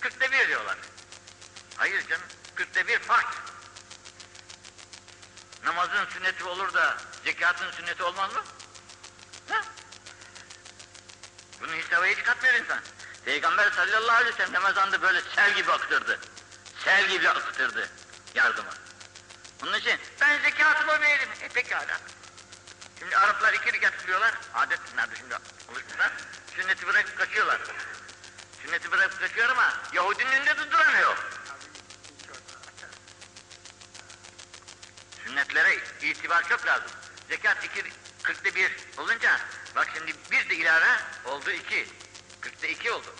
kırkta 0.00 0.32
bir 0.32 0.48
diyorlar. 0.48 0.76
Hayır 1.76 2.08
canım, 2.08 2.26
kırkta 2.54 2.86
bir 2.86 2.98
farz. 2.98 3.26
Namazın 5.64 6.06
sünneti 6.06 6.44
olur 6.44 6.74
da 6.74 6.96
zekatın 7.24 7.70
sünneti 7.70 8.02
olmaz 8.02 8.34
mı? 8.34 8.42
Ha? 9.48 9.62
Bunu 11.60 11.72
hesaba 11.72 12.06
hiç 12.06 12.22
katmıyor 12.22 12.54
insan. 12.54 12.80
Peygamber 13.24 13.70
sallallahu 13.70 14.16
aleyhi 14.16 14.34
ve 14.34 14.36
sellem 14.36 14.54
Ramazan'da 14.54 15.02
böyle 15.02 15.20
sel 15.34 15.54
gibi 15.54 15.72
aktırdı. 15.72 16.20
Sel 16.84 17.08
gibi 17.08 17.28
aktırdı 17.28 17.88
yardımı. 18.34 18.70
Onun 19.62 19.78
için 19.78 20.00
ben 20.20 20.42
zekatımı 20.42 21.00
veririm. 21.00 21.28
E 21.42 21.48
pekala. 21.48 22.00
Şimdi 22.98 23.16
Araplar 23.16 23.52
iki 23.54 23.72
rekat 23.72 23.96
kılıyorlar. 23.96 24.34
Adet 24.54 24.80
nerede 24.96 25.16
şimdi 25.16 25.34
alışmışlar. 25.34 26.12
Sünneti 26.56 26.86
bırakıp 26.86 27.18
kaçıyorlar. 27.18 27.60
Sünneti 28.62 28.92
bırakıp 28.92 29.20
kaçıyor 29.20 29.48
ama 29.48 29.72
Yahudinin 29.92 30.30
önünde 30.30 30.56
de 30.56 30.70
duramıyor. 30.70 31.16
Sünnetlere 35.24 35.78
itibar 36.02 36.48
çok 36.48 36.66
lazım. 36.66 36.90
Zekat 37.28 37.64
iki, 37.64 37.82
kırkta 38.22 38.54
bir 38.54 38.72
olunca, 38.98 39.40
bak 39.76 39.88
şimdi 39.94 40.14
bir 40.30 40.48
de 40.50 40.54
ilave 40.54 40.96
oldu 41.24 41.50
iki. 41.50 41.88
Kırkta 42.40 42.66
iki 42.66 42.92
oldu. 42.92 43.14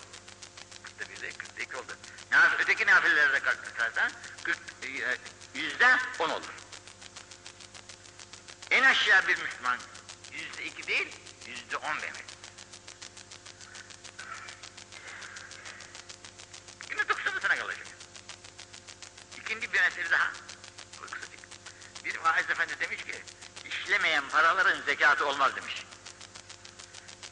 Kırkta 0.83 1.13
bir 1.13 1.21
de 1.21 1.29
kırkta 1.31 1.61
iki 1.61 1.75
oldu. 1.75 1.97
Öteki 2.59 2.87
nafilelere 2.87 3.33
de 3.33 3.39
kalkarsan, 3.39 4.11
kırk, 4.43 4.57
e, 4.83 5.17
yüzde 5.59 5.95
on 6.19 6.29
olur. 6.29 6.51
En 8.77 8.83
aşağı 8.83 9.27
bir 9.27 9.37
Müslüman 9.37 9.77
yüzde 10.31 10.63
iki 10.63 10.87
değil, 10.87 11.07
yüzde 11.47 11.77
on 11.77 12.01
verir. 12.01 12.25
Yine 16.91 17.09
doksanısına 17.09 17.55
kalacak. 17.55 17.87
İkinci 19.37 19.73
bir 19.73 19.81
mesele 19.81 20.11
daha. 20.11 20.31
Bir 22.05 22.17
vaiz 22.17 22.49
efendi 22.49 22.79
demiş 22.79 23.03
ki, 23.03 23.23
işlemeyen 23.65 24.29
paraların 24.29 24.81
zekatı 24.81 25.25
olmaz 25.25 25.55
demiş. 25.55 25.85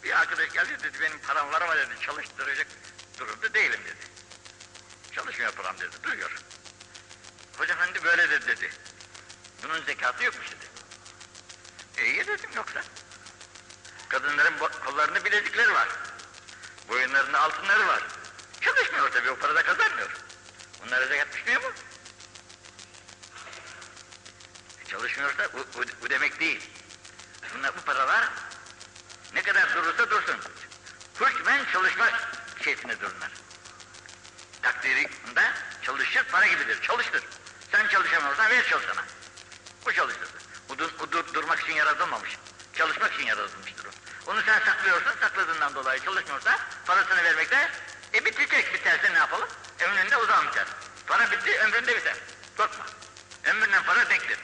Bir 0.04 0.20
arkadaş 0.20 0.50
geldi 0.50 0.84
dedi, 0.84 1.02
benim 1.02 1.20
param 1.20 1.52
var 1.52 1.62
ama 1.62 1.76
dedi, 1.76 1.93
çalıştıracak 2.06 2.68
durumda 3.18 3.54
değilim 3.54 3.82
dedi. 3.86 4.06
Çalışmıyor 5.16 5.52
param 5.52 5.80
dedi, 5.80 6.04
duruyor. 6.04 6.32
Hoca 7.58 7.74
efendi 7.74 8.04
böyle 8.04 8.30
dedi 8.30 8.48
dedi. 8.48 8.72
Bunun 9.64 9.84
zekatı 9.84 10.24
yokmuş. 10.24 10.55
İyi 12.36 12.38
dedim 12.38 12.50
yoksa. 12.56 12.82
Kadınların 14.10 14.54
kollarında 14.86 15.26
bilezikleri 15.26 15.74
var. 15.74 15.88
Boyunlarında 16.90 17.40
altınları 17.40 17.88
var. 17.88 18.04
Çalışmıyor 18.62 19.12
tabii 19.12 19.32
o 19.32 19.36
parada 19.36 19.64
kazanmıyor. 19.64 20.10
Bunlara 20.86 21.06
zekat 21.08 21.34
düşmüyor 21.34 21.62
mu? 21.62 21.72
Çalışmıyorsa 24.88 25.54
bu, 25.54 25.58
bu, 25.58 25.84
bu 26.02 26.10
demek 26.10 26.40
değil. 26.40 26.70
Bunlar 27.56 27.78
bu 27.78 27.82
paralar 27.82 28.30
ne 29.34 29.42
kadar 29.42 29.76
durursa 29.76 30.10
dursun. 30.10 30.38
Hükmen 31.22 31.66
çalışma 31.74 32.10
şeysine 32.64 33.00
dururlar. 33.00 33.32
Takdirinde 34.62 35.52
çalışır 35.82 36.24
para 36.32 36.48
gibidir. 36.48 36.82
Çalıştır. 36.82 37.24
Sen 37.72 37.88
çalışamıyorsan 37.88 38.50
ver 38.52 38.70
çalışana. 38.70 39.05
Bu, 40.76 40.80
dur, 40.80 40.91
bu 40.99 41.11
dur- 41.11 41.34
durmak 41.34 41.59
için 41.59 41.73
yaratılmamış. 41.73 42.38
Çalışmak 42.73 43.13
için 43.13 43.26
yaratılmıştır 43.26 43.86
o. 43.86 43.89
Onu 44.32 44.41
sen 44.41 44.59
saklıyorsun, 44.59 45.11
sakladığından 45.21 45.76
dolayı 45.76 45.99
çalışmıyorsa 46.03 46.59
parasını 46.86 47.23
vermekte 47.23 47.71
e 48.13 48.26
bitecek 48.26 48.73
biterse 48.73 49.13
ne 49.13 49.17
yapalım? 49.17 49.47
Ömründe 49.80 50.17
o 50.17 50.23
biter. 50.23 50.65
Para 51.07 51.32
bitti, 51.32 51.59
ömründe 51.59 51.97
biter. 51.97 52.15
Korkma. 52.57 52.86
Ömründen 53.45 53.84
para 53.84 54.09
denktir. 54.09 54.39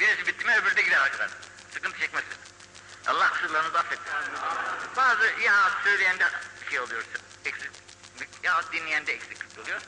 Birisi 0.00 0.26
bitti 0.26 0.44
mi 0.44 0.56
öbürü 0.56 0.76
de 0.76 0.82
gider 0.82 1.00
arkadan. 1.00 1.30
Sıkıntı 1.74 1.98
çekmezsin. 1.98 2.36
Allah 3.06 3.30
kusurlarınızı 3.30 3.78
affetsin. 3.78 4.12
Bazı 4.96 5.26
ya 5.40 5.70
söyleyen 5.84 6.18
de 6.18 6.24
şey 6.70 6.80
oluyor, 6.80 7.04
eksik, 7.44 7.70
ya 8.42 8.62
dinleyen 8.72 9.06
de 9.06 9.12
eksiklik 9.12 9.58
oluyor. 9.58 9.80